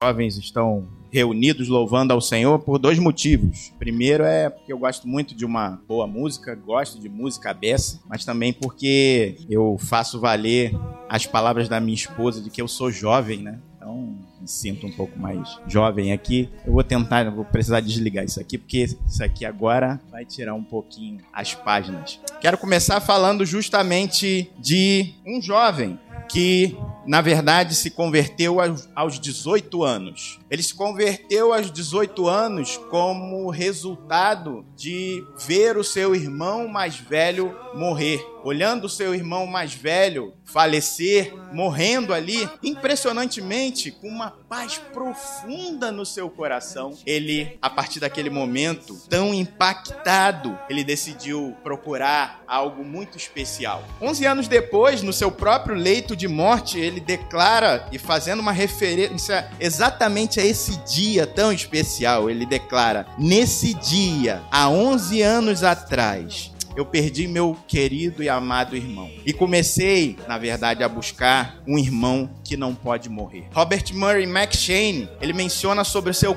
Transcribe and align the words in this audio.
jovens 0.00 0.38
estão 0.38 0.86
reunidos 1.10 1.66
louvando 1.66 2.12
ao 2.12 2.20
Senhor 2.20 2.60
por 2.60 2.78
dois 2.78 3.00
motivos. 3.00 3.72
Primeiro 3.80 4.22
é 4.22 4.48
porque 4.48 4.72
eu 4.72 4.78
gosto 4.78 5.08
muito 5.08 5.34
de 5.34 5.44
uma 5.44 5.82
boa 5.88 6.06
música, 6.06 6.54
gosto 6.54 7.00
de 7.00 7.08
música 7.08 7.52
beça, 7.52 8.00
mas 8.08 8.24
também 8.24 8.52
porque 8.52 9.36
eu 9.50 9.76
faço 9.76 10.20
valer 10.20 10.72
as 11.08 11.26
palavras 11.26 11.68
da 11.68 11.80
minha 11.80 11.96
esposa 11.96 12.40
de 12.40 12.48
que 12.48 12.62
eu 12.62 12.68
sou 12.68 12.92
jovem, 12.92 13.38
né? 13.42 13.58
Então, 13.76 14.16
me 14.40 14.46
sinto 14.46 14.86
um 14.86 14.92
pouco 14.92 15.18
mais 15.18 15.58
jovem 15.66 16.12
aqui. 16.12 16.48
Eu 16.64 16.74
vou 16.74 16.84
tentar, 16.84 17.28
vou 17.30 17.44
precisar 17.44 17.80
desligar 17.80 18.24
isso 18.24 18.38
aqui, 18.38 18.56
porque 18.56 18.84
isso 19.04 19.24
aqui 19.24 19.44
agora 19.44 20.00
vai 20.12 20.24
tirar 20.24 20.54
um 20.54 20.62
pouquinho 20.62 21.18
as 21.32 21.54
páginas. 21.54 22.20
Quero 22.40 22.56
começar 22.56 23.00
falando 23.00 23.44
justamente 23.44 24.48
de 24.60 25.14
um 25.26 25.42
jovem 25.42 25.98
que 26.28 26.76
na 27.08 27.22
verdade, 27.22 27.74
se 27.74 27.90
converteu 27.90 28.58
aos 28.94 29.18
18 29.18 29.82
anos. 29.82 30.38
Ele 30.50 30.62
se 30.62 30.74
converteu 30.74 31.54
aos 31.54 31.70
18 31.70 32.28
anos 32.28 32.76
como 32.90 33.48
resultado 33.48 34.62
de 34.76 35.24
ver 35.46 35.78
o 35.78 35.82
seu 35.82 36.14
irmão 36.14 36.68
mais 36.68 36.96
velho 36.96 37.56
morrer. 37.74 38.22
Olhando 38.44 38.84
o 38.84 38.88
seu 38.90 39.14
irmão 39.14 39.46
mais 39.46 39.72
velho 39.72 40.34
falecer, 40.44 41.34
morrendo 41.52 42.14
ali, 42.14 42.48
impressionantemente, 42.62 43.90
com 43.90 44.08
uma 44.08 44.30
paz 44.30 44.78
profunda 44.92 45.92
no 45.92 46.06
seu 46.06 46.30
coração, 46.30 46.96
ele, 47.04 47.58
a 47.60 47.68
partir 47.68 48.00
daquele 48.00 48.30
momento, 48.30 48.96
tão 49.08 49.34
impactado, 49.34 50.58
ele 50.70 50.82
decidiu 50.82 51.54
procurar 51.62 52.42
algo 52.46 52.82
muito 52.84 53.18
especial. 53.18 53.84
11 54.00 54.24
anos 54.24 54.48
depois, 54.48 55.02
no 55.02 55.12
seu 55.12 55.30
próprio 55.30 55.76
leito 55.76 56.16
de 56.16 56.26
morte, 56.26 56.78
ele 56.78 56.97
declara, 57.00 57.86
e 57.92 57.98
fazendo 57.98 58.40
uma 58.40 58.52
referência 58.52 59.48
exatamente 59.60 60.40
a 60.40 60.44
esse 60.44 60.76
dia 60.84 61.26
tão 61.26 61.52
especial, 61.52 62.30
ele 62.30 62.46
declara: 62.46 63.06
Nesse 63.18 63.74
dia, 63.74 64.42
há 64.50 64.68
11 64.68 65.22
anos 65.22 65.62
atrás, 65.62 66.52
eu 66.78 66.86
perdi 66.86 67.26
meu 67.26 67.56
querido 67.66 68.22
e 68.22 68.28
amado 68.28 68.76
irmão. 68.76 69.10
E 69.26 69.32
comecei, 69.32 70.16
na 70.28 70.38
verdade, 70.38 70.84
a 70.84 70.88
buscar 70.88 71.60
um 71.66 71.76
irmão 71.76 72.30
que 72.44 72.56
não 72.56 72.72
pode 72.72 73.08
morrer. 73.08 73.48
Robert 73.52 73.92
Murray 73.92 74.22
McShane, 74.22 75.08
ele 75.20 75.32
menciona 75.32 75.82
sobre 75.82 76.12
seu 76.12 76.36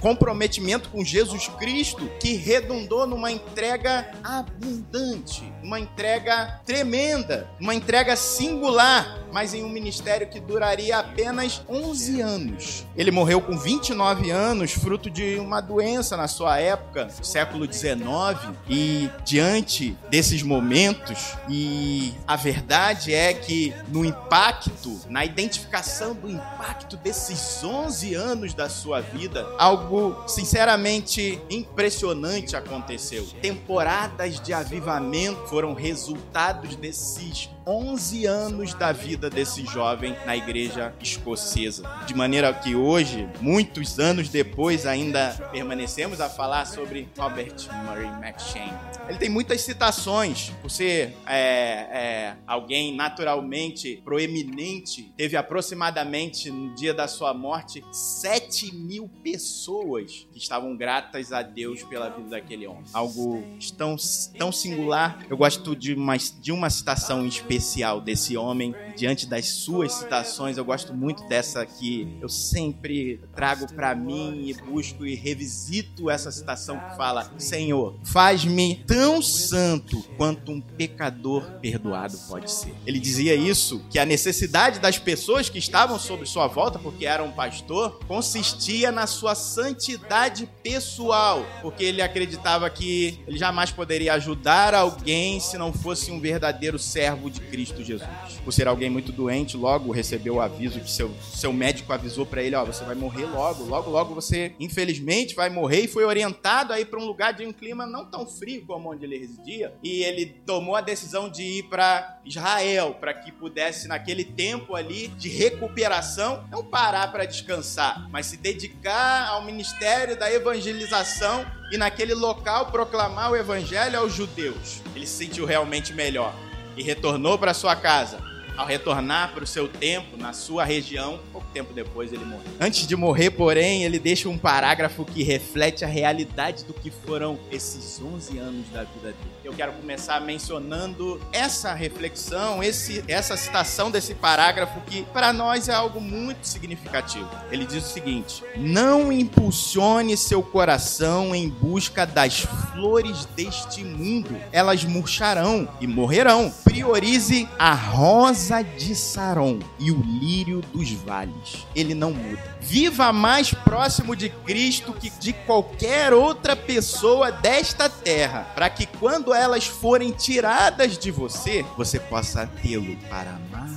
comprometimento 0.00 0.90
com 0.90 1.04
Jesus 1.04 1.48
Cristo, 1.58 2.08
que 2.20 2.34
redundou 2.34 3.04
numa 3.04 3.32
entrega 3.32 4.12
abundante, 4.22 5.51
uma 5.62 5.78
entrega 5.78 6.60
tremenda, 6.66 7.48
uma 7.60 7.74
entrega 7.74 8.16
singular, 8.16 9.18
mas 9.32 9.54
em 9.54 9.64
um 9.64 9.68
ministério 9.68 10.28
que 10.28 10.40
duraria 10.40 10.98
apenas 10.98 11.62
11 11.68 12.20
anos. 12.20 12.86
Ele 12.96 13.10
morreu 13.10 13.40
com 13.40 13.56
29 13.56 14.30
anos, 14.30 14.72
fruto 14.72 15.08
de 15.08 15.36
uma 15.38 15.60
doença 15.60 16.16
na 16.16 16.28
sua 16.28 16.58
época, 16.58 17.08
século 17.22 17.66
19, 17.66 18.48
e 18.68 19.10
diante 19.24 19.96
desses 20.10 20.42
momentos 20.42 21.34
e 21.48 22.12
a 22.26 22.36
verdade 22.36 23.14
é 23.14 23.32
que 23.32 23.74
no 23.88 24.04
impacto, 24.04 25.00
na 25.08 25.24
identificação 25.24 26.14
do 26.14 26.28
impacto 26.28 26.96
desses 26.96 27.62
11 27.62 28.14
anos 28.14 28.54
da 28.54 28.68
sua 28.68 29.00
vida, 29.00 29.46
algo 29.58 30.24
sinceramente 30.26 31.40
impressionante 31.48 32.56
aconteceu. 32.56 33.26
Temporadas 33.40 34.40
de 34.40 34.52
avivamento 34.52 35.51
foram 35.52 35.74
resultados 35.74 36.74
desses 36.76 37.50
11 37.66 38.26
anos 38.26 38.74
da 38.74 38.92
vida 38.92 39.30
desse 39.30 39.64
jovem 39.64 40.16
na 40.26 40.36
igreja 40.36 40.92
escocesa. 41.00 41.88
De 42.06 42.14
maneira 42.14 42.52
que 42.52 42.74
hoje, 42.74 43.28
muitos 43.40 43.98
anos 43.98 44.28
depois, 44.28 44.86
ainda 44.86 45.32
permanecemos 45.52 46.20
a 46.20 46.28
falar 46.28 46.66
sobre 46.66 47.08
Robert 47.16 47.54
Murray 47.84 48.08
McShane. 48.20 48.72
Ele 49.08 49.18
tem 49.18 49.28
muitas 49.28 49.60
citações, 49.60 50.50
por 50.60 50.70
ser 50.70 51.14
é, 51.26 51.36
é, 51.36 52.36
alguém 52.46 52.94
naturalmente 52.94 54.00
proeminente. 54.04 55.12
Teve 55.16 55.36
aproximadamente, 55.36 56.50
no 56.50 56.74
dia 56.74 56.92
da 56.92 57.06
sua 57.06 57.32
morte, 57.32 57.84
7 57.92 58.74
mil 58.74 59.08
pessoas 59.22 60.26
que 60.32 60.38
estavam 60.38 60.76
gratas 60.76 61.32
a 61.32 61.42
Deus 61.42 61.82
pela 61.84 62.08
vida 62.08 62.30
daquele 62.30 62.66
homem. 62.66 62.84
Algo 62.92 63.42
tão, 63.76 63.96
tão 64.36 64.50
singular. 64.50 65.24
Eu 65.28 65.36
gosto 65.36 65.76
de 65.76 65.94
uma, 65.94 66.16
de 66.16 66.50
uma 66.50 66.70
citação 66.70 67.24
específica 67.26 67.51
especial 67.52 68.00
desse 68.00 68.36
homem 68.36 68.74
diante 68.96 69.26
das 69.26 69.46
suas 69.48 69.92
citações. 69.92 70.56
Eu 70.56 70.64
gosto 70.64 70.94
muito 70.94 71.26
dessa 71.28 71.64
que 71.66 72.16
eu 72.20 72.28
sempre 72.28 73.20
trago 73.34 73.72
para 73.74 73.94
mim 73.94 74.44
e 74.46 74.54
busco 74.54 75.04
e 75.04 75.14
revisito 75.14 76.10
essa 76.10 76.30
citação 76.30 76.78
que 76.78 76.96
fala: 76.96 77.30
Senhor, 77.38 77.98
faz-me 78.04 78.82
tão 78.86 79.20
santo 79.20 80.02
quanto 80.16 80.52
um 80.52 80.60
pecador 80.60 81.42
perdoado 81.60 82.16
pode 82.28 82.50
ser. 82.50 82.74
Ele 82.86 82.98
dizia 82.98 83.34
isso 83.34 83.84
que 83.90 83.98
a 83.98 84.06
necessidade 84.06 84.78
das 84.78 84.98
pessoas 84.98 85.48
que 85.48 85.58
estavam 85.58 85.98
sobre 85.98 86.26
sua 86.26 86.46
volta, 86.46 86.78
porque 86.78 87.06
era 87.06 87.22
um 87.22 87.32
pastor, 87.32 87.98
consistia 88.06 88.90
na 88.90 89.06
sua 89.06 89.34
santidade 89.34 90.48
pessoal, 90.62 91.44
porque 91.60 91.84
ele 91.84 92.02
acreditava 92.02 92.68
que 92.70 93.20
ele 93.26 93.38
jamais 93.38 93.70
poderia 93.70 94.14
ajudar 94.14 94.74
alguém 94.74 95.40
se 95.40 95.58
não 95.58 95.72
fosse 95.72 96.10
um 96.10 96.20
verdadeiro 96.20 96.78
servo 96.78 97.30
de 97.30 97.41
Cristo 97.42 97.82
Jesus. 97.82 98.08
Por 98.44 98.52
ser 98.52 98.66
alguém 98.66 98.90
muito 98.90 99.12
doente, 99.12 99.56
logo 99.56 99.92
recebeu 99.92 100.36
o 100.36 100.40
aviso 100.40 100.80
que 100.80 100.90
seu, 100.90 101.10
seu 101.20 101.52
médico 101.52 101.92
avisou 101.92 102.24
para 102.24 102.42
ele, 102.42 102.56
ó, 102.56 102.64
você 102.64 102.84
vai 102.84 102.94
morrer 102.94 103.26
logo, 103.26 103.64
logo, 103.64 103.90
logo 103.90 104.14
você, 104.14 104.54
infelizmente, 104.58 105.34
vai 105.34 105.50
morrer 105.50 105.82
e 105.82 105.88
foi 105.88 106.04
orientado 106.04 106.72
aí 106.72 106.84
para 106.84 106.98
um 106.98 107.04
lugar 107.04 107.32
de 107.32 107.44
um 107.44 107.52
clima 107.52 107.86
não 107.86 108.04
tão 108.04 108.26
frio 108.26 108.64
como 108.66 108.90
onde 108.90 109.04
ele 109.04 109.18
residia, 109.18 109.74
e 109.82 110.02
ele 110.02 110.26
tomou 110.46 110.76
a 110.76 110.80
decisão 110.80 111.28
de 111.28 111.42
ir 111.42 111.62
para 111.64 112.20
Israel, 112.24 112.96
para 112.98 113.14
que 113.14 113.30
pudesse 113.30 113.88
naquele 113.88 114.24
tempo 114.24 114.74
ali 114.74 115.08
de 115.08 115.28
recuperação, 115.28 116.44
não 116.50 116.64
parar 116.64 117.10
para 117.10 117.24
descansar, 117.24 118.08
mas 118.10 118.26
se 118.26 118.36
dedicar 118.36 119.28
ao 119.28 119.44
ministério 119.44 120.18
da 120.18 120.32
evangelização 120.32 121.44
e 121.72 121.78
naquele 121.78 122.14
local 122.14 122.70
proclamar 122.70 123.30
o 123.32 123.36
evangelho 123.36 123.98
aos 123.98 124.12
judeus. 124.12 124.82
Ele 124.94 125.06
se 125.06 125.24
sentiu 125.24 125.46
realmente 125.46 125.92
melhor 125.92 126.34
e 126.76 126.82
retornou 126.82 127.38
para 127.38 127.54
sua 127.54 127.76
casa. 127.76 128.18
Ao 128.56 128.66
retornar 128.66 129.32
para 129.32 129.44
o 129.44 129.46
seu 129.46 129.66
tempo, 129.66 130.16
na 130.16 130.34
sua 130.34 130.62
região, 130.62 131.18
pouco 131.32 131.46
tempo 131.54 131.72
depois 131.72 132.12
ele 132.12 132.24
morreu. 132.24 132.52
Antes 132.60 132.86
de 132.86 132.94
morrer, 132.94 133.30
porém, 133.30 133.82
ele 133.82 133.98
deixa 133.98 134.28
um 134.28 134.36
parágrafo 134.36 135.06
que 135.06 135.22
reflete 135.22 135.84
a 135.84 135.88
realidade 135.88 136.64
do 136.64 136.74
que 136.74 136.90
foram 136.90 137.38
esses 137.50 138.00
11 138.00 138.38
anos 138.38 138.68
da 138.68 138.82
vida 138.84 139.12
dele. 139.12 139.16
Eu 139.44 139.52
quero 139.52 139.72
começar 139.72 140.20
mencionando 140.20 141.20
essa 141.32 141.74
reflexão, 141.74 142.62
esse, 142.62 143.02
essa 143.08 143.36
citação 143.36 143.90
desse 143.90 144.14
parágrafo 144.14 144.80
que 144.82 145.02
para 145.12 145.32
nós 145.32 145.68
é 145.68 145.74
algo 145.74 146.00
muito 146.00 146.46
significativo. 146.46 147.28
Ele 147.50 147.66
diz 147.66 147.84
o 147.84 147.88
seguinte: 147.88 148.44
Não 148.56 149.12
impulsione 149.12 150.16
seu 150.16 150.44
coração 150.44 151.34
em 151.34 151.48
busca 151.48 152.06
das 152.06 152.40
flores 152.72 153.24
deste 153.34 153.82
mundo, 153.82 154.36
elas 154.52 154.84
murcharão 154.84 155.68
e 155.80 155.88
morrerão. 155.88 156.54
Priorize 156.62 157.48
a 157.58 157.74
rosa 157.74 158.62
de 158.62 158.94
Saron 158.94 159.58
e 159.78 159.90
o 159.90 160.00
lírio 160.00 160.60
dos 160.72 160.90
vales. 160.92 161.66
Ele 161.74 161.94
não 161.94 162.12
muda. 162.12 162.52
Viva 162.60 163.12
mais 163.12 163.52
próximo 163.52 164.14
de 164.14 164.28
Cristo 164.28 164.92
que 164.92 165.10
de 165.10 165.32
qualquer 165.32 166.12
outra 166.12 166.54
pessoa 166.54 167.32
desta 167.32 167.88
terra, 167.88 168.46
para 168.54 168.70
que 168.70 168.86
quando 168.86 169.31
elas 169.34 169.66
forem 169.66 170.10
tiradas 170.10 170.98
de 170.98 171.10
você, 171.10 171.64
você 171.76 171.98
possa 171.98 172.46
tê-lo 172.46 172.96
para 173.08 173.30
amar. 173.30 173.70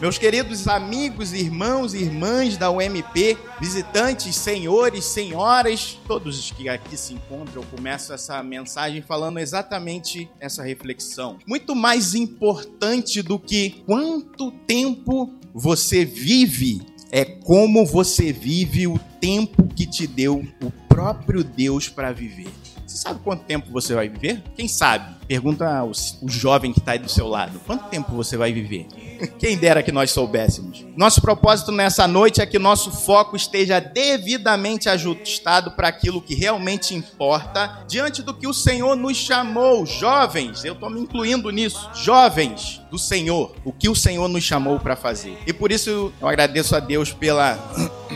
Meus 0.00 0.16
queridos 0.16 0.66
amigos, 0.66 1.32
irmãos 1.32 1.92
e 1.92 1.98
irmãs 1.98 2.56
da 2.56 2.70
UMP, 2.70 3.36
visitantes, 3.60 4.34
senhores, 4.36 5.04
senhoras, 5.04 5.98
todos 6.06 6.38
os 6.38 6.50
que 6.50 6.68
aqui 6.68 6.96
se 6.96 7.14
encontram, 7.14 7.62
eu 7.62 7.68
começo 7.68 8.12
essa 8.12 8.42
mensagem 8.42 9.02
falando 9.02 9.38
exatamente 9.38 10.30
essa 10.40 10.62
reflexão. 10.62 11.38
Muito 11.46 11.74
mais 11.74 12.14
importante 12.14 13.22
do 13.22 13.38
que 13.38 13.82
quanto 13.86 14.50
tempo 14.66 15.34
você 15.52 16.04
vive 16.04 16.80
é 17.12 17.24
como 17.24 17.84
você 17.84 18.32
vive 18.32 18.86
o 18.86 18.98
tempo 19.20 19.66
que 19.74 19.86
te 19.86 20.06
deu 20.06 20.46
o 20.62 20.70
próprio 20.88 21.42
Deus 21.42 21.88
para 21.88 22.12
viver. 22.12 22.48
Você 22.90 22.96
sabe 22.96 23.20
quanto 23.22 23.44
tempo 23.44 23.70
você 23.70 23.94
vai 23.94 24.08
viver? 24.08 24.42
Quem 24.56 24.66
sabe? 24.66 25.14
Pergunta 25.28 25.84
o, 25.84 25.92
jovem 26.28 26.72
que 26.72 26.80
está 26.80 26.92
aí 26.92 26.98
do 26.98 27.08
seu 27.08 27.28
lado. 27.28 27.60
Quanto 27.64 27.88
tempo 27.88 28.12
você 28.12 28.36
vai 28.36 28.52
viver? 28.52 28.88
Quem 29.38 29.56
dera 29.56 29.80
que 29.80 29.92
nós 29.92 30.10
soubéssemos. 30.10 30.84
Nosso 30.96 31.20
propósito 31.20 31.70
nessa 31.70 32.08
noite 32.08 32.40
é 32.40 32.46
que 32.46 32.58
nosso 32.58 32.90
foco 32.90 33.36
esteja 33.36 33.78
devidamente 33.78 34.88
ajustado 34.88 35.70
para 35.70 35.86
aquilo 35.86 36.20
que 36.20 36.34
realmente 36.34 36.92
importa, 36.92 37.84
diante 37.86 38.24
do 38.24 38.34
que 38.34 38.48
o 38.48 38.52
Senhor 38.52 38.96
nos 38.96 39.16
chamou. 39.16 39.86
Jovens, 39.86 40.64
eu 40.64 40.72
estou 40.72 40.90
me 40.90 41.00
incluindo 41.00 41.48
nisso. 41.50 41.88
Jovens 41.94 42.82
do 42.90 42.98
Senhor, 42.98 43.54
o 43.64 43.72
que 43.72 43.88
o 43.88 43.94
Senhor 43.94 44.26
nos 44.26 44.42
chamou 44.42 44.80
para 44.80 44.96
fazer. 44.96 45.38
E 45.46 45.52
por 45.52 45.70
isso 45.70 46.12
eu 46.20 46.26
agradeço 46.26 46.74
a 46.74 46.80
Deus 46.80 47.12
pela 47.12 47.56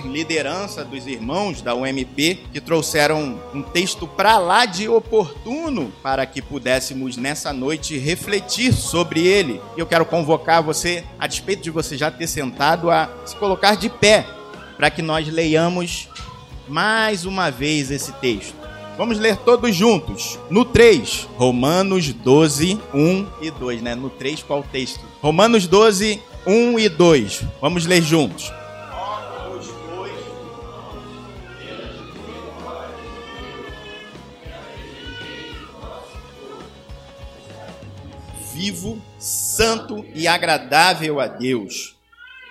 liderança 0.08 0.84
dos 0.84 1.06
irmãos 1.06 1.62
da 1.62 1.74
UMP 1.74 2.40
que 2.52 2.60
trouxeram 2.60 3.40
um 3.52 3.62
texto 3.62 4.06
para 4.06 4.38
lá 4.38 4.66
de 4.66 4.88
oportuno 4.88 5.92
para 6.02 6.26
que 6.26 6.40
pudéssemos 6.40 7.16
nessa 7.16 7.52
noite 7.52 7.98
refletir 7.98 8.72
sobre 8.72 9.26
ele. 9.26 9.60
E 9.76 9.80
eu 9.80 9.86
quero 9.86 10.04
convocar 10.04 10.62
você, 10.62 11.04
a 11.18 11.26
despeito 11.26 11.62
de 11.62 11.70
você 11.70 11.96
já 11.96 12.10
ter 12.10 12.26
sentado, 12.26 12.90
a 12.90 13.08
se 13.24 13.36
colocar 13.36 13.76
de 13.76 13.88
pé 13.88 14.26
para 14.76 14.90
que 14.90 15.02
nós 15.02 15.28
leiamos 15.28 16.08
mais 16.68 17.24
uma 17.24 17.50
vez 17.50 17.90
esse 17.90 18.12
texto. 18.14 18.64
Vamos 18.96 19.18
ler 19.18 19.36
todos 19.38 19.74
juntos. 19.74 20.38
No 20.48 20.64
3, 20.64 21.28
Romanos 21.36 22.12
12, 22.12 22.80
1 22.94 23.26
e 23.42 23.50
2, 23.50 23.82
né? 23.82 23.94
No 23.94 24.08
3, 24.08 24.42
qual 24.42 24.62
texto? 24.62 25.00
Romanos 25.20 25.66
12, 25.66 26.22
1 26.46 26.78
e 26.78 26.88
2. 26.88 27.42
Vamos 27.60 27.86
ler 27.86 28.02
juntos. 28.02 28.52
Vivo, 38.64 38.98
santo 39.18 40.06
e 40.14 40.26
agradável 40.26 41.20
a 41.20 41.26
Deus 41.26 41.94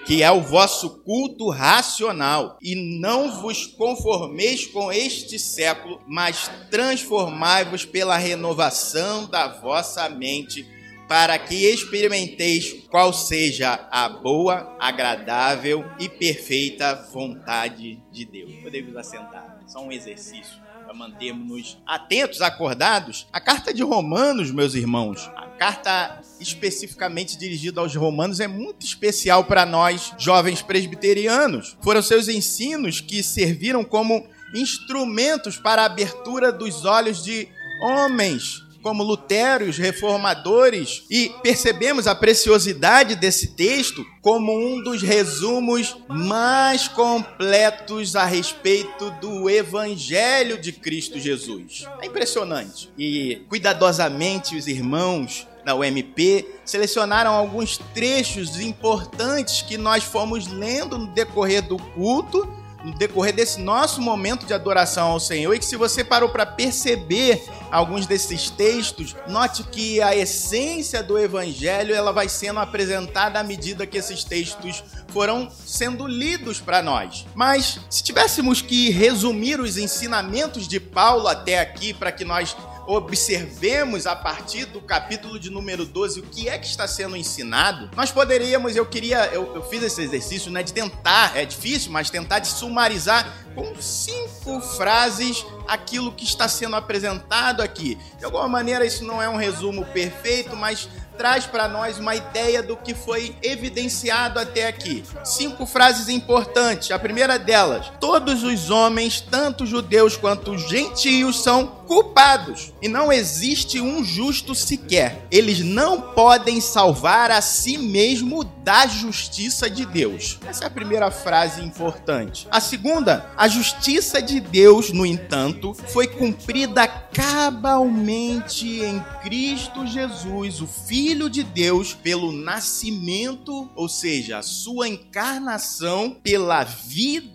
que 0.05 0.21
é 0.21 0.29
o 0.29 0.41
vosso 0.41 1.01
culto 1.01 1.49
racional, 1.49 2.57
e 2.61 2.75
não 2.75 3.41
vos 3.41 3.65
conformeis 3.65 4.65
com 4.65 4.91
este 4.91 5.39
século, 5.39 6.01
mas 6.05 6.51
transformai-vos 6.69 7.85
pela 7.85 8.17
renovação 8.17 9.25
da 9.27 9.47
vossa 9.47 10.09
mente, 10.09 10.67
para 11.07 11.39
que 11.39 11.55
experimenteis 11.55 12.85
qual 12.89 13.13
seja 13.13 13.87
a 13.89 14.09
boa, 14.09 14.75
agradável 14.77 15.85
e 15.97 16.09
perfeita 16.09 16.95
vontade 17.13 18.03
de 18.11 18.25
Deus. 18.25 18.51
Podemos 18.61 18.93
assentar, 18.97 19.57
só 19.67 19.81
um 19.81 19.91
exercício 19.91 20.62
para 20.93 20.95
mantermos 20.95 21.77
atentos, 21.85 22.41
acordados. 22.41 23.27
A 23.33 23.41
carta 23.41 23.73
de 23.73 23.81
Romanos, 23.81 24.51
meus 24.51 24.75
irmãos, 24.75 25.29
a 25.35 25.47
carta 25.47 26.21
especificamente 26.39 27.37
dirigida 27.37 27.81
aos 27.81 27.95
romanos 27.95 28.39
é 28.39 28.47
muito 28.47 28.85
especial 28.85 29.43
para 29.45 29.65
nós, 29.65 30.13
jovens 30.19 30.61
presbiterianos. 30.61 31.75
Foram 31.81 32.01
seus 32.01 32.27
ensinos 32.27 33.01
que 33.01 33.23
serviram 33.23 33.83
como 33.83 34.27
instrumentos 34.53 35.57
para 35.57 35.81
a 35.81 35.85
abertura 35.85 36.51
dos 36.51 36.85
olhos 36.85 37.23
de 37.23 37.47
homens 37.81 38.62
como 38.83 39.01
Lutero 39.01 39.65
e 39.65 39.69
os 39.69 39.77
reformadores, 39.77 41.05
e 41.09 41.31
percebemos 41.41 42.05
a 42.05 42.13
preciosidade 42.13 43.15
desse 43.15 43.47
texto 43.47 44.05
como 44.21 44.53
um 44.53 44.83
dos 44.83 45.01
resumos 45.01 45.95
mais 46.07 46.87
completos 46.87 48.15
a 48.15 48.25
respeito 48.25 49.09
do 49.21 49.49
Evangelho 49.49 50.59
de 50.59 50.73
Cristo 50.73 51.17
Jesus. 51.17 51.87
É 52.01 52.05
impressionante. 52.05 52.91
E 52.97 53.41
cuidadosamente 53.47 54.55
os 54.55 54.67
irmãos 54.67 55.47
da 55.63 55.73
UMP 55.73 56.45
selecionaram 56.65 57.31
alguns 57.31 57.77
trechos 57.93 58.59
importantes 58.59 59.61
que 59.61 59.77
nós 59.77 60.03
fomos 60.03 60.47
lendo 60.47 60.97
no 60.97 61.07
decorrer 61.07 61.61
do 61.61 61.77
culto 61.77 62.62
no 62.83 62.93
decorrer 62.93 63.33
desse 63.33 63.59
nosso 63.61 64.01
momento 64.01 64.45
de 64.45 64.53
adoração 64.53 65.11
ao 65.11 65.19
Senhor 65.19 65.53
e 65.53 65.59
que 65.59 65.65
se 65.65 65.77
você 65.77 66.03
parou 66.03 66.29
para 66.29 66.45
perceber 66.45 67.43
alguns 67.71 68.05
desses 68.05 68.49
textos, 68.49 69.15
note 69.27 69.63
que 69.63 70.01
a 70.01 70.15
essência 70.15 71.01
do 71.01 71.17
evangelho 71.17 71.95
ela 71.95 72.11
vai 72.11 72.27
sendo 72.27 72.59
apresentada 72.59 73.39
à 73.39 73.43
medida 73.43 73.87
que 73.87 73.97
esses 73.97 74.23
textos 74.23 74.83
foram 75.07 75.49
sendo 75.65 76.05
lidos 76.05 76.59
para 76.59 76.81
nós. 76.81 77.25
Mas 77.33 77.79
se 77.89 78.03
tivéssemos 78.03 78.61
que 78.61 78.89
resumir 78.89 79.59
os 79.59 79.77
ensinamentos 79.77 80.67
de 80.67 80.79
Paulo 80.79 81.27
até 81.27 81.59
aqui 81.59 81.93
para 81.93 82.11
que 82.11 82.25
nós 82.25 82.55
observemos 82.87 84.05
a 84.05 84.15
partir 84.15 84.65
do 84.65 84.81
capítulo 84.81 85.39
de 85.39 85.49
número 85.49 85.85
12 85.85 86.19
o 86.19 86.23
que 86.23 86.49
é 86.49 86.57
que 86.57 86.67
está 86.67 86.87
sendo 86.87 87.15
ensinado, 87.15 87.89
nós 87.95 88.11
poderíamos, 88.11 88.75
eu 88.75 88.85
queria, 88.85 89.25
eu, 89.27 89.55
eu 89.55 89.63
fiz 89.63 89.83
esse 89.83 90.01
exercício, 90.01 90.51
né, 90.51 90.63
de 90.63 90.73
tentar, 90.73 91.37
é 91.37 91.45
difícil, 91.45 91.91
mas 91.91 92.09
tentar 92.09 92.39
de 92.39 92.47
sumarizar 92.47 93.31
com 93.55 93.75
cinco 93.81 94.59
frases 94.61 95.45
aquilo 95.67 96.11
que 96.11 96.23
está 96.23 96.47
sendo 96.47 96.75
apresentado 96.75 97.61
aqui. 97.61 97.97
De 98.17 98.25
alguma 98.25 98.47
maneira, 98.47 98.85
isso 98.85 99.03
não 99.03 99.21
é 99.21 99.29
um 99.29 99.35
resumo 99.35 99.85
perfeito, 99.85 100.55
mas 100.55 100.89
traz 101.17 101.45
para 101.45 101.67
nós 101.67 101.99
uma 101.99 102.15
ideia 102.15 102.61
do 102.61 102.75
que 102.75 102.93
foi 102.93 103.35
evidenciado 103.41 104.39
até 104.39 104.67
aqui. 104.67 105.03
Cinco 105.23 105.65
frases 105.65 106.09
importantes. 106.09 106.91
A 106.91 106.99
primeira 106.99 107.37
delas: 107.37 107.91
todos 107.99 108.43
os 108.43 108.69
homens, 108.69 109.21
tanto 109.21 109.65
judeus 109.65 110.17
quanto 110.17 110.57
gentios, 110.57 111.41
são 111.41 111.82
culpados 111.87 112.73
e 112.81 112.87
não 112.87 113.11
existe 113.11 113.79
um 113.79 114.03
justo 114.03 114.55
sequer. 114.55 115.25
Eles 115.29 115.59
não 115.59 116.13
podem 116.13 116.59
salvar 116.59 117.31
a 117.31 117.41
si 117.41 117.77
mesmo 117.77 118.43
da 118.43 118.87
justiça 118.87 119.69
de 119.69 119.85
Deus. 119.85 120.39
Essa 120.45 120.63
é 120.63 120.67
a 120.67 120.71
primeira 120.71 121.11
frase 121.11 121.61
importante. 121.61 122.47
A 122.49 122.61
segunda, 122.61 123.31
a 123.35 123.47
justiça 123.47 124.21
de 124.21 124.39
Deus, 124.39 124.91
no 124.91 125.05
entanto, 125.05 125.73
foi 125.73 126.07
cumprida 126.07 126.87
cabalmente 126.87 128.81
em 128.81 128.99
Cristo 129.21 129.85
Jesus, 129.85 130.61
o 130.61 130.67
Filho 130.67 131.29
de 131.29 131.43
Deus, 131.43 131.93
pelo 131.93 132.31
nascimento, 132.31 133.69
ou 133.75 133.89
seja, 133.89 134.39
a 134.39 134.43
sua 134.43 134.87
encarnação, 134.87 136.17
pela 136.23 136.63
vida 136.63 137.32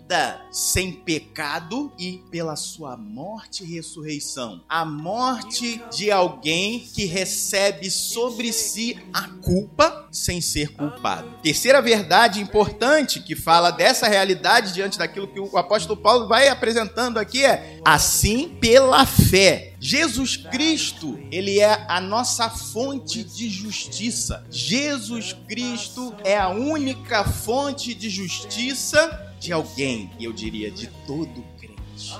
sem 0.51 0.91
pecado 0.91 1.91
e 1.97 2.23
pela 2.31 2.55
sua 2.55 2.97
morte 2.97 3.63
e 3.63 3.67
ressurreição. 3.67 4.63
A 4.67 4.83
morte 4.83 5.81
de 5.91 6.11
alguém 6.11 6.79
que 6.79 7.05
recebe 7.05 7.89
sobre 7.91 8.51
si 8.51 8.97
a 9.13 9.27
culpa 9.27 10.07
sem 10.11 10.41
ser 10.41 10.73
culpado. 10.73 11.29
Terceira 11.43 11.81
verdade 11.81 12.41
importante 12.41 13.19
que 13.19 13.35
fala 13.35 13.71
dessa 13.71 14.07
realidade 14.07 14.73
diante 14.73 14.97
daquilo 14.97 15.27
que 15.27 15.39
o 15.39 15.57
apóstolo 15.57 15.99
Paulo 15.99 16.27
vai 16.27 16.47
apresentando 16.47 17.17
aqui 17.17 17.45
é 17.45 17.79
assim 17.85 18.57
pela 18.59 19.05
fé. 19.05 19.73
Jesus 19.79 20.35
Cristo, 20.35 21.17
ele 21.31 21.59
é 21.59 21.85
a 21.87 22.01
nossa 22.01 22.49
fonte 22.49 23.23
de 23.23 23.49
justiça. 23.49 24.45
Jesus 24.49 25.33
Cristo 25.47 26.13
é 26.23 26.37
a 26.37 26.49
única 26.49 27.23
fonte 27.23 27.93
de 27.93 28.09
justiça 28.09 29.28
de 29.39 29.53
alguém, 29.53 30.11
e 30.19 30.25
eu 30.25 30.33
diria 30.33 30.69
de 30.69 30.87
todo 31.07 31.43
crente. 31.57 31.79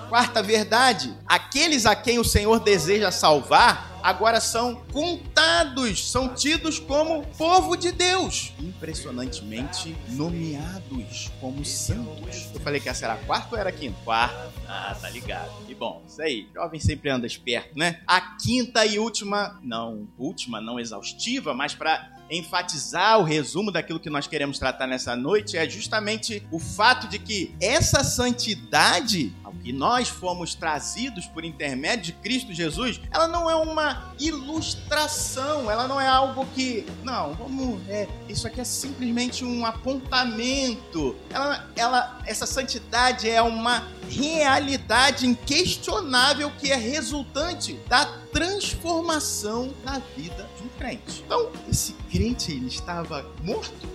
Quarta 0.10 0.44
verdade, 0.44 1.15
aqueles 1.25 1.86
a 1.86 1.96
quem 1.96 2.20
o 2.20 2.24
Senhor 2.24 2.60
deseja 2.60 3.12
salvar 3.12 4.00
agora 4.03 4.39
são 4.41 4.75
contados, 4.91 6.12
são 6.12 6.34
tidos 6.34 6.79
como 6.79 7.25
povo 7.38 7.75
de 7.75 7.91
Deus, 7.91 8.53
impressionantemente 8.60 9.96
nomeados 10.10 11.29
como 11.39 11.63
santos. 11.65 12.50
Eu 12.53 12.60
falei 12.60 12.79
que 12.79 12.89
essa 12.89 13.05
era 13.05 13.13
a 13.13 13.17
quarta 13.17 13.55
ou 13.55 13.60
era 13.60 13.70
a 13.70 13.74
quinta? 13.74 13.98
Quarta. 14.03 14.51
Ah, 14.67 14.96
tá 15.00 15.10
ligado. 15.10 15.51
E 15.67 15.75
bom, 15.75 16.03
isso 16.08 16.22
aí. 16.22 16.48
Jovem 16.53 16.79
sempre 16.79 17.10
anda 17.10 17.25
esperto, 17.25 17.77
né? 17.77 18.01
A 18.05 18.20
quinta 18.38 18.86
e 18.86 19.00
última, 19.00 19.60
não, 19.63 20.08
última, 20.17 20.60
não 20.62 20.79
exaustiva, 20.79 21.53
mas 21.53 21.74
para 21.74 22.19
enfatizar 22.29 23.19
o 23.19 23.24
resumo 23.24 23.71
daquilo 23.71 24.00
que 24.00 24.09
nós 24.09 24.27
queremos 24.27 24.59
tratar 24.59 24.88
nessa 24.88 25.15
noite 25.15 25.57
é 25.57 25.67
justamente 25.67 26.45
o 26.51 26.59
fato 26.59 27.07
de 27.07 27.17
que 27.17 27.55
essa 27.59 28.03
santidade 28.03 29.33
ao 29.43 29.53
que 29.53 29.74
nós 29.74 30.09
fomos 30.09 30.53
trazidos 30.53 31.25
por 31.25 31.43
intermédio 31.43 32.05
de 32.05 32.13
Cristo 32.13 32.53
Jesus, 32.53 33.01
ela 33.12 33.27
não 33.27 33.50
é 33.50 33.55
uma 33.55 34.13
ilustração, 34.19 35.69
ela 35.69 35.88
não 35.88 36.00
é 36.00 36.07
algo 36.07 36.45
que, 36.53 36.86
não, 37.03 37.33
vamos, 37.33 37.81
é, 37.89 38.07
isso 38.27 38.48
aqui 38.48 38.62
é 38.62 38.63
simplesmente 38.63 39.43
um 39.43 39.65
apontamento. 39.65 41.15
Ela, 41.31 41.67
ela, 41.75 42.21
essa 42.25 42.45
santidade 42.45 43.29
é 43.29 43.41
uma 43.41 43.88
realidade 44.09 45.27
inquestionável 45.27 46.51
que 46.59 46.71
é 46.71 46.75
resultante 46.75 47.74
da 47.88 48.05
transformação 48.31 49.74
da 49.83 50.00
vida 50.15 50.48
de 50.57 50.63
um 50.63 50.69
crente. 50.77 51.24
Então, 51.25 51.51
esse 51.69 51.95
crente 52.20 52.52
ele 52.52 52.68
estava 52.68 53.26
morto, 53.42 53.88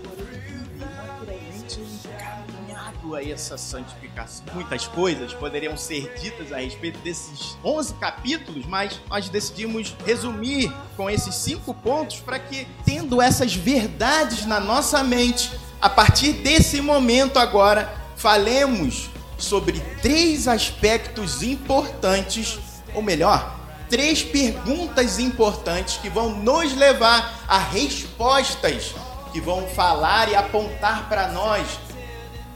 naturalmente 0.78 1.78
encaminhado 1.78 3.14
a 3.14 3.23
essa 3.23 3.59
santificação. 3.59 4.47
Muitas 4.54 4.87
coisas 4.87 5.35
poderiam 5.35 5.76
ser 5.76 6.11
ditas 6.19 6.50
a 6.50 6.57
respeito 6.57 6.99
desses 7.00 7.59
11 7.62 7.93
capítulos, 7.97 8.64
mas 8.64 8.99
nós 9.11 9.28
decidimos 9.28 9.95
resumir 10.07 10.73
com 10.97 11.11
esses 11.11 11.35
cinco 11.35 11.75
pontos 11.75 12.19
para 12.21 12.38
que, 12.38 12.66
tendo 12.87 13.21
essas 13.21 13.54
verdades 13.54 14.47
na 14.47 14.59
nossa 14.59 15.04
mente, 15.04 15.52
a 15.78 15.90
partir 15.90 16.33
desse 16.33 16.81
momento 16.81 17.38
agora, 17.38 17.95
falemos 18.16 19.11
sobre 19.37 19.81
três 20.00 20.49
aspectos 20.49 21.43
importantes, 21.43 22.59
ou 22.95 23.02
melhor, 23.02 23.63
três 23.94 24.24
perguntas 24.24 25.20
importantes 25.20 25.98
que 25.98 26.08
vão 26.08 26.36
nos 26.42 26.74
levar 26.74 27.44
a 27.46 27.58
respostas 27.58 28.92
que 29.32 29.40
vão 29.40 29.68
falar 29.68 30.28
e 30.28 30.34
apontar 30.34 31.08
para 31.08 31.30
nós 31.30 31.78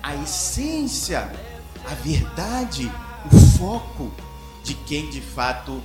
a 0.03 0.17
essência, 0.17 1.31
a 1.87 1.95
verdade, 1.95 2.91
o 3.25 3.37
foco 3.57 4.13
de 4.65 4.75
quem 4.75 5.09
de 5.11 5.21
fato 5.21 5.81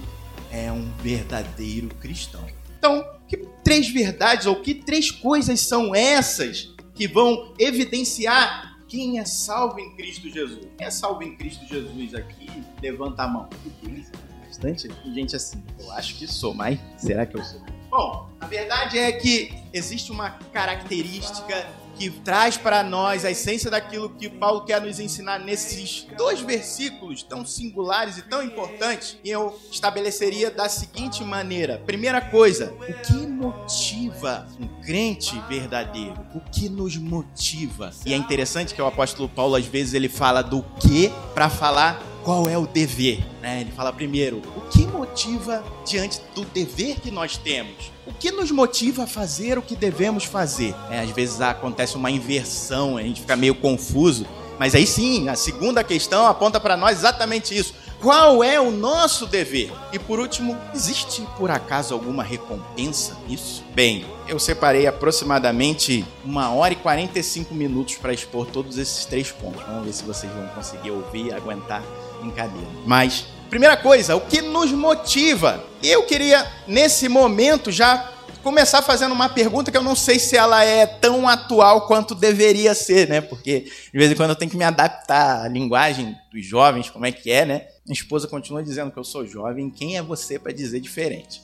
é 0.49 0.71
um 0.71 0.91
verdadeiro 1.03 1.89
cristão. 2.01 2.43
Então, 2.79 3.07
que 3.27 3.37
três 3.63 3.87
verdades 3.87 4.47
ou 4.47 4.55
que 4.55 4.73
três 4.73 5.11
coisas 5.11 5.59
são 5.59 5.93
essas 5.93 6.73
que 6.95 7.07
vão 7.07 7.53
evidenciar 7.59 8.75
quem 8.87 9.19
é 9.19 9.25
salvo 9.25 9.79
em 9.79 9.95
Cristo 9.95 10.27
Jesus? 10.31 10.67
Quem 10.79 10.87
é 10.87 10.89
salvo 10.89 11.21
em 11.21 11.35
Cristo 11.35 11.63
Jesus 11.67 12.15
aqui? 12.15 12.49
Levanta 12.81 13.21
a 13.21 13.27
mão. 13.27 13.49
Bastante 14.53 14.87
gente 15.11 15.35
assim. 15.35 15.63
Eu 15.79 15.91
acho 15.93 16.13
que 16.15 16.27
sou, 16.27 16.53
mas 16.53 16.79
será 16.95 17.25
que 17.25 17.35
eu 17.35 17.43
sou? 17.43 17.59
Bom, 17.89 18.29
a 18.39 18.45
verdade 18.45 18.99
é 18.99 19.11
que 19.11 19.51
existe 19.73 20.11
uma 20.11 20.29
característica 20.29 21.67
que 21.95 22.09
traz 22.09 22.55
para 22.55 22.83
nós 22.83 23.25
a 23.25 23.31
essência 23.31 23.69
daquilo 23.71 24.09
que 24.11 24.29
Paulo 24.29 24.63
quer 24.63 24.79
nos 24.79 24.99
ensinar 24.99 25.39
nesses 25.39 26.05
dois 26.15 26.39
versículos 26.39 27.23
tão 27.23 27.43
singulares 27.43 28.17
e 28.17 28.21
tão 28.21 28.43
importantes. 28.43 29.17
E 29.23 29.29
eu 29.31 29.59
estabeleceria 29.71 30.51
da 30.51 30.69
seguinte 30.69 31.23
maneira: 31.23 31.81
primeira 31.83 32.21
coisa, 32.21 32.73
o 32.73 32.93
que 33.01 33.25
motiva 33.25 34.47
um 34.59 34.67
crente 34.83 35.39
verdadeiro? 35.49 36.19
O 36.35 36.39
que 36.41 36.69
nos 36.69 36.95
motiva? 36.95 37.91
E 38.05 38.13
é 38.13 38.17
interessante 38.17 38.75
que 38.75 38.81
o 38.81 38.85
apóstolo 38.85 39.27
Paulo 39.27 39.55
às 39.55 39.65
vezes 39.65 39.95
ele 39.95 40.09
fala 40.09 40.43
do 40.43 40.61
que 40.79 41.11
para 41.33 41.49
falar 41.49 42.12
qual 42.23 42.47
é 42.47 42.57
o 42.57 42.65
dever. 42.65 43.23
Né? 43.41 43.61
Ele 43.61 43.71
fala 43.71 43.91
primeiro, 43.91 44.41
o 44.55 44.61
que 44.61 44.87
motiva 44.87 45.63
diante 45.85 46.21
do 46.33 46.45
dever 46.45 46.99
que 46.99 47.11
nós 47.11 47.37
temos? 47.37 47.91
O 48.05 48.13
que 48.13 48.31
nos 48.31 48.51
motiva 48.51 49.03
a 49.03 49.07
fazer 49.07 49.57
o 49.57 49.61
que 49.61 49.75
devemos 49.75 50.23
fazer? 50.23 50.73
É, 50.89 51.01
às 51.01 51.11
vezes 51.11 51.41
acontece 51.41 51.95
uma 51.95 52.09
inversão, 52.09 52.97
a 52.97 53.03
gente 53.03 53.21
fica 53.21 53.35
meio 53.35 53.55
confuso. 53.55 54.25
Mas 54.57 54.75
aí 54.75 54.85
sim, 54.85 55.27
a 55.29 55.35
segunda 55.35 55.83
questão 55.83 56.25
aponta 56.25 56.59
para 56.59 56.77
nós 56.77 56.99
exatamente 56.99 57.57
isso. 57.57 57.73
Qual 57.99 58.43
é 58.43 58.59
o 58.59 58.69
nosso 58.69 59.25
dever? 59.25 59.71
E 59.93 59.97
por 59.97 60.19
último, 60.19 60.57
existe 60.73 61.25
por 61.37 61.49
acaso 61.49 61.93
alguma 61.93 62.21
recompensa 62.21 63.17
nisso? 63.27 63.63
Bem, 63.73 64.05
eu 64.27 64.37
separei 64.37 64.85
aproximadamente 64.85 66.05
uma 66.23 66.53
hora 66.53 66.73
e 66.73 66.75
45 66.75 67.55
minutos 67.55 67.95
para 67.95 68.13
expor 68.13 68.45
todos 68.47 68.77
esses 68.77 69.05
três 69.05 69.31
pontos. 69.31 69.63
Vamos 69.65 69.85
ver 69.85 69.93
se 69.93 70.03
vocês 70.03 70.31
vão 70.33 70.45
conseguir 70.49 70.91
ouvir 70.91 71.33
aguentar 71.33 71.81
brincadeira. 72.23 72.67
Mas, 72.85 73.25
primeira 73.49 73.77
coisa, 73.77 74.15
o 74.15 74.21
que 74.21 74.41
nos 74.41 74.71
motiva? 74.71 75.63
Eu 75.81 76.03
queria, 76.03 76.45
nesse 76.67 77.07
momento, 77.09 77.71
já 77.71 78.11
começar 78.43 78.81
fazendo 78.81 79.13
uma 79.13 79.29
pergunta 79.29 79.71
que 79.71 79.77
eu 79.77 79.83
não 79.83 79.95
sei 79.95 80.19
se 80.19 80.35
ela 80.35 80.63
é 80.63 80.85
tão 80.85 81.27
atual 81.27 81.87
quanto 81.87 82.13
deveria 82.13 82.75
ser, 82.75 83.07
né? 83.07 83.21
Porque 83.21 83.61
de 83.61 83.97
vez 83.97 84.11
em 84.11 84.15
quando 84.15 84.31
eu 84.31 84.35
tenho 84.35 84.51
que 84.51 84.57
me 84.57 84.65
adaptar 84.65 85.45
à 85.45 85.47
linguagem 85.47 86.15
dos 86.31 86.45
jovens, 86.45 86.89
como 86.89 87.05
é 87.05 87.11
que 87.11 87.31
é, 87.31 87.45
né? 87.45 87.67
Minha 87.85 87.93
esposa 87.93 88.27
continua 88.27 88.61
dizendo 88.61 88.91
que 88.91 88.99
eu 88.99 89.03
sou 89.03 89.25
jovem. 89.25 89.69
Quem 89.69 89.97
é 89.97 90.01
você 90.01 90.37
para 90.37 90.51
dizer 90.51 90.81
diferente? 90.81 91.41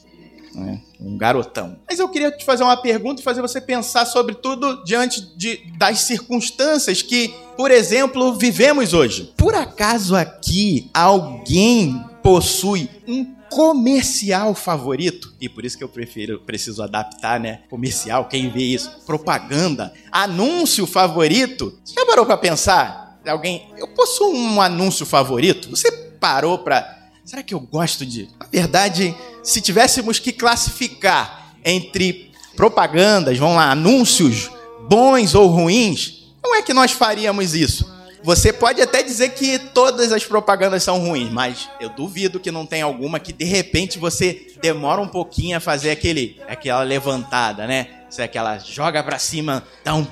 Né? 0.54 0.80
Um 1.00 1.16
garotão. 1.16 1.78
Mas 1.88 1.98
eu 1.98 2.08
queria 2.08 2.30
te 2.30 2.44
fazer 2.44 2.64
uma 2.64 2.76
pergunta 2.76 3.20
e 3.20 3.24
fazer 3.24 3.40
você 3.40 3.60
pensar 3.60 4.04
sobre 4.04 4.34
tudo 4.34 4.82
diante 4.84 5.20
de, 5.36 5.58
das 5.78 6.00
circunstâncias 6.00 7.02
que, 7.02 7.34
por 7.60 7.70
exemplo, 7.70 8.32
vivemos 8.32 8.94
hoje. 8.94 9.34
Por 9.36 9.54
acaso 9.54 10.16
aqui 10.16 10.88
alguém 10.94 12.02
possui 12.22 12.88
um 13.06 13.34
comercial 13.50 14.54
favorito, 14.54 15.34
e 15.38 15.46
por 15.46 15.62
isso 15.66 15.76
que 15.76 15.84
eu 15.84 15.88
prefiro, 15.88 16.40
preciso 16.40 16.82
adaptar, 16.82 17.38
né? 17.38 17.60
Comercial, 17.68 18.24
quem 18.24 18.48
vê 18.48 18.62
isso? 18.62 18.90
Propaganda, 19.04 19.92
anúncio 20.10 20.86
favorito. 20.86 21.78
Você 21.84 21.92
já 22.00 22.06
parou 22.06 22.24
para 22.24 22.38
pensar? 22.38 23.20
Alguém, 23.26 23.68
eu 23.76 23.88
possuo 23.88 24.34
um 24.34 24.58
anúncio 24.62 25.04
favorito? 25.04 25.68
Você 25.68 25.92
parou 26.18 26.60
para 26.60 27.10
Será 27.26 27.42
que 27.42 27.52
eu 27.52 27.60
gosto 27.60 28.06
de. 28.06 28.26
Na 28.40 28.46
verdade, 28.50 29.14
se 29.42 29.60
tivéssemos 29.60 30.18
que 30.18 30.32
classificar 30.32 31.54
entre 31.62 32.32
propagandas, 32.56 33.36
vamos 33.36 33.56
lá, 33.56 33.70
anúncios 33.70 34.50
bons 34.88 35.34
ou 35.34 35.46
ruins, 35.46 36.19
como 36.40 36.56
é 36.56 36.62
que 36.62 36.74
nós 36.74 36.92
faríamos 36.92 37.54
isso? 37.54 38.00
Você 38.22 38.52
pode 38.52 38.82
até 38.82 39.02
dizer 39.02 39.30
que 39.30 39.58
todas 39.58 40.12
as 40.12 40.24
propagandas 40.24 40.82
são 40.82 40.98
ruins, 40.98 41.30
mas 41.30 41.70
eu 41.80 41.88
duvido 41.88 42.38
que 42.38 42.50
não 42.50 42.66
tenha 42.66 42.84
alguma 42.84 43.18
que 43.18 43.32
de 43.32 43.44
repente 43.44 43.98
você 43.98 44.52
demora 44.60 45.00
um 45.00 45.08
pouquinho 45.08 45.56
a 45.56 45.60
fazer 45.60 45.90
aquele, 45.90 46.38
aquela 46.46 46.82
levantada, 46.82 47.66
né? 47.66 47.99
Se 48.10 48.20
é 48.20 48.24
aquela 48.24 48.58
joga 48.58 49.02
pra 49.02 49.18
cima, 49.18 49.62
dá 49.84 49.94
um, 49.94 50.04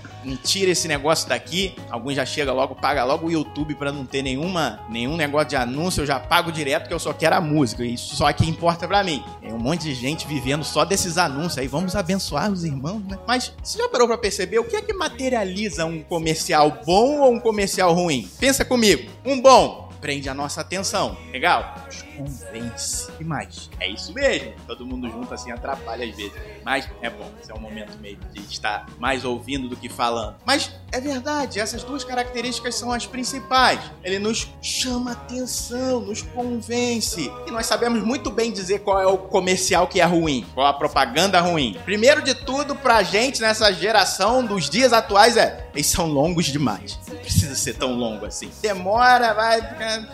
tira 0.45 0.71
esse 0.71 0.87
negócio 0.87 1.29
daqui. 1.29 1.75
Alguns 1.91 2.15
já 2.15 2.25
chega 2.25 2.53
logo, 2.53 2.77
paga 2.77 3.05
logo 3.05 3.27
o 3.27 3.31
YouTube 3.31 3.75
para 3.75 3.91
não 3.91 4.07
ter 4.07 4.23
nenhuma, 4.23 4.81
nenhum 4.89 5.17
negócio 5.17 5.49
de 5.49 5.57
anúncio. 5.57 6.03
Eu 6.03 6.07
já 6.07 6.21
pago 6.21 6.53
direto 6.53 6.83
porque 6.83 6.95
eu 6.95 6.99
só 7.01 7.13
quero 7.13 7.35
a 7.35 7.41
música. 7.41 7.85
Isso 7.85 8.15
só 8.15 8.33
que 8.33 8.49
importa 8.49 8.87
para 8.87 9.03
mim. 9.03 9.23
Tem 9.41 9.53
um 9.53 9.59
monte 9.59 9.83
de 9.83 9.95
gente 9.95 10.29
vivendo 10.29 10.65
só 10.65 10.85
desses 10.85 11.19
anúncios 11.19 11.59
aí. 11.59 11.67
Vamos 11.67 11.97
abençoar 11.97 12.53
os 12.53 12.63
irmãos, 12.63 13.03
né? 13.05 13.19
Mas 13.27 13.53
você 13.63 13.79
já 13.79 13.89
parou 13.89 14.07
pra 14.07 14.17
perceber 14.17 14.61
o 14.61 14.65
que 14.65 14.77
é 14.77 14.81
que 14.83 14.93
materializa 14.93 15.85
um 15.85 16.01
comercial 16.03 16.79
bom 16.87 17.19
ou 17.19 17.33
um 17.33 17.41
comercial 17.41 17.93
ruim? 17.93 18.31
Pensa 18.39 18.65
comigo. 18.65 19.11
Um 19.25 19.41
bom 19.41 19.88
prende 20.01 20.29
a 20.29 20.35
nossa 20.35 20.61
atenção. 20.61 21.17
Legal? 21.33 21.75
Nos 21.87 22.03
convence. 22.03 23.11
E 23.21 23.25
mais? 23.25 23.71
É 23.81 23.89
isso 23.89 24.13
mesmo. 24.13 24.53
Todo 24.67 24.87
mundo 24.87 25.09
junto 25.11 25.33
assim 25.33 25.51
atrapalha 25.51 26.05
às 26.05 26.17
vezes. 26.17 26.33
Mas 26.65 26.89
é 27.03 27.11
bom. 27.11 27.31
Esse 27.41 27.51
é 27.51 27.55
um 27.55 27.61
momento 27.61 27.97
meio 27.99 28.17
de 28.33 28.41
estar 28.41 28.87
mais 28.99 29.25
ouvindo 29.25 29.69
do 29.69 29.77
que 29.77 29.89
falando. 29.89 30.37
Mas 30.45 30.73
é 30.91 31.01
verdade, 31.01 31.61
essas 31.61 31.83
duas 31.83 32.05
características 32.05 32.75
são 32.75 32.93
as 32.93 33.07
principais. 33.07 33.81
Ele 34.03 34.19
nos 34.19 34.49
chama 34.63 35.13
atenção, 35.13 36.01
nos 36.01 36.23
convence. 36.23 37.31
E 37.47 37.51
nós 37.51 37.67
sabemos 37.67 38.03
muito 38.03 38.31
bem 38.31 38.53
dizer 38.53 38.81
qual 38.81 39.01
é 39.01 39.07
o 39.07 39.19
comercial 39.19 39.87
que 39.87 40.01
é 40.01 40.05
ruim, 40.05 40.47
qual 40.55 40.67
a 40.67 40.73
propaganda 40.73 41.41
ruim. 41.41 41.77
Primeiro 41.85 42.23
de 42.23 42.35
tudo, 42.35 42.75
pra 42.75 43.03
gente 43.03 43.41
nessa 43.41 43.73
geração 43.73 44.45
dos 44.45 44.69
dias 44.69 44.93
atuais 44.93 45.37
é, 45.37 45.69
eles 45.75 45.87
são 45.87 46.07
longos 46.07 46.47
demais. 46.47 46.99
Precisa 47.29 47.55
ser 47.55 47.75
tão 47.75 47.93
longo 47.93 48.25
assim. 48.25 48.51
Demora, 48.63 49.35
vai. 49.35 49.61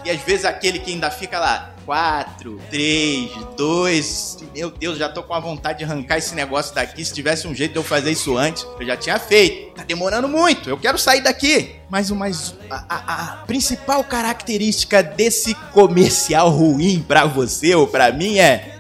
E 0.05 0.11
às 0.11 0.21
vezes 0.23 0.45
aquele 0.45 0.81
que 0.81 0.91
ainda 0.91 1.13
fica 1.13 1.39
lá, 1.39 1.73
4, 1.87 2.61
3, 2.69 3.31
2. 3.57 4.39
Meu 4.53 4.69
Deus, 4.69 4.99
já 4.99 5.09
tô 5.09 5.23
com 5.23 5.33
a 5.33 5.39
vontade 5.39 5.79
de 5.79 5.85
arrancar 5.85 6.19
esse 6.19 6.35
negócio 6.35 6.75
daqui. 6.75 7.05
Se 7.05 7.15
tivesse 7.15 7.47
um 7.47 7.55
jeito 7.55 7.71
de 7.71 7.79
eu 7.79 7.85
fazer 7.85 8.11
isso 8.11 8.37
antes, 8.37 8.67
eu 8.81 8.85
já 8.85 8.97
tinha 8.97 9.17
feito. 9.21 9.75
Tá 9.75 9.85
demorando 9.85 10.27
muito, 10.27 10.69
eu 10.69 10.77
quero 10.77 10.99
sair 10.99 11.21
daqui. 11.21 11.77
Mas 11.89 12.11
o 12.11 12.17
mais. 12.17 12.53
A, 12.69 12.85
a, 12.89 13.23
a 13.23 13.37
principal 13.45 14.03
característica 14.03 15.01
desse 15.01 15.55
comercial 15.73 16.51
ruim 16.51 17.01
para 17.07 17.27
você 17.27 17.77
ou 17.77 17.87
para 17.87 18.11
mim 18.11 18.39
é 18.39 18.74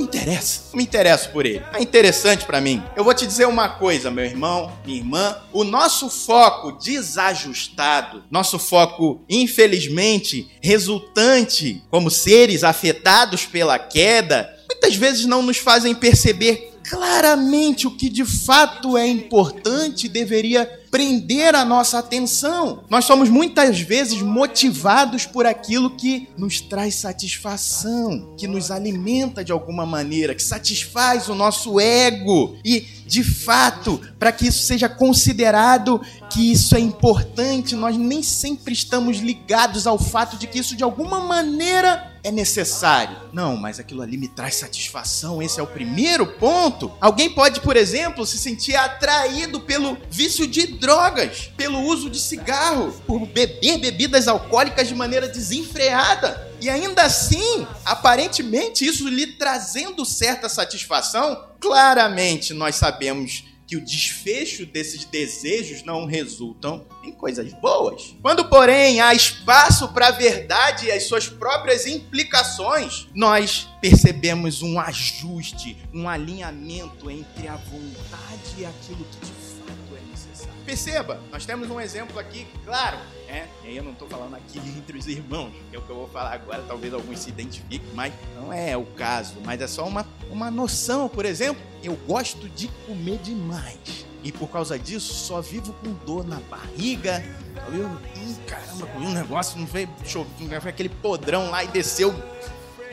me 0.00 0.06
interessa. 0.06 0.62
Não 0.70 0.78
me 0.78 0.82
interesso 0.82 1.30
por 1.30 1.46
ele. 1.46 1.62
É 1.72 1.82
interessante 1.82 2.44
para 2.44 2.60
mim. 2.60 2.82
Eu 2.96 3.04
vou 3.04 3.14
te 3.14 3.26
dizer 3.26 3.46
uma 3.46 3.68
coisa, 3.68 4.10
meu 4.10 4.24
irmão, 4.24 4.72
minha 4.84 4.98
irmã. 4.98 5.36
O 5.52 5.64
nosso 5.64 6.08
foco 6.08 6.72
desajustado, 6.72 8.24
nosso 8.30 8.58
foco, 8.58 9.20
infelizmente, 9.28 10.50
resultante 10.62 11.82
como 11.90 12.10
seres 12.10 12.64
afetados 12.64 13.46
pela 13.46 13.78
queda, 13.78 14.48
muitas 14.68 14.94
vezes 14.96 15.26
não 15.26 15.42
nos 15.42 15.58
fazem 15.58 15.94
perceber 15.94 16.70
claramente 16.88 17.86
o 17.86 17.90
que 17.90 18.08
de 18.08 18.24
fato 18.24 18.96
é 18.96 19.06
importante 19.06 20.08
deveria 20.08 20.79
prender 20.90 21.54
a 21.54 21.64
nossa 21.64 21.98
atenção. 21.98 22.84
Nós 22.90 23.04
somos 23.04 23.28
muitas 23.28 23.80
vezes 23.80 24.20
motivados 24.20 25.24
por 25.24 25.46
aquilo 25.46 25.90
que 25.90 26.28
nos 26.36 26.60
traz 26.60 26.96
satisfação, 26.96 28.34
que 28.36 28.48
nos 28.48 28.70
alimenta 28.70 29.44
de 29.44 29.52
alguma 29.52 29.86
maneira, 29.86 30.34
que 30.34 30.42
satisfaz 30.42 31.28
o 31.28 31.34
nosso 31.34 31.78
ego. 31.78 32.56
E, 32.64 32.80
de 33.06 33.22
fato, 33.22 34.00
para 34.18 34.32
que 34.32 34.48
isso 34.48 34.64
seja 34.64 34.88
considerado 34.88 36.00
que 36.30 36.52
isso 36.52 36.74
é 36.74 36.80
importante, 36.80 37.76
nós 37.76 37.96
nem 37.96 38.22
sempre 38.22 38.72
estamos 38.72 39.18
ligados 39.18 39.86
ao 39.86 39.98
fato 39.98 40.36
de 40.36 40.46
que 40.46 40.58
isso 40.58 40.76
de 40.76 40.84
alguma 40.84 41.20
maneira 41.20 42.09
é 42.22 42.30
necessário. 42.30 43.16
Não, 43.32 43.56
mas 43.56 43.78
aquilo 43.80 44.02
ali 44.02 44.16
me 44.16 44.28
traz 44.28 44.56
satisfação, 44.56 45.42
esse 45.42 45.58
é 45.58 45.62
o 45.62 45.66
primeiro 45.66 46.26
ponto. 46.26 46.92
Alguém 47.00 47.30
pode, 47.30 47.60
por 47.60 47.76
exemplo, 47.76 48.26
se 48.26 48.38
sentir 48.38 48.76
atraído 48.76 49.60
pelo 49.60 49.96
vício 50.10 50.46
de 50.46 50.66
drogas, 50.66 51.50
pelo 51.56 51.80
uso 51.80 52.10
de 52.10 52.18
cigarro, 52.18 52.92
por 53.06 53.26
beber 53.26 53.78
bebidas 53.78 54.28
alcoólicas 54.28 54.88
de 54.88 54.94
maneira 54.94 55.28
desenfreada. 55.28 56.50
E 56.60 56.68
ainda 56.68 57.02
assim, 57.02 57.66
aparentemente, 57.84 58.84
isso 58.84 59.08
lhe 59.08 59.28
trazendo 59.28 60.04
certa 60.04 60.48
satisfação, 60.48 61.46
claramente 61.58 62.52
nós 62.52 62.76
sabemos 62.76 63.44
que 63.70 63.76
o 63.76 63.80
desfecho 63.80 64.66
desses 64.66 65.04
desejos 65.04 65.84
não 65.84 66.04
resultam 66.04 66.84
em 67.04 67.12
coisas 67.12 67.52
boas. 67.52 68.16
Quando, 68.20 68.48
porém, 68.48 69.00
há 69.00 69.14
espaço 69.14 69.86
para 69.94 70.08
a 70.08 70.10
verdade 70.10 70.86
e 70.86 70.90
as 70.90 71.04
suas 71.04 71.28
próprias 71.28 71.86
implicações, 71.86 73.06
nós 73.14 73.68
percebemos 73.80 74.60
um 74.60 74.80
ajuste, 74.80 75.76
um 75.94 76.08
alinhamento 76.08 77.08
entre 77.08 77.46
a 77.46 77.54
vontade 77.54 78.56
e 78.58 78.66
aquilo 78.66 79.04
que 79.04 79.24
de 79.24 79.39
perceba, 80.70 81.20
nós 81.32 81.44
temos 81.44 81.68
um 81.68 81.80
exemplo 81.80 82.16
aqui, 82.20 82.46
claro, 82.64 82.96
né? 83.26 83.48
E 83.64 83.68
aí 83.68 83.76
eu 83.76 83.82
não 83.82 83.90
estou 83.90 84.08
falando 84.08 84.36
aqui 84.36 84.56
entre 84.78 84.96
os 84.96 85.08
irmãos, 85.08 85.52
que 85.68 85.74
é 85.74 85.78
o 85.80 85.82
que 85.82 85.90
eu 85.90 85.96
vou 85.96 86.08
falar 86.08 86.34
agora, 86.34 86.62
talvez 86.62 86.94
alguns 86.94 87.18
se 87.18 87.28
identifiquem, 87.28 87.88
mas 87.92 88.12
não 88.36 88.52
é 88.52 88.76
o 88.76 88.86
caso, 88.86 89.34
mas 89.44 89.60
é 89.60 89.66
só 89.66 89.84
uma, 89.84 90.06
uma 90.30 90.48
noção. 90.48 91.08
Por 91.08 91.24
exemplo, 91.24 91.60
eu 91.82 91.96
gosto 92.06 92.48
de 92.48 92.68
comer 92.86 93.18
demais. 93.18 94.06
E 94.22 94.30
por 94.30 94.48
causa 94.48 94.78
disso, 94.78 95.12
só 95.12 95.40
vivo 95.40 95.72
com 95.72 95.92
dor 96.04 96.24
na 96.24 96.36
barriga. 96.36 97.24
Eu, 97.72 97.88
hum, 97.88 98.36
caramba, 98.46 98.86
comi 98.86 99.06
um 99.06 99.12
negócio, 99.12 99.58
não 99.58 99.66
foi, 99.66 99.86
não 99.86 100.60
foi 100.60 100.70
aquele 100.70 100.90
podrão 100.90 101.50
lá 101.50 101.64
e 101.64 101.68
desceu. 101.68 102.14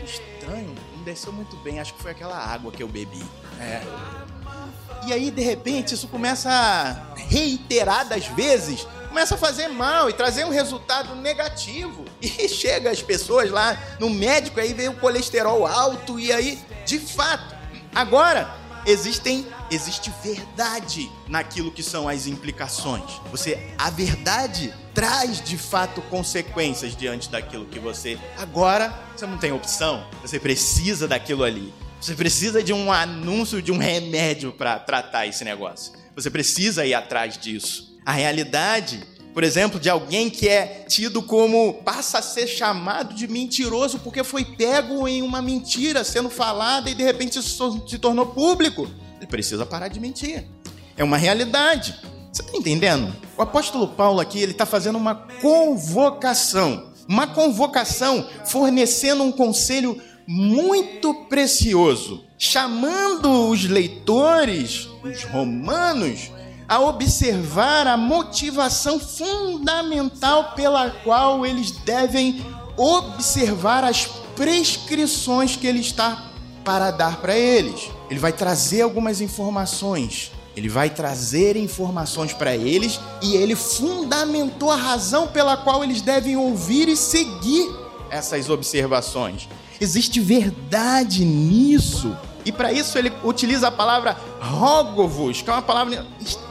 Estranho, 0.04 0.74
não 0.96 1.04
desceu 1.04 1.32
muito 1.32 1.56
bem. 1.58 1.80
Acho 1.80 1.94
que 1.94 2.02
foi 2.02 2.12
aquela 2.12 2.38
água 2.38 2.72
que 2.72 2.82
eu 2.82 2.88
bebi. 2.88 3.24
É. 3.60 3.84
E 5.06 5.14
aí, 5.14 5.32
de 5.32 5.42
repente, 5.42 5.94
isso 5.94 6.08
começa 6.08 6.50
a 6.50 7.16
reiteradas 7.16 8.28
vezes, 8.28 8.88
começa 9.08 9.36
a 9.36 9.38
fazer 9.38 9.68
mal 9.68 10.10
e 10.10 10.14
trazer 10.14 10.46
um 10.46 10.50
resultado 10.50 11.16
negativo. 11.16 12.06
E 12.20 12.50
chega 12.50 12.90
as 12.90 13.02
pessoas 13.02 13.50
lá 13.52 13.78
no 14.00 14.10
médico, 14.10 14.60
aí 14.60 14.74
vem 14.74 14.90
o 14.90 14.96
colesterol 14.96 15.66
alto, 15.66 16.20
e 16.20 16.32
aí, 16.32 16.60
de 16.86 17.00
fato, 17.00 17.56
agora 17.94 18.50
existem 18.88 19.46
existe 19.70 20.12
verdade 20.24 21.12
naquilo 21.28 21.72
que 21.72 21.84
são 21.84 22.08
as 22.08 22.26
implicações. 22.26 23.20
Você 23.32 23.74
a 23.78 23.90
verdade 23.90 24.74
traz 24.94 25.42
de 25.42 25.58
fato 25.58 26.02
consequências 26.04 26.96
diante 26.96 27.30
daquilo 27.30 27.66
que 27.66 27.80
você 27.80 28.18
agora 28.38 28.98
você 29.16 29.28
não 29.28 29.38
tem 29.38 29.52
opção, 29.52 30.08
você 30.22 30.40
precisa 30.40 31.08
daquilo 31.08 31.44
ali. 31.44 31.74
Você 32.00 32.14
precisa 32.14 32.62
de 32.64 32.72
um 32.72 32.92
anúncio 32.92 33.62
de 33.62 33.72
um 33.72 33.78
remédio 33.78 34.52
para 34.52 34.78
tratar 34.78 35.26
esse 35.26 35.44
negócio. 35.44 35.94
Você 36.16 36.30
precisa 36.30 36.86
ir 36.86 36.94
atrás 36.94 37.38
disso. 37.38 37.98
A 38.06 38.12
realidade, 38.12 39.04
por 39.34 39.44
exemplo, 39.44 39.80
de 39.80 39.90
alguém 39.90 40.30
que 40.30 40.48
é 40.48 40.86
tido 40.88 41.22
como 41.22 41.74
passa 41.84 42.20
a 42.20 42.22
ser 42.22 42.48
chamado 42.48 43.16
de 43.16 43.28
mentiroso 43.28 44.00
porque 44.00 44.24
foi 44.24 44.46
pego 44.46 45.08
em 45.08 45.22
uma 45.22 45.42
mentira 45.42 46.04
sendo 46.04 46.30
falada 46.30 46.90
e 46.90 46.94
de 46.94 47.04
repente 47.04 47.40
isso 47.40 47.84
se 47.88 47.98
tornou 47.98 48.28
público. 48.28 48.90
Ele 49.18 49.28
precisa 49.28 49.66
parar 49.66 49.88
de 49.88 50.00
mentir. 50.00 50.46
É 50.96 51.04
uma 51.04 51.18
realidade. 51.18 51.96
Você 52.32 52.44
está 52.44 52.56
entendendo? 52.56 53.16
O 53.36 53.42
apóstolo 53.42 53.88
Paulo 53.88 54.20
aqui 54.20 54.40
ele 54.40 54.52
está 54.52 54.66
fazendo 54.66 54.98
uma 54.98 55.16
convocação, 55.16 56.92
uma 57.08 57.26
convocação 57.26 58.30
fornecendo 58.46 59.24
um 59.24 59.32
conselho 59.32 60.00
muito 60.28 61.14
precioso, 61.30 62.26
chamando 62.38 63.50
os 63.50 63.64
leitores, 63.64 64.90
os 65.02 65.24
romanos, 65.24 66.30
a 66.68 66.82
observar 66.82 67.88
a 67.88 67.96
motivação 67.96 69.00
fundamental 69.00 70.52
pela 70.54 70.90
qual 70.90 71.46
eles 71.46 71.72
devem 71.72 72.46
observar 72.76 73.86
as 73.86 74.06
prescrições 74.36 75.56
que 75.56 75.66
ele 75.66 75.80
está 75.80 76.30
para 76.66 76.92
dar 76.92 77.22
para 77.22 77.38
eles. 77.38 77.90
Ele 78.10 78.20
vai 78.20 78.34
trazer 78.34 78.82
algumas 78.82 79.22
informações. 79.22 80.34
Ele 80.58 80.68
vai 80.68 80.90
trazer 80.90 81.56
informações 81.56 82.34
para 82.34 82.56
eles 82.56 83.00
e 83.22 83.36
ele 83.36 83.56
fundamentou 83.56 84.72
a 84.72 84.76
razão 84.76 85.28
pela 85.28 85.56
qual 85.56 85.84
eles 85.84 86.02
devem 86.02 86.36
ouvir 86.36 86.90
e 86.90 86.98
seguir 86.98 87.70
essas 88.10 88.50
observações. 88.50 89.48
Existe 89.80 90.20
verdade 90.20 91.24
nisso. 91.24 92.16
E 92.46 92.52
para 92.52 92.72
isso 92.72 92.98
ele 92.98 93.12
utiliza 93.24 93.68
a 93.68 93.72
palavra 93.72 94.18
rogovos, 94.40 95.42
que 95.42 95.50
é 95.50 95.54
uma 95.54 95.62
palavra 95.62 96.06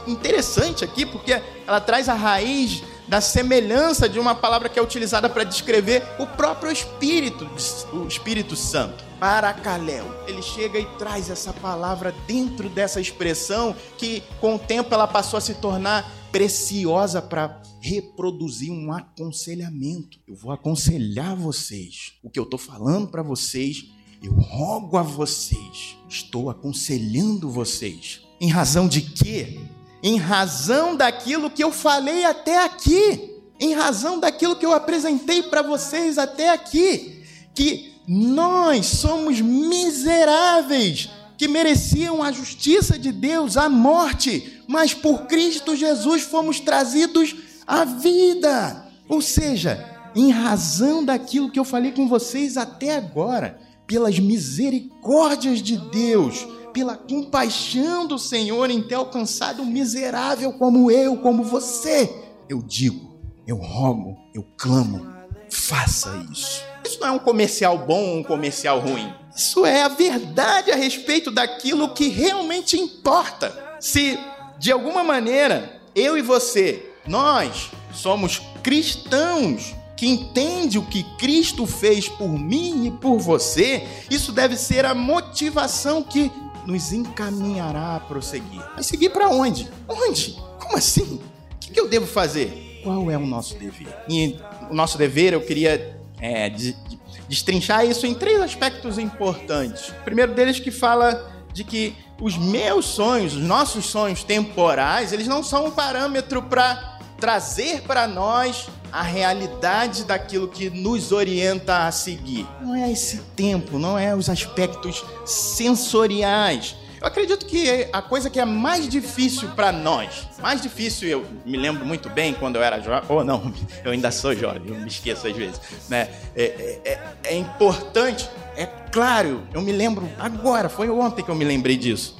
interessante 0.05 0.83
aqui, 0.83 1.05
porque 1.05 1.41
ela 1.65 1.81
traz 1.81 2.07
a 2.07 2.13
raiz 2.13 2.83
da 3.07 3.21
semelhança 3.21 4.07
de 4.07 4.19
uma 4.19 4.35
palavra 4.35 4.69
que 4.69 4.77
é 4.77 4.81
utilizada 4.81 5.29
para 5.29 5.43
descrever 5.43 6.03
o 6.19 6.27
próprio 6.27 6.71
Espírito, 6.71 7.49
o 7.93 8.07
Espírito 8.07 8.55
Santo. 8.55 9.03
Paracaléu. 9.19 10.05
Ele 10.27 10.41
chega 10.41 10.77
e 10.77 10.85
traz 10.97 11.29
essa 11.29 11.51
palavra 11.53 12.13
dentro 12.27 12.69
dessa 12.69 13.01
expressão 13.01 13.75
que 13.97 14.21
com 14.39 14.55
o 14.55 14.59
tempo 14.59 14.93
ela 14.93 15.07
passou 15.07 15.37
a 15.37 15.41
se 15.41 15.55
tornar 15.55 16.11
preciosa 16.31 17.21
para 17.21 17.61
reproduzir 17.79 18.71
um 18.71 18.91
aconselhamento. 18.91 20.19
Eu 20.27 20.35
vou 20.35 20.51
aconselhar 20.51 21.35
vocês. 21.35 22.13
O 22.23 22.29
que 22.29 22.39
eu 22.39 22.43
estou 22.43 22.59
falando 22.59 23.07
para 23.07 23.23
vocês, 23.23 23.85
eu 24.21 24.33
rogo 24.33 24.97
a 24.97 25.03
vocês. 25.03 25.95
Estou 26.09 26.49
aconselhando 26.49 27.49
vocês. 27.49 28.21
Em 28.39 28.49
razão 28.49 28.87
de 28.87 29.01
quê? 29.01 29.59
Em 30.03 30.17
razão 30.17 30.95
daquilo 30.95 31.49
que 31.49 31.63
eu 31.63 31.71
falei 31.71 32.25
até 32.25 32.63
aqui. 32.63 33.35
Em 33.59 33.73
razão 33.73 34.19
daquilo 34.19 34.55
que 34.55 34.65
eu 34.65 34.73
apresentei 34.73 35.43
para 35.43 35.61
vocês 35.61 36.17
até 36.17 36.49
aqui. 36.49 37.23
Que 37.55 37.93
nós 38.07 38.85
somos 38.85 39.41
miseráveis 39.41 41.09
que 41.37 41.47
mereciam 41.47 42.23
a 42.23 42.31
justiça 42.31 42.97
de 42.97 43.11
Deus, 43.11 43.57
a 43.57 43.69
morte, 43.69 44.56
mas 44.67 44.93
por 44.93 45.25
Cristo 45.27 45.75
Jesus 45.75 46.23
fomos 46.23 46.59
trazidos 46.59 47.35
à 47.65 47.85
vida. 47.85 48.85
Ou 49.07 49.21
seja, 49.21 49.83
em 50.15 50.31
razão 50.31 51.03
daquilo 51.03 51.51
que 51.51 51.59
eu 51.59 51.65
falei 51.65 51.91
com 51.91 52.07
vocês 52.07 52.57
até 52.57 52.95
agora, 52.95 53.59
pelas 53.85 54.19
misericórdias 54.19 55.61
de 55.61 55.77
Deus, 55.77 56.45
pela 56.73 56.95
compaixão 56.95 58.05
do 58.05 58.19
Senhor 58.19 58.69
em 58.69 58.81
ter 58.81 58.95
alcançado 58.95 59.61
um 59.61 59.65
miserável 59.65 60.53
como 60.53 60.91
eu, 60.91 61.17
como 61.17 61.43
você, 61.43 62.13
eu 62.49 62.61
digo, 62.61 63.17
eu 63.47 63.55
rogo, 63.57 64.17
eu 64.33 64.45
clamo, 64.57 65.07
faça 65.49 66.09
isso. 66.31 66.61
Isso 66.85 66.99
não 66.99 67.07
é 67.07 67.11
um 67.11 67.19
comercial 67.19 67.77
bom 67.77 68.09
ou 68.09 68.17
um 68.17 68.23
comercial 68.23 68.79
ruim. 68.79 69.13
Isso 69.35 69.65
é 69.65 69.83
a 69.83 69.87
verdade 69.87 70.71
a 70.71 70.75
respeito 70.75 71.31
daquilo 71.31 71.93
que 71.93 72.07
realmente 72.07 72.77
importa. 72.77 73.77
Se 73.79 74.17
de 74.59 74.71
alguma 74.71 75.03
maneira 75.03 75.79
eu 75.95 76.17
e 76.17 76.21
você, 76.21 76.91
nós 77.07 77.71
somos 77.93 78.41
cristãos 78.61 79.75
que 79.95 80.07
entende 80.07 80.77
o 80.77 80.85
que 80.85 81.03
Cristo 81.17 81.65
fez 81.65 82.07
por 82.07 82.29
mim 82.29 82.85
e 82.87 82.91
por 82.91 83.17
você, 83.17 83.87
isso 84.11 84.31
deve 84.31 84.55
ser 84.55 84.85
a 84.85 84.93
motivação 84.93 86.03
que 86.03 86.31
nos 86.67 86.93
encaminhará 86.93 87.95
a 87.95 87.99
prosseguir. 87.99 88.63
Mas 88.75 88.85
seguir 88.85 89.09
para 89.09 89.29
onde? 89.29 89.67
Onde? 89.87 90.33
Como 90.59 90.77
assim? 90.77 91.19
O 91.55 91.57
que 91.57 91.79
eu 91.79 91.87
devo 91.87 92.05
fazer? 92.05 92.81
Qual 92.83 93.09
é 93.09 93.17
o 93.17 93.25
nosso 93.25 93.55
dever? 93.55 93.87
E 94.07 94.37
o 94.69 94.73
nosso 94.73 94.97
dever, 94.97 95.33
eu 95.33 95.41
queria 95.41 95.99
é, 96.19 96.49
de, 96.49 96.73
de, 96.73 96.99
destrinchar 97.27 97.85
isso 97.85 98.05
em 98.05 98.13
três 98.13 98.39
aspectos 98.41 98.99
importantes. 98.99 99.89
O 99.89 100.03
primeiro 100.03 100.33
deles 100.33 100.59
que 100.59 100.71
fala 100.71 101.36
de 101.57 101.63
que 101.63 101.95
os 102.21 102.37
meus 102.37 102.85
sonhos, 102.85 103.35
os 103.35 103.41
nossos 103.41 103.87
sonhos 103.87 104.23
temporais, 104.23 105.11
eles 105.11 105.27
não 105.27 105.43
são 105.43 105.65
um 105.65 105.71
parâmetro 105.71 106.43
para 106.43 106.99
trazer 107.19 107.81
para 107.81 108.07
nós 108.07 108.67
a 108.91 109.01
realidade 109.01 110.03
daquilo 110.03 110.47
que 110.47 110.69
nos 110.69 111.11
orienta 111.11 111.87
a 111.87 111.91
seguir. 111.91 112.45
Não 112.61 112.75
é 112.75 112.91
esse 112.91 113.17
tempo, 113.35 113.79
não 113.79 113.97
é 113.97 114.15
os 114.15 114.29
aspectos 114.29 115.03
sensoriais 115.25 116.75
eu 116.99 117.07
acredito 117.07 117.45
que 117.45 117.87
a 117.93 118.01
coisa 118.01 118.29
que 118.29 118.39
é 118.39 118.45
mais 118.45 118.87
difícil 118.87 119.49
para 119.49 119.71
nós, 119.71 120.27
mais 120.41 120.61
difícil, 120.61 121.07
eu 121.07 121.25
me 121.45 121.55
lembro 121.55 121.85
muito 121.85 122.09
bem 122.09 122.33
quando 122.33 122.55
eu 122.55 122.63
era 122.63 122.79
jovem, 122.79 123.03
ou 123.07 123.23
não, 123.23 123.53
eu 123.85 123.91
ainda 123.91 124.09
sou 124.09 124.35
jovem, 124.35 124.63
eu 124.67 124.75
me 124.75 124.87
esqueço 124.87 125.27
às 125.27 125.35
vezes, 125.35 125.61
né? 125.87 126.09
É, 126.35 126.43
é, 126.43 126.81
é, 126.85 127.13
é 127.25 127.37
importante, 127.37 128.27
é 128.57 128.65
claro, 128.65 129.43
eu 129.53 129.61
me 129.61 129.71
lembro 129.71 130.09
agora, 130.17 130.67
foi 130.67 130.89
ontem 130.89 131.23
que 131.23 131.29
eu 131.29 131.35
me 131.35 131.45
lembrei 131.45 131.77
disso, 131.77 132.17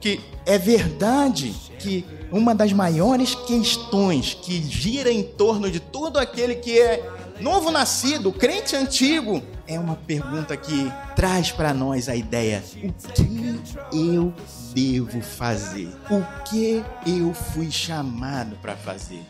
que 0.00 0.20
é 0.46 0.56
verdade 0.56 1.52
que 1.80 2.06
uma 2.30 2.54
das 2.54 2.72
maiores 2.72 3.34
questões 3.34 4.32
que 4.32 4.62
gira 4.62 5.10
em 5.10 5.24
torno 5.24 5.68
de 5.68 5.80
todo 5.80 6.18
aquele 6.18 6.54
que 6.54 6.78
é 6.78 7.04
novo 7.40 7.72
nascido, 7.72 8.32
crente 8.32 8.76
antigo, 8.76 9.42
é 9.66 9.80
uma 9.80 9.96
pergunta 9.96 10.56
que 10.56 10.92
traz 11.16 11.50
para 11.50 11.74
nós 11.74 12.08
a 12.08 12.14
ideia: 12.14 12.62
o 12.84 12.92
que 13.12 13.70
eu 13.92 14.32
devo 14.72 15.20
fazer? 15.20 15.88
O 16.08 16.22
que 16.44 16.84
eu 17.04 17.34
fui 17.34 17.70
chamado 17.70 18.56
para 18.62 18.76
fazer? 18.76 19.22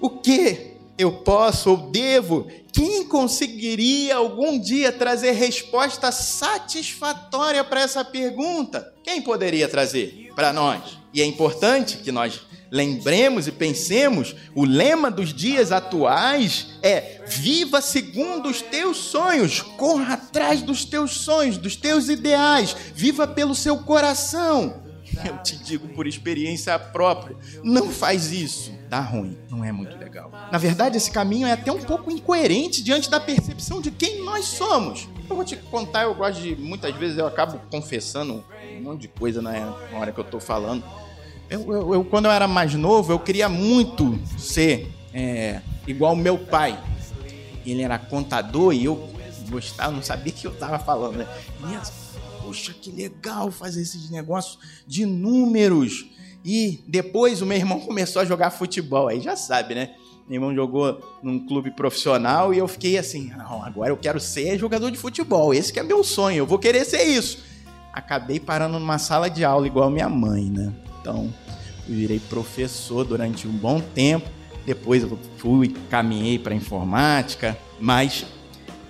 O 0.00 0.10
que 0.10 0.71
eu 1.02 1.12
posso 1.12 1.70
ou 1.70 1.76
devo? 1.90 2.46
Quem 2.72 3.04
conseguiria 3.04 4.16
algum 4.16 4.58
dia 4.58 4.90
trazer 4.90 5.32
resposta 5.32 6.10
satisfatória 6.10 7.62
para 7.62 7.82
essa 7.82 8.04
pergunta? 8.04 8.92
Quem 9.04 9.20
poderia 9.20 9.68
trazer 9.68 10.30
para 10.34 10.52
nós? 10.52 10.98
E 11.12 11.20
é 11.20 11.26
importante 11.26 11.98
que 11.98 12.10
nós 12.10 12.40
lembremos 12.70 13.46
e 13.46 13.52
pensemos, 13.52 14.34
o 14.54 14.64
lema 14.64 15.10
dos 15.10 15.34
dias 15.34 15.70
atuais 15.70 16.68
é: 16.82 17.20
viva 17.26 17.82
segundo 17.82 18.48
os 18.48 18.62
teus 18.62 18.96
sonhos, 18.96 19.60
corra 19.60 20.14
atrás 20.14 20.62
dos 20.62 20.86
teus 20.86 21.18
sonhos, 21.18 21.58
dos 21.58 21.76
teus 21.76 22.08
ideais, 22.08 22.74
viva 22.94 23.26
pelo 23.26 23.54
seu 23.54 23.76
coração. 23.78 24.82
eu 25.22 25.36
te 25.42 25.56
digo 25.56 25.88
por 25.88 26.06
experiência 26.06 26.78
própria, 26.78 27.36
não 27.62 27.90
faz 27.90 28.32
isso. 28.32 28.72
Dá 28.92 29.00
ruim, 29.00 29.38
não 29.48 29.64
é 29.64 29.72
muito 29.72 29.96
legal. 29.96 30.30
Na 30.52 30.58
verdade, 30.58 30.98
esse 30.98 31.10
caminho 31.10 31.46
é 31.46 31.52
até 31.52 31.72
um 31.72 31.80
pouco 31.80 32.10
incoerente 32.10 32.84
diante 32.84 33.08
da 33.08 33.18
percepção 33.18 33.80
de 33.80 33.90
quem 33.90 34.22
nós 34.22 34.44
somos. 34.44 35.08
Eu 35.30 35.34
vou 35.34 35.46
te 35.46 35.56
contar, 35.56 36.02
eu 36.02 36.14
gosto 36.14 36.42
de. 36.42 36.54
Muitas 36.56 36.94
vezes 36.96 37.16
eu 37.16 37.26
acabo 37.26 37.58
confessando 37.70 38.44
um 38.76 38.82
monte 38.82 39.00
de 39.00 39.08
coisa 39.08 39.40
na 39.40 39.74
hora 39.94 40.12
que 40.12 40.20
eu 40.20 40.24
tô 40.24 40.38
falando. 40.38 40.84
Eu, 41.48 41.72
eu, 41.72 41.94
eu 41.94 42.04
quando 42.04 42.26
eu 42.26 42.30
era 42.30 42.46
mais 42.46 42.74
novo, 42.74 43.14
eu 43.14 43.18
queria 43.18 43.48
muito 43.48 44.20
ser 44.36 44.92
é, 45.14 45.62
igual 45.86 46.14
meu 46.14 46.36
pai. 46.36 46.78
Ele 47.64 47.80
era 47.80 47.98
contador 47.98 48.74
e 48.74 48.84
eu 48.84 49.08
gostava, 49.48 49.90
não 49.90 50.02
sabia 50.02 50.34
o 50.34 50.36
que 50.36 50.46
eu 50.46 50.54
tava 50.54 50.78
falando, 50.78 51.16
né? 51.16 51.26
Poxa, 52.42 52.74
que 52.74 52.90
legal 52.90 53.50
fazer 53.50 53.80
esses 53.80 54.10
negócios 54.10 54.58
de 54.86 55.06
números. 55.06 56.12
E 56.44 56.82
depois 56.86 57.40
o 57.40 57.46
meu 57.46 57.56
irmão 57.56 57.78
começou 57.86 58.22
a 58.22 58.24
jogar 58.24 58.50
futebol, 58.50 59.08
aí 59.08 59.20
já 59.20 59.36
sabe, 59.36 59.74
né? 59.74 59.90
Meu 60.28 60.36
irmão 60.36 60.54
jogou 60.54 61.00
num 61.22 61.38
clube 61.46 61.70
profissional 61.70 62.54
e 62.54 62.58
eu 62.58 62.68
fiquei 62.68 62.96
assim, 62.96 63.32
não, 63.36 63.62
agora 63.62 63.90
eu 63.90 63.96
quero 63.96 64.20
ser 64.20 64.58
jogador 64.58 64.90
de 64.90 64.96
futebol, 64.96 65.52
esse 65.52 65.72
que 65.72 65.80
é 65.80 65.82
meu 65.82 66.04
sonho, 66.04 66.38
eu 66.38 66.46
vou 66.46 66.58
querer 66.58 66.84
ser 66.84 67.02
isso. 67.02 67.38
Acabei 67.92 68.40
parando 68.40 68.78
numa 68.78 68.98
sala 68.98 69.28
de 69.28 69.44
aula 69.44 69.66
igual 69.66 69.90
minha 69.90 70.08
mãe, 70.08 70.44
né? 70.44 70.72
Então, 71.00 71.32
eu 71.88 71.94
virei 71.94 72.18
professor 72.18 73.04
durante 73.04 73.46
um 73.46 73.52
bom 73.52 73.80
tempo. 73.80 74.30
Depois 74.64 75.02
eu 75.02 75.18
fui, 75.36 75.74
caminhei 75.90 76.38
para 76.38 76.54
informática, 76.54 77.58
mas 77.80 78.24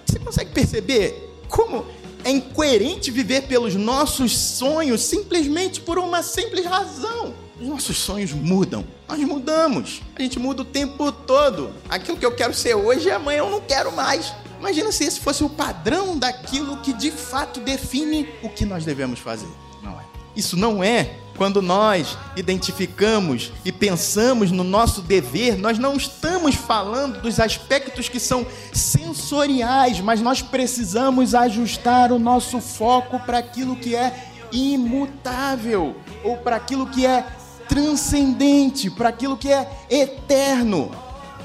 você 0.04 0.18
consegue 0.18 0.52
perceber 0.52 1.30
como 1.48 1.84
é 2.24 2.30
incoerente 2.30 3.10
viver 3.10 3.42
pelos 3.42 3.74
nossos 3.74 4.36
sonhos 4.36 5.02
simplesmente 5.02 5.80
por 5.80 5.98
uma 5.98 6.22
simples 6.22 6.64
razão? 6.64 7.34
Os 7.60 7.66
nossos 7.66 7.98
sonhos 7.98 8.32
mudam. 8.32 8.84
Nós 9.08 9.20
mudamos. 9.20 10.00
A 10.16 10.22
gente 10.22 10.38
muda 10.38 10.62
o 10.62 10.64
tempo 10.64 11.12
todo. 11.12 11.72
Aquilo 11.88 12.16
que 12.16 12.26
eu 12.26 12.34
quero 12.34 12.52
ser 12.52 12.74
hoje, 12.74 13.10
amanhã 13.10 13.38
eu 13.38 13.50
não 13.50 13.60
quero 13.60 13.92
mais. 13.92 14.32
Imagina 14.58 14.90
se 14.92 15.04
esse 15.04 15.20
fosse 15.20 15.44
o 15.44 15.48
padrão 15.48 16.18
daquilo 16.18 16.76
que 16.78 16.92
de 16.92 17.10
fato 17.10 17.60
define 17.60 18.28
o 18.42 18.48
que 18.48 18.64
nós 18.64 18.84
devemos 18.84 19.18
fazer. 19.18 19.48
Não 19.82 19.98
é. 20.00 20.04
Isso 20.36 20.56
não 20.56 20.82
é 20.82 21.16
quando 21.42 21.60
nós 21.60 22.16
identificamos 22.36 23.52
e 23.64 23.72
pensamos 23.72 24.52
no 24.52 24.62
nosso 24.62 25.02
dever, 25.02 25.58
nós 25.58 25.76
não 25.76 25.96
estamos 25.96 26.54
falando 26.54 27.20
dos 27.20 27.40
aspectos 27.40 28.08
que 28.08 28.20
são 28.20 28.46
sensoriais, 28.72 29.98
mas 29.98 30.20
nós 30.20 30.40
precisamos 30.40 31.34
ajustar 31.34 32.12
o 32.12 32.18
nosso 32.20 32.60
foco 32.60 33.18
para 33.18 33.38
aquilo 33.38 33.74
que 33.74 33.96
é 33.96 34.14
imutável 34.52 35.96
ou 36.22 36.36
para 36.36 36.54
aquilo 36.54 36.86
que 36.86 37.04
é 37.04 37.26
transcendente, 37.68 38.88
para 38.88 39.08
aquilo 39.08 39.36
que 39.36 39.50
é 39.50 39.68
eterno. 39.90 40.92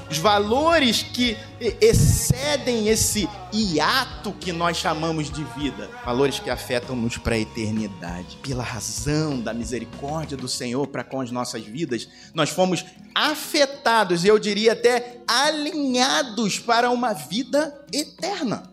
Os 0.08 0.18
valores 0.18 1.02
que 1.02 1.36
excedem 1.60 2.88
esse 2.88 3.28
hiato 3.52 4.32
que 4.32 4.52
nós 4.52 4.76
chamamos 4.76 5.30
de 5.30 5.42
vida, 5.44 5.90
valores 6.04 6.38
que 6.38 6.50
afetam-nos 6.50 7.16
para 7.18 7.34
a 7.34 7.38
eternidade. 7.38 8.38
Pela 8.42 8.62
razão 8.62 9.40
da 9.40 9.52
misericórdia 9.52 10.36
do 10.36 10.48
Senhor 10.48 10.86
para 10.86 11.04
com 11.04 11.20
as 11.20 11.30
nossas 11.30 11.64
vidas, 11.64 12.08
nós 12.34 12.50
fomos 12.50 12.84
afetados, 13.14 14.24
eu 14.24 14.38
diria 14.38 14.72
até 14.72 15.20
alinhados 15.26 16.58
para 16.58 16.90
uma 16.90 17.12
vida 17.12 17.84
eterna. 17.92 18.70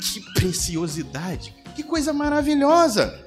Que 0.00 0.20
preciosidade, 0.34 1.54
que 1.74 1.82
coisa 1.82 2.12
maravilhosa! 2.12 3.26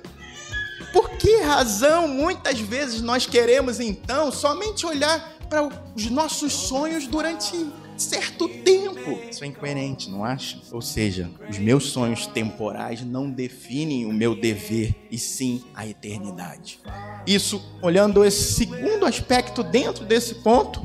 Por 0.94 1.10
que 1.18 1.42
razão 1.42 2.08
muitas 2.08 2.60
vezes 2.60 3.02
nós 3.02 3.26
queremos 3.26 3.82
então 3.82 4.32
somente 4.32 4.86
olhar 4.86 5.36
para 5.50 5.68
os 5.94 6.10
nossos 6.10 6.54
sonhos 6.54 7.06
durante 7.06 7.70
certo 7.98 8.48
tempo. 8.48 9.20
Isso 9.30 9.44
é 9.44 9.48
incoerente, 9.48 10.10
não 10.10 10.24
acha? 10.24 10.60
Ou 10.72 10.82
seja, 10.82 11.30
os 11.50 11.58
meus 11.58 11.92
sonhos 11.92 12.28
temporais 12.28 13.02
não 13.02 13.30
definem 13.30 14.06
o 14.06 14.14
meu 14.14 14.36
dever, 14.36 14.96
e 15.12 15.18
sim 15.18 15.64
a 15.74 15.86
eternidade. 15.86 16.80
Isso, 17.26 17.62
olhando 17.82 18.24
esse 18.24 18.54
segundo 18.54 19.06
aspecto 19.06 19.64
dentro 19.64 20.06
desse 20.06 20.36
ponto, 20.36 20.82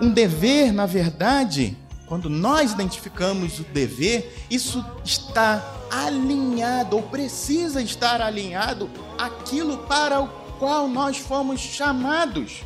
um 0.00 0.10
dever, 0.10 0.72
na 0.72 0.86
verdade, 0.86 1.76
quando 2.06 2.30
nós 2.30 2.72
identificamos 2.72 3.58
o 3.58 3.64
dever, 3.64 4.46
isso 4.50 4.84
está 5.04 5.74
alinhado, 5.90 6.96
ou 6.96 7.02
precisa 7.02 7.82
estar 7.82 8.20
alinhado, 8.20 8.88
aquilo 9.18 9.78
para 9.78 10.20
o 10.20 10.28
qual 10.58 10.88
nós 10.88 11.18
fomos 11.18 11.60
chamados. 11.60 12.62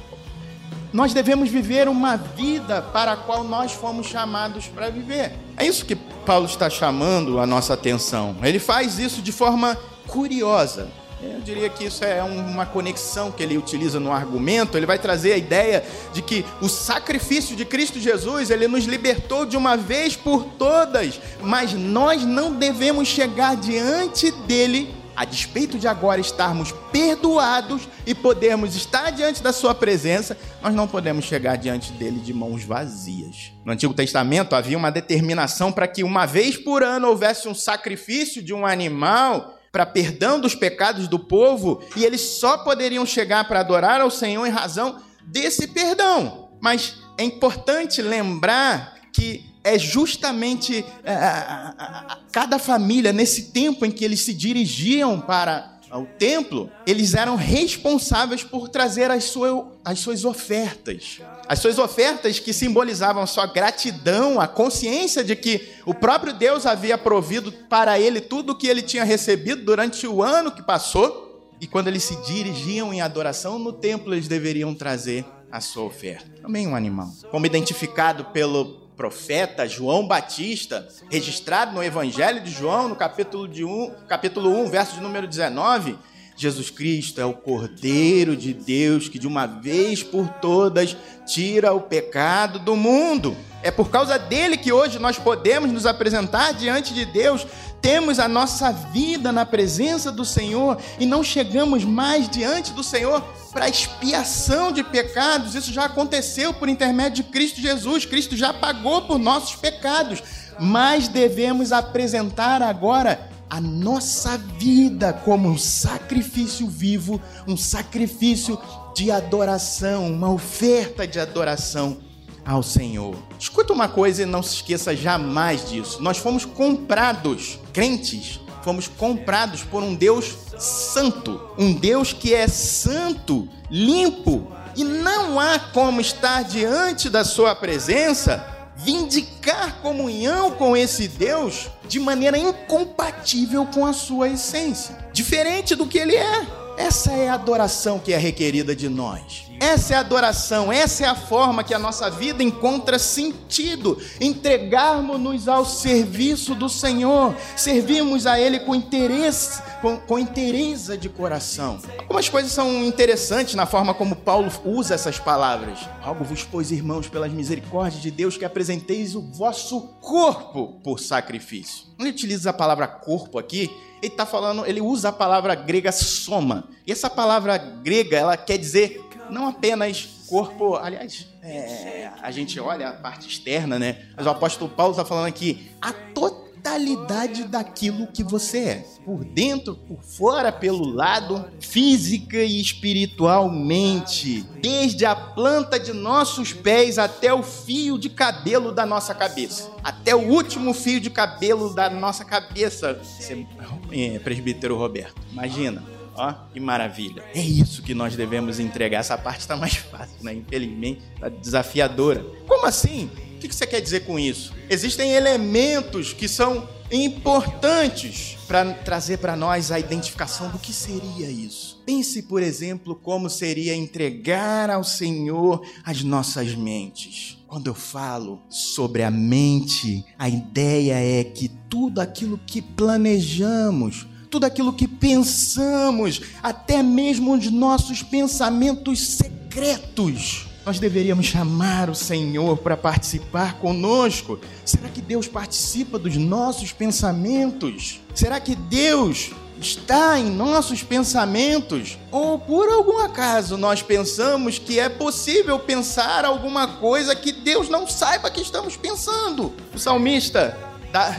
Nós 0.93 1.15
devemos 1.15 1.49
viver 1.49 1.89
uma 1.89 2.17
vida 2.17 2.83
para 2.83 3.13
a 3.13 3.17
qual 3.17 3.45
nós 3.45 3.73
fomos 3.73 4.07
chamados 4.07 4.67
para 4.67 4.91
viver. 4.91 5.33
É 5.57 5.65
isso 5.65 5.85
que 5.85 5.95
Paulo 5.95 6.47
está 6.47 6.69
chamando 6.69 7.39
a 7.39 7.47
nossa 7.47 7.75
atenção. 7.75 8.37
Ele 8.43 8.59
faz 8.59 8.99
isso 8.99 9.23
de 9.23 9.31
forma 9.31 9.79
curiosa. 10.09 10.89
Eu 11.23 11.41
diria 11.43 11.69
que 11.69 11.85
isso 11.85 12.03
é 12.03 12.23
uma 12.23 12.65
conexão 12.65 13.31
que 13.31 13.43
ele 13.43 13.59
utiliza 13.59 14.01
no 14.01 14.11
argumento. 14.11 14.77
Ele 14.77 14.87
vai 14.87 14.99
trazer 14.99 15.35
a 15.35 15.37
ideia 15.37 15.85
de 16.15 16.23
que 16.23 16.45
o 16.63 16.69
sacrifício 16.69 17.55
de 17.55 17.67
Cristo 17.67 18.01
Jesus, 18.01 18.51
ele 18.51 18.67
nos 18.67 18.85
libertou 18.85 19.45
de 19.45 19.57
uma 19.57 19.77
vez 19.77 20.17
por 20.17 20.45
todas, 20.59 21.21
mas 21.43 21.75
nós 21.75 22.25
não 22.25 22.55
devemos 22.55 23.07
chegar 23.07 23.55
diante 23.55 24.31
dele 24.31 24.95
a 25.21 25.25
despeito 25.27 25.79
de 25.79 25.87
agora 25.87 26.19
estarmos 26.19 26.73
perdoados 26.91 27.87
e 28.07 28.15
podermos 28.15 28.75
estar 28.75 29.11
diante 29.11 29.43
da 29.43 29.53
Sua 29.53 29.75
presença, 29.75 30.35
nós 30.63 30.75
não 30.75 30.89
podemos 30.89 31.27
chegar 31.27 31.57
diante 31.57 31.93
dele 31.93 32.21
de 32.21 32.33
mãos 32.33 32.65
vazias. 32.65 33.53
No 33.63 33.71
Antigo 33.71 33.93
Testamento 33.93 34.57
havia 34.57 34.79
uma 34.79 34.91
determinação 34.91 35.71
para 35.73 35.87
que 35.87 36.03
uma 36.03 36.25
vez 36.25 36.57
por 36.57 36.83
ano 36.83 37.09
houvesse 37.09 37.49
um 37.49 37.55
sacrifício 37.55 38.43
de 38.43 38.55
um 38.55 38.65
animal 38.65 39.59
para 39.71 39.85
perdão 39.85 40.41
dos 40.41 40.55
pecados 40.55 41.07
do 41.07 41.19
povo 41.19 41.83
e 41.95 42.03
eles 42.03 42.23
só 42.23 42.57
poderiam 42.57 43.05
chegar 43.05 43.47
para 43.47 43.61
adorar 43.61 44.01
ao 44.01 44.11
Senhor 44.11 44.47
em 44.47 44.51
razão 44.51 45.03
desse 45.27 45.67
perdão. 45.67 46.49
Mas 46.63 46.97
é 47.19 47.25
importante 47.25 48.01
lembrar 48.01 48.95
que 49.13 49.50
é 49.63 49.79
justamente 49.79 50.85
é, 51.05 51.13
a, 51.13 51.75
a, 51.79 52.13
a, 52.13 52.19
cada 52.33 52.59
família, 52.59 53.13
nesse 53.13 53.51
tempo 53.53 53.85
em 53.85 53.91
que 53.91 54.05
eles 54.05 54.21
se 54.21 54.33
dirigiam 54.33 55.21
para 55.21 55.81
o 55.93 56.07
templo, 56.07 56.71
eles 56.87 57.15
eram 57.15 57.35
responsáveis 57.35 58.45
por 58.45 58.69
trazer 58.69 59.11
as, 59.11 59.25
sua, 59.25 59.73
as 59.85 59.99
suas 59.99 60.25
ofertas. 60.25 61.21
As 61.49 61.59
suas 61.59 61.79
ofertas 61.79 62.39
que 62.39 62.53
simbolizavam 62.53 63.27
sua 63.27 63.47
gratidão, 63.47 64.41
a 64.41 64.47
consciência 64.47 65.25
de 65.25 65.35
que 65.35 65.69
o 65.85 65.93
próprio 65.93 66.33
Deus 66.33 66.65
havia 66.65 66.97
provido 66.97 67.51
para 67.51 67.99
ele 67.99 68.21
tudo 68.21 68.53
o 68.53 68.55
que 68.55 68.69
ele 68.69 68.83
tinha 68.83 69.03
recebido 69.03 69.65
durante 69.65 70.07
o 70.07 70.23
ano 70.23 70.53
que 70.53 70.63
passou. 70.63 71.29
E 71.61 71.67
quando 71.67 71.89
eles 71.89 72.05
se 72.05 72.17
dirigiam 72.25 72.95
em 72.95 73.01
adoração 73.01 73.59
no 73.59 73.73
templo, 73.73 74.15
eles 74.15 74.29
deveriam 74.29 74.75
trazer 74.75 75.27
a 75.51 75.61
sua 75.61 75.83
oferta. 75.83 76.31
Também 76.41 76.67
um 76.67 76.77
animal. 76.77 77.11
Como 77.31 77.45
identificado 77.45 78.27
pelo 78.27 78.80
profeta 79.01 79.67
João 79.67 80.07
Batista, 80.07 80.87
registrado 81.11 81.73
no 81.73 81.83
Evangelho 81.83 82.43
de 82.43 82.51
João, 82.51 82.87
no 82.87 82.95
capítulo, 82.95 83.49
de 83.49 83.65
1, 83.65 83.95
capítulo 84.07 84.51
1, 84.61 84.69
verso 84.69 84.95
de 84.97 85.01
número 85.01 85.27
19, 85.27 85.97
Jesus 86.37 86.69
Cristo 86.69 87.19
é 87.19 87.25
o 87.25 87.33
Cordeiro 87.33 88.37
de 88.37 88.53
Deus 88.53 89.09
que 89.09 89.19
de 89.19 89.27
uma 89.27 89.47
vez 89.47 90.03
por 90.03 90.29
todas 90.29 90.95
tira 91.27 91.73
o 91.73 91.81
pecado 91.81 92.59
do 92.59 92.77
mundo. 92.77 93.35
É 93.63 93.71
por 93.71 93.89
causa 93.89 94.19
dele 94.19 94.59
que 94.59 94.71
hoje 94.71 94.99
nós 94.99 95.19
podemos 95.19 95.73
nos 95.73 95.87
apresentar 95.87 96.53
diante 96.53 96.93
de 96.93 97.07
Deus, 97.07 97.47
temos 97.81 98.19
a 98.19 98.29
nossa 98.29 98.71
vida 98.71 99.33
na 99.33 99.47
presença 99.47 100.13
do 100.13 100.27
Senhor 100.27 100.77
e 100.99 101.07
não 101.07 101.25
chegamos 101.25 101.85
mais 101.85 102.29
diante 102.29 102.75
do 102.75 102.85
Senhor 102.85 103.25
para 103.53 103.69
expiação 103.69 104.73
de 104.73 104.83
pecados. 104.83 105.55
Isso 105.55 105.73
já 105.73 105.85
aconteceu 105.85 106.55
por 106.55 106.69
intermédio 106.69 107.25
de 107.25 107.31
Cristo 107.31 107.61
Jesus. 107.61 108.05
Cristo 108.05 108.37
já 108.37 108.53
pagou 108.53 109.03
por 109.03 109.19
nossos 109.19 109.57
pecados. 109.57 110.23
Mas 110.59 111.09
devemos 111.09 111.73
apresentar 111.73 112.63
agora 112.63 113.29
a 113.49 113.61
nossa 113.61 114.39
vida 114.39 115.13
como 115.13 115.49
um 115.49 115.59
sacrifício 115.59 116.69
vivo, 116.69 117.21
um 117.49 117.57
sacrifício 117.57 118.59
de 118.95 119.11
adoração, 119.11 120.07
uma 120.13 120.31
oferta 120.31 121.07
de 121.07 121.19
adoração 121.19 121.99
ao 122.45 122.63
Senhor. 122.63 123.17
Escuta 123.39 123.73
uma 123.73 123.89
coisa 123.89 124.23
e 124.23 124.27
não 124.27 124.43
se 124.43 124.57
esqueça 124.57 124.95
jamais 124.95 125.69
disso. 125.69 126.03
Nós 126.03 126.19
fomos 126.19 126.45
comprados, 126.45 127.59
crentes, 127.73 128.41
fomos 128.63 128.89
comprados 128.89 129.63
por 129.63 129.83
um 129.83 129.95
Deus 129.95 130.37
santo, 130.59 131.41
um 131.59 131.73
Deus 131.73 132.13
que 132.13 132.35
é 132.35 132.47
santo, 132.49 133.49
limpo, 133.71 134.51
e 134.77 134.85
não 134.85 135.39
há 135.41 135.59
como 135.59 136.01
estar 136.01 136.45
diante 136.45 137.09
da 137.09 137.25
sua 137.25 137.55
presença, 137.55 138.47
vindicar 138.77 139.81
comunhão 139.83 140.53
com 140.53 140.77
esse 140.77 141.09
Deus 141.09 141.69
de 141.89 141.99
maneira 141.99 142.39
incompatível 142.39 143.67
com 143.67 143.85
a 143.85 143.93
sua 143.93 144.29
essência, 144.29 144.97
diferente 145.13 145.75
do 145.75 145.87
que 145.87 145.99
ele 145.99 146.17
é. 146.17 146.47
Essa 146.77 147.13
é 147.13 147.29
a 147.29 147.35
adoração 147.35 147.99
que 147.99 148.13
é 148.13 148.17
requerida 148.17 148.75
de 148.75 148.89
nós. 148.89 149.50
Essa 149.61 149.93
é 149.93 149.97
a 149.99 150.01
adoração, 150.01 150.73
essa 150.73 151.05
é 151.05 151.07
a 151.07 151.15
forma 151.15 151.63
que 151.63 151.75
a 151.75 151.79
nossa 151.79 152.09
vida 152.09 152.43
encontra 152.43 152.99
sentido. 152.99 154.01
Entregarmos-nos 154.19 155.49
ao 155.49 155.67
serviço 155.67 156.55
do 156.55 156.67
Senhor, 156.67 157.37
servimos 157.55 158.27
a 158.27 158.41
Ele 158.41 158.61
com 158.61 158.75
interesse, 158.75 159.63
com, 159.83 159.99
com 159.99 160.19
interesse 160.19 160.97
de 160.97 161.11
coração. 161.11 161.79
Algumas 161.99 162.27
coisas 162.27 162.51
são 162.51 162.83
interessantes 162.83 163.55
na 163.55 163.67
forma 163.67 163.93
como 163.93 164.17
Paulo 164.17 164.51
usa 164.65 164.95
essas 164.95 165.19
palavras. 165.19 165.79
Algo 166.03 166.25
vos 166.25 166.43
pois, 166.43 166.73
irmãos, 166.73 167.07
pelas 167.07 167.31
misericórdias 167.31 168.01
de 168.01 168.11
Deus, 168.11 168.39
que 168.39 168.47
apresenteis 168.47 169.15
o 169.15 169.21
vosso 169.21 169.83
corpo 170.01 170.81
por 170.83 170.99
sacrifício. 170.99 171.85
Ele 171.99 172.09
utiliza 172.09 172.49
a 172.49 172.55
palavra 172.55 172.89
corpo 172.89 173.39
aqui, 173.39 173.71
ele 174.01 174.11
está 174.11 174.25
falando, 174.25 174.65
ele 174.65 174.81
usa 174.81 175.11
a 175.11 175.13
palavra 175.13 175.55
grega 175.55 175.93
soma. 175.93 176.65
E 176.87 176.93
essa 176.93 177.11
palavra 177.11 177.59
grega, 177.59 178.17
ela 178.17 178.39
quer 178.39 178.57
dizer 178.57 179.11
não 179.31 179.47
apenas 179.51 180.21
corpo, 180.27 180.77
aliás, 180.77 181.27
é, 181.43 182.09
a 182.23 182.31
gente 182.31 182.59
olha 182.61 182.89
a 182.89 182.93
parte 182.93 183.29
externa, 183.29 183.79
né? 183.79 184.07
Mas 184.17 184.27
o 184.27 184.31
apóstolo 184.31 184.71
Paulo 184.71 184.93
está 184.93 185.05
falando 185.05 185.27
aqui 185.27 185.71
a 185.81 185.93
totalidade 185.93 187.45
daquilo 187.45 188.07
que 188.07 188.23
você 188.23 188.59
é, 188.59 188.85
por 189.05 189.25
dentro, 189.25 189.75
por 189.75 190.03
fora, 190.03 190.53
pelo 190.53 190.87
lado, 190.87 191.45
física 191.59 192.37
e 192.37 192.61
espiritualmente, 192.61 194.43
desde 194.63 195.05
a 195.05 195.17
planta 195.17 195.81
de 195.81 195.93
nossos 195.93 196.53
pés 196.53 196.97
até 196.97 197.35
o 197.35 197.43
fio 197.43 197.99
de 197.99 198.09
cabelo 198.09 198.73
da 198.73 198.87
nossa 198.87 199.15
cabeça, 199.15 199.71
até 199.83 200.15
o 200.15 200.29
último 200.29 200.73
fio 200.73 201.01
de 201.01 201.11
cabelo 201.11 201.75
da 201.75 201.91
nossa 201.91 202.25
cabeça. 202.25 202.95
Você, 203.03 203.47
é, 203.91 204.19
presbítero 204.21 204.77
Roberto, 204.77 205.21
imagina 205.33 206.00
Ó, 206.15 206.33
que 206.53 206.61
maravilha. 206.61 207.25
É 207.35 207.41
isso 207.41 207.83
que 207.83 207.95
nós 207.95 208.17
devemos 208.17 208.59
entregar. 208.59 209.01
Essa 209.01 209.17
parte 209.17 209.41
está 209.41 209.57
mais 209.57 209.77
fácil, 209.77 210.17
né? 210.23 210.35
Infelizmente, 210.35 211.03
está 211.15 211.29
desafiadora. 211.29 212.25
Como 212.47 212.67
assim? 212.67 213.11
O 213.37 213.39
que 213.39 213.55
você 213.55 213.67
quer 213.67 213.81
dizer 213.81 214.01
com 214.01 214.19
isso? 214.19 214.53
Existem 214.69 215.13
elementos 215.13 216.13
que 216.13 216.29
são 216.29 216.69
importantes 216.93 218.37
para 218.47 218.73
trazer 218.75 219.19
para 219.19 219.37
nós 219.37 219.71
a 219.71 219.79
identificação 219.79 220.51
do 220.51 220.59
que 220.59 220.73
seria 220.73 221.31
isso. 221.31 221.81
Pense, 221.87 222.23
por 222.23 222.43
exemplo, 222.43 222.95
como 222.97 223.31
seria 223.31 223.75
entregar 223.75 224.71
ao 224.71 224.83
Senhor 224.83 225.65
as 225.85 226.03
nossas 226.03 226.55
mentes. 226.55 227.39
Quando 227.47 227.69
eu 227.69 227.75
falo 227.75 228.43
sobre 228.49 229.03
a 229.03 229.11
mente, 229.11 230.05
a 230.19 230.29
ideia 230.29 230.95
é 230.95 231.25
que 231.25 231.49
tudo 231.49 232.01
aquilo 232.01 232.39
que 232.39 232.61
planejamos, 232.61 234.07
tudo 234.31 234.47
aquilo 234.47 234.73
que 234.73 234.87
pensamos, 234.87 236.23
até 236.43 236.83
mesmo 236.83 237.35
os 237.35 237.51
nossos 237.51 238.03
pensamentos 238.03 239.01
secretos. 239.01 240.47
Nós 240.65 240.79
deveríamos 240.79 241.27
chamar 241.27 241.91
o 241.91 241.95
Senhor 241.95 242.57
para 242.59 242.77
participar 242.77 243.55
conosco. 243.55 244.39
Será 244.65 244.89
que 244.89 245.01
Deus 245.01 245.27
participa 245.27 245.99
dos 245.99 246.17
nossos 246.17 246.73
pensamentos? 246.73 247.99
Será 248.15 248.39
que 248.39 248.55
Deus 248.55 249.33
está 249.61 250.19
em 250.19 250.31
nossos 250.31 250.83
pensamentos? 250.83 251.99
Ou 252.11 252.39
por 252.39 252.69
algum 252.69 252.99
acaso 252.99 253.57
nós 253.57 253.83
pensamos 253.83 254.59
que 254.59 254.79
é 254.79 254.89
possível 254.89 255.59
pensar 255.59 256.25
alguma 256.25 256.67
coisa 256.67 257.17
que 257.17 257.33
Deus 257.33 257.69
não 257.69 257.89
saiba 257.89 258.31
que 258.31 258.41
estamos 258.41 258.77
pensando? 258.77 259.53
O 259.75 259.79
salmista 259.79 260.70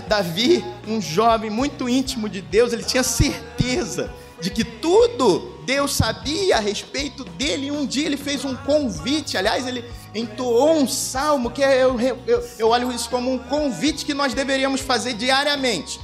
Davi, 0.08 0.64
um 0.88 1.02
jovem 1.02 1.50
muito 1.50 1.88
íntimo 1.88 2.28
de 2.28 2.42
Deus, 2.42 2.74
ele 2.74 2.84
tinha 2.84 3.04
certeza 3.04 4.12
de 4.42 4.50
que 4.50 4.64
tudo 4.64 5.52
Deus 5.66 5.94
sabia 5.96 6.58
a 6.58 6.60
respeito 6.60 7.24
dele. 7.24 7.68
E 7.68 7.72
um 7.72 7.86
dia 7.86 8.06
ele 8.06 8.18
fez 8.18 8.44
um 8.44 8.56
convite, 8.56 9.38
aliás, 9.38 9.66
ele 9.66 9.86
entoou 10.14 10.74
um 10.74 10.88
salmo 10.88 11.52
que 11.52 11.64
é, 11.64 11.84
eu, 11.84 11.98
eu, 12.00 12.50
eu 12.58 12.68
olho 12.70 12.92
isso 12.92 13.10
como 13.10 13.32
um 13.32 13.38
convite 13.38 14.04
que 14.04 14.14
nós 14.14 14.34
deveríamos 14.34 14.82
fazer 14.82 15.14
diariamente. 15.14 16.00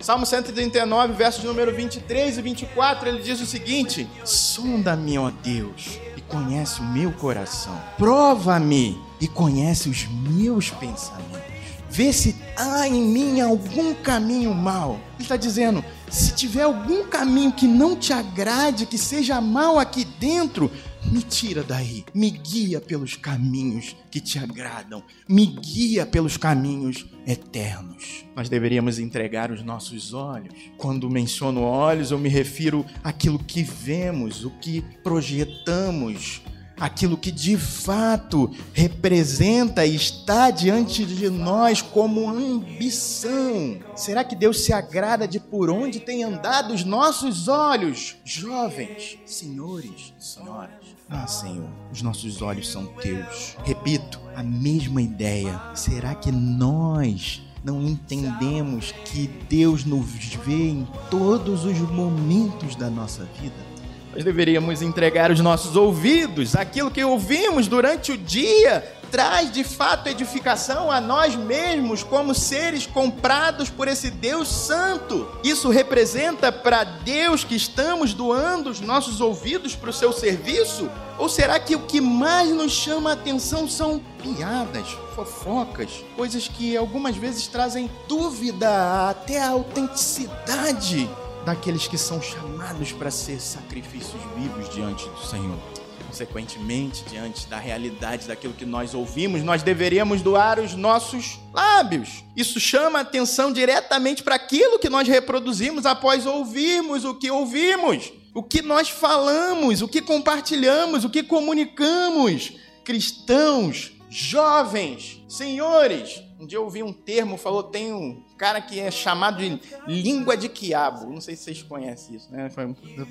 Salmo 0.00 0.26
139, 0.26 1.12
versos 1.12 1.44
número 1.44 1.72
23 1.74 2.38
e 2.38 2.42
24, 2.42 3.08
ele 3.08 3.22
diz 3.22 3.40
o 3.40 3.46
seguinte: 3.46 4.08
Sonda-me, 4.24 5.16
ó 5.16 5.30
Deus, 5.30 6.00
e 6.16 6.20
conhece 6.22 6.80
o 6.80 6.84
meu 6.84 7.12
coração. 7.12 7.80
Prova-me 7.96 9.00
e 9.20 9.28
conhece 9.28 9.88
os 9.88 10.08
meus 10.08 10.70
pensamentos 10.70 11.51
vê 11.92 12.10
se 12.10 12.34
há 12.56 12.88
em 12.88 13.02
mim 13.02 13.40
algum 13.42 13.92
caminho 13.94 14.54
mal. 14.54 14.98
Ele 15.14 15.22
está 15.22 15.36
dizendo: 15.36 15.84
se 16.10 16.34
tiver 16.34 16.62
algum 16.62 17.06
caminho 17.06 17.52
que 17.52 17.66
não 17.66 17.94
te 17.94 18.14
agrade, 18.14 18.86
que 18.86 18.96
seja 18.96 19.40
mal 19.42 19.78
aqui 19.78 20.04
dentro, 20.18 20.70
me 21.04 21.22
tira 21.22 21.62
daí, 21.62 22.04
me 22.14 22.30
guia 22.30 22.80
pelos 22.80 23.14
caminhos 23.16 23.94
que 24.10 24.20
te 24.20 24.38
agradam, 24.38 25.02
me 25.28 25.44
guia 25.44 26.06
pelos 26.06 26.38
caminhos 26.38 27.04
eternos. 27.26 28.24
Nós 28.34 28.48
deveríamos 28.48 28.98
entregar 28.98 29.50
os 29.50 29.62
nossos 29.62 30.14
olhos. 30.14 30.54
Quando 30.78 31.10
menciono 31.10 31.60
olhos, 31.60 32.10
eu 32.10 32.18
me 32.18 32.30
refiro 32.30 32.86
àquilo 33.04 33.38
que 33.38 33.62
vemos, 33.62 34.44
o 34.44 34.50
que 34.50 34.82
projetamos, 35.02 36.40
aquilo 36.82 37.16
que 37.16 37.30
de 37.30 37.56
fato 37.56 38.50
representa 38.72 39.86
e 39.86 39.94
está 39.94 40.50
diante 40.50 41.04
de 41.04 41.30
nós 41.30 41.80
como 41.80 42.28
ambição. 42.28 43.78
Será 43.94 44.24
que 44.24 44.34
Deus 44.34 44.64
se 44.64 44.72
agrada 44.72 45.28
de 45.28 45.38
por 45.38 45.70
onde 45.70 46.00
têm 46.00 46.24
andado 46.24 46.74
os 46.74 46.82
nossos 46.82 47.46
olhos? 47.46 48.16
Jovens, 48.24 49.16
senhores, 49.24 50.12
senhoras. 50.18 50.82
Ah, 51.08 51.28
Senhor, 51.28 51.68
os 51.92 52.02
nossos 52.02 52.42
olhos 52.42 52.68
são 52.68 52.86
teus. 52.86 53.56
Repito, 53.62 54.18
a 54.34 54.42
mesma 54.42 55.00
ideia. 55.00 55.60
Será 55.74 56.16
que 56.16 56.32
nós 56.32 57.42
não 57.62 57.80
entendemos 57.80 58.90
que 59.04 59.28
Deus 59.48 59.84
nos 59.84 60.34
vê 60.44 60.70
em 60.70 60.88
todos 61.08 61.64
os 61.64 61.78
momentos 61.78 62.74
da 62.74 62.90
nossa 62.90 63.24
vida? 63.40 63.71
Nós 64.14 64.24
deveríamos 64.24 64.82
entregar 64.82 65.30
os 65.30 65.40
nossos 65.40 65.74
ouvidos, 65.74 66.54
aquilo 66.54 66.90
que 66.90 67.02
ouvimos 67.02 67.66
durante 67.66 68.12
o 68.12 68.18
dia, 68.18 68.84
traz 69.10 69.50
de 69.50 69.64
fato 69.64 70.08
edificação 70.08 70.90
a 70.90 71.00
nós 71.00 71.34
mesmos 71.34 72.02
como 72.02 72.34
seres 72.34 72.86
comprados 72.86 73.70
por 73.70 73.88
esse 73.88 74.10
Deus 74.10 74.48
Santo. 74.48 75.26
Isso 75.42 75.70
representa 75.70 76.52
para 76.52 76.84
Deus 76.84 77.42
que 77.42 77.56
estamos 77.56 78.12
doando 78.12 78.68
os 78.68 78.80
nossos 78.80 79.22
ouvidos 79.22 79.74
para 79.74 79.88
o 79.88 79.94
seu 79.94 80.12
serviço? 80.12 80.90
Ou 81.18 81.28
será 81.28 81.58
que 81.58 81.74
o 81.74 81.80
que 81.80 82.00
mais 82.00 82.50
nos 82.50 82.72
chama 82.72 83.10
a 83.10 83.14
atenção 83.14 83.66
são 83.66 83.98
piadas, 84.22 84.88
fofocas, 85.14 86.04
coisas 86.16 86.48
que 86.48 86.76
algumas 86.76 87.16
vezes 87.16 87.46
trazem 87.46 87.90
dúvida 88.06 89.08
até 89.08 89.42
a 89.42 89.50
autenticidade 89.50 91.08
daqueles 91.44 91.86
que 91.86 91.98
são 91.98 92.20
chamados 92.20 92.92
para 92.92 93.10
ser 93.10 93.40
sacrifícios 93.40 94.20
vivos 94.36 94.68
diante 94.68 95.08
do 95.08 95.26
Senhor. 95.26 95.58
Consequentemente, 96.06 97.04
diante 97.08 97.46
da 97.46 97.58
realidade 97.58 98.28
daquilo 98.28 98.52
que 98.52 98.66
nós 98.66 98.92
ouvimos, 98.94 99.42
nós 99.42 99.62
deveríamos 99.62 100.20
doar 100.20 100.60
os 100.60 100.74
nossos 100.74 101.38
lábios. 101.54 102.22
Isso 102.36 102.60
chama 102.60 103.00
atenção 103.00 103.50
diretamente 103.50 104.22
para 104.22 104.34
aquilo 104.34 104.78
que 104.78 104.90
nós 104.90 105.08
reproduzimos 105.08 105.86
após 105.86 106.26
ouvirmos 106.26 107.04
o 107.04 107.14
que 107.14 107.30
ouvimos, 107.30 108.12
o 108.34 108.42
que 108.42 108.60
nós 108.60 108.90
falamos, 108.90 109.80
o 109.80 109.88
que 109.88 110.02
compartilhamos, 110.02 111.04
o 111.04 111.10
que 111.10 111.22
comunicamos. 111.22 112.52
Cristãos, 112.84 113.92
jovens, 114.10 115.22
senhores, 115.26 116.22
um 116.38 116.46
dia 116.46 116.58
eu 116.58 116.64
ouvi 116.64 116.82
um 116.82 116.92
termo, 116.92 117.38
falou, 117.38 117.70
um 117.74 118.20
cara 118.42 118.60
que 118.60 118.80
é 118.80 118.90
chamado 118.90 119.36
de 119.36 119.60
língua 119.86 120.36
de 120.36 120.48
quiabo. 120.48 121.08
Não 121.08 121.20
sei 121.20 121.36
se 121.36 121.44
vocês 121.44 121.62
conhecem 121.62 122.16
isso, 122.16 122.28
né? 122.28 122.50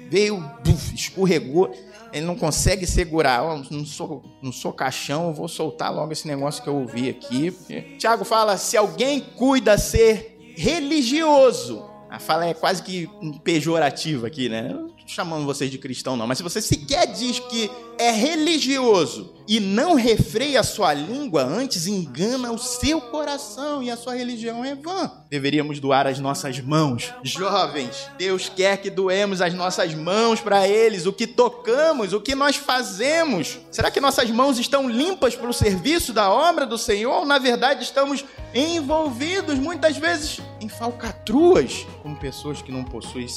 Veio, 0.10 0.38
buf, 0.62 0.94
escorregou, 0.94 1.74
ele 2.12 2.26
não 2.26 2.36
consegue 2.36 2.86
segurar. 2.86 3.42
Oh, 3.42 3.64
não, 3.74 3.86
sou, 3.86 4.22
não 4.42 4.52
sou 4.52 4.74
caixão, 4.74 5.34
vou 5.34 5.48
soltar 5.48 5.90
logo 5.96 6.12
esse 6.12 6.28
negócio 6.28 6.62
que 6.62 6.68
eu 6.68 6.76
ouvi 6.76 7.10
aqui. 7.10 7.50
Tiago 7.98 8.26
fala: 8.26 8.58
se 8.58 8.76
alguém 8.76 9.22
cuida 9.22 9.78
ser 9.78 10.38
religioso, 10.58 11.90
a 12.10 12.20
fala 12.20 12.48
é 12.48 12.54
quase 12.54 12.84
que 12.84 13.10
pejorativa 13.42 14.28
aqui, 14.28 14.50
né? 14.50 14.78
chamando 15.08 15.46
vocês 15.46 15.70
de 15.70 15.78
cristão, 15.78 16.16
não, 16.16 16.26
mas 16.26 16.38
se 16.38 16.44
você 16.44 16.62
sequer 16.62 17.06
diz 17.08 17.40
que 17.40 17.70
é 17.98 18.12
religioso 18.12 19.34
e 19.52 19.60
não 19.60 19.96
refreia 19.96 20.62
a 20.62 20.64
sua 20.64 20.94
língua, 20.94 21.44
antes 21.44 21.86
engana 21.86 22.54
o 22.54 22.58
seu 22.58 23.02
coração 23.02 23.84
e 23.84 23.92
a 23.92 23.98
sua 23.98 24.16
religião 24.16 24.64
é 24.64 24.76
vã. 24.76 25.12
Deveríamos 25.30 25.78
doar 25.78 26.08
as 26.08 26.20
nossas 26.20 26.62
mãos. 26.62 27.14
Jovens, 27.22 28.08
Deus 28.18 28.48
quer 28.48 28.78
que 28.78 28.90
doemos 28.90 29.42
as 29.42 29.54
nossas 29.54 29.94
mãos 29.94 30.40
para 30.40 30.70
eles, 30.70 31.06
o 31.06 31.12
que 31.12 31.28
tocamos, 31.28 32.14
o 32.14 32.22
que 32.22 32.34
nós 32.34 32.56
fazemos. 32.56 33.60
Será 33.70 33.92
que 33.92 34.00
nossas 34.00 34.30
mãos 34.30 34.58
estão 34.58 34.90
limpas 34.90 35.36
para 35.36 35.50
o 35.50 35.54
serviço 35.54 36.14
da 36.14 36.32
obra 36.32 36.66
do 36.66 36.78
Senhor? 36.78 37.12
Ou, 37.14 37.26
na 37.26 37.38
verdade, 37.38 37.84
estamos 37.84 38.24
envolvidos 38.54 39.58
muitas 39.60 39.98
vezes 39.98 40.40
em 40.60 40.70
falcatruas, 40.70 41.86
como 42.02 42.16
pessoas 42.16 42.62
que 42.62 42.72
não 42.72 42.84
possuem 42.84 43.28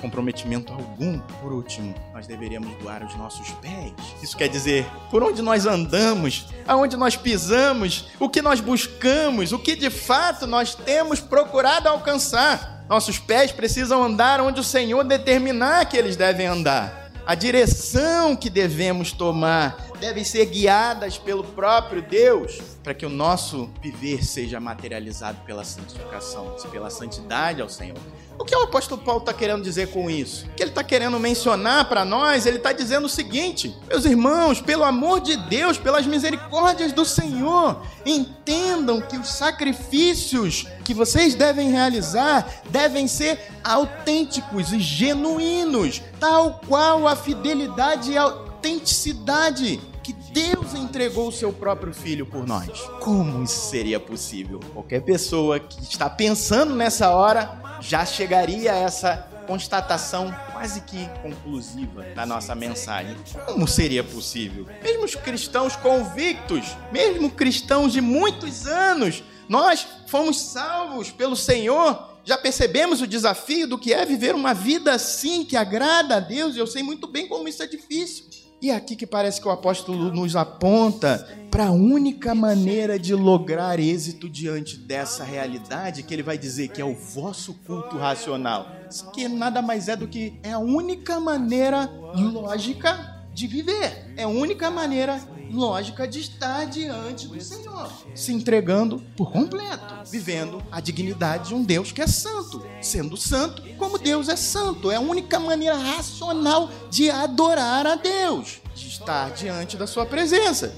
comprometimento 0.00 0.72
algum. 0.72 1.18
Por 1.40 1.52
último, 1.52 1.94
nós 2.12 2.26
deveríamos 2.26 2.74
doar 2.78 3.04
os 3.04 3.14
nossos 3.16 3.50
pés. 3.52 3.92
Isso 4.22 4.36
quer 4.36 4.48
dizer, 4.48 4.86
por 5.10 5.22
onde 5.22 5.42
nós 5.42 5.66
andamos, 5.66 6.46
aonde 6.66 6.96
nós 6.96 7.16
pisamos, 7.16 8.06
o 8.18 8.28
que 8.28 8.40
nós 8.40 8.60
buscamos, 8.60 9.52
o 9.52 9.58
que 9.58 9.76
de 9.76 9.90
fato 9.90 10.46
nós 10.46 10.74
temos 10.74 11.20
procurado 11.20 11.88
alcançar. 11.88 12.84
Nossos 12.88 13.18
pés 13.18 13.52
precisam 13.52 14.02
andar 14.02 14.40
onde 14.40 14.60
o 14.60 14.64
Senhor 14.64 15.04
determinar 15.04 15.86
que 15.86 15.96
eles 15.96 16.16
devem 16.16 16.46
andar. 16.46 17.01
A 17.24 17.36
direção 17.36 18.34
que 18.34 18.50
devemos 18.50 19.12
tomar 19.12 19.76
devem 20.00 20.24
ser 20.24 20.46
guiadas 20.46 21.16
pelo 21.16 21.44
próprio 21.44 22.02
Deus, 22.02 22.60
para 22.82 22.92
que 22.92 23.06
o 23.06 23.08
nosso 23.08 23.70
viver 23.80 24.24
seja 24.24 24.58
materializado 24.58 25.38
pela 25.46 25.62
santificação, 25.62 26.56
pela 26.72 26.90
santidade 26.90 27.62
ao 27.62 27.68
Senhor. 27.68 27.96
O 28.36 28.44
que 28.44 28.56
o 28.56 28.62
apóstolo 28.62 29.00
Paulo 29.00 29.20
está 29.20 29.32
querendo 29.32 29.62
dizer 29.62 29.90
com 29.92 30.10
isso? 30.10 30.46
O 30.46 30.54
que 30.56 30.64
ele 30.64 30.70
está 30.70 30.82
querendo 30.82 31.16
mencionar 31.20 31.88
para 31.88 32.04
nós? 32.04 32.44
Ele 32.44 32.56
está 32.56 32.72
dizendo 32.72 33.04
o 33.04 33.08
seguinte: 33.08 33.72
meus 33.88 34.04
irmãos, 34.04 34.60
pelo 34.60 34.82
amor 34.82 35.20
de 35.20 35.36
Deus, 35.48 35.78
pelas 35.78 36.06
misericórdias 36.06 36.92
do 36.92 37.04
Senhor, 37.04 37.80
entendam 38.04 39.00
que 39.00 39.16
os 39.16 39.28
sacrifícios 39.28 40.66
que 40.84 40.94
vocês 40.94 41.34
devem 41.34 41.70
realizar 41.70 42.62
devem 42.70 43.06
ser 43.06 43.38
autênticos 43.62 44.72
e 44.72 44.80
genuínos, 44.80 46.02
tal 46.18 46.60
qual 46.66 47.06
a 47.06 47.16
fidelidade 47.16 48.12
e 48.12 48.18
a 48.18 48.22
autenticidade 48.22 49.80
que 50.02 50.12
Deus 50.12 50.74
entregou 50.74 51.28
o 51.28 51.32
seu 51.32 51.52
próprio 51.52 51.94
filho 51.94 52.26
por 52.26 52.46
nós. 52.46 52.68
Como 53.00 53.42
isso 53.44 53.70
seria 53.70 54.00
possível? 54.00 54.60
Qualquer 54.72 55.02
pessoa 55.02 55.60
que 55.60 55.80
está 55.82 56.10
pensando 56.10 56.74
nessa 56.74 57.10
hora 57.10 57.78
já 57.80 58.04
chegaria 58.04 58.72
a 58.72 58.76
essa 58.76 59.28
constatação 59.46 60.34
quase 60.52 60.80
que 60.82 61.08
conclusiva 61.20 62.04
da 62.14 62.24
nossa 62.24 62.54
mensagem. 62.54 63.16
Como 63.46 63.66
seria 63.66 64.02
possível? 64.04 64.66
Mesmo 64.82 65.04
os 65.04 65.14
cristãos 65.14 65.76
convictos, 65.76 66.76
mesmo 66.92 67.30
cristãos 67.30 67.92
de 67.92 68.00
muitos 68.00 68.66
anos, 68.66 69.22
nós 69.52 69.86
fomos 70.06 70.40
salvos 70.40 71.10
pelo 71.10 71.36
Senhor. 71.36 72.10
Já 72.24 72.38
percebemos 72.38 73.02
o 73.02 73.06
desafio 73.06 73.68
do 73.68 73.78
que 73.78 73.92
é 73.92 74.06
viver 74.06 74.34
uma 74.34 74.54
vida 74.54 74.94
assim 74.94 75.44
que 75.44 75.58
agrada 75.58 76.16
a 76.16 76.20
Deus, 76.20 76.56
e 76.56 76.58
eu 76.58 76.66
sei 76.66 76.82
muito 76.82 77.06
bem 77.06 77.28
como 77.28 77.46
isso 77.46 77.62
é 77.62 77.66
difícil. 77.66 78.24
E 78.62 78.70
é 78.70 78.74
aqui 78.74 78.96
que 78.96 79.06
parece 79.06 79.42
que 79.42 79.46
o 79.46 79.50
apóstolo 79.50 80.10
nos 80.10 80.36
aponta 80.36 81.28
para 81.50 81.66
a 81.66 81.70
única 81.70 82.34
maneira 82.34 82.98
de 82.98 83.14
lograr 83.14 83.78
êxito 83.78 84.26
diante 84.26 84.78
dessa 84.78 85.22
realidade, 85.22 86.02
que 86.02 86.14
ele 86.14 86.22
vai 86.22 86.38
dizer 86.38 86.68
que 86.68 86.80
é 86.80 86.84
o 86.84 86.94
vosso 86.94 87.52
culto 87.66 87.98
racional. 87.98 88.66
Que 89.12 89.28
nada 89.28 89.60
mais 89.60 89.86
é 89.86 89.96
do 89.96 90.08
que 90.08 90.38
é 90.42 90.52
a 90.52 90.58
única 90.60 91.20
maneira 91.20 91.90
lógica 92.14 93.26
de 93.34 93.46
viver. 93.46 94.14
É 94.16 94.22
a 94.22 94.28
única 94.28 94.70
maneira 94.70 95.20
lógica 95.52 96.08
de 96.08 96.20
estar 96.20 96.64
diante 96.64 97.28
do 97.28 97.40
Senhor, 97.40 97.92
se 98.14 98.32
entregando 98.32 99.04
por 99.16 99.30
completo, 99.30 99.94
vivendo 100.10 100.62
a 100.72 100.80
dignidade 100.80 101.48
de 101.48 101.54
um 101.54 101.62
Deus 101.62 101.92
que 101.92 102.00
é 102.00 102.06
santo, 102.06 102.66
sendo 102.80 103.16
santo 103.16 103.62
como 103.76 103.98
Deus 103.98 104.28
é 104.28 104.36
santo. 104.36 104.90
É 104.90 104.96
a 104.96 105.00
única 105.00 105.38
maneira 105.38 105.76
racional 105.76 106.70
de 106.90 107.10
adorar 107.10 107.86
a 107.86 107.94
Deus, 107.96 108.60
de 108.74 108.88
estar 108.88 109.30
diante 109.32 109.76
da 109.76 109.86
sua 109.86 110.06
presença. 110.06 110.74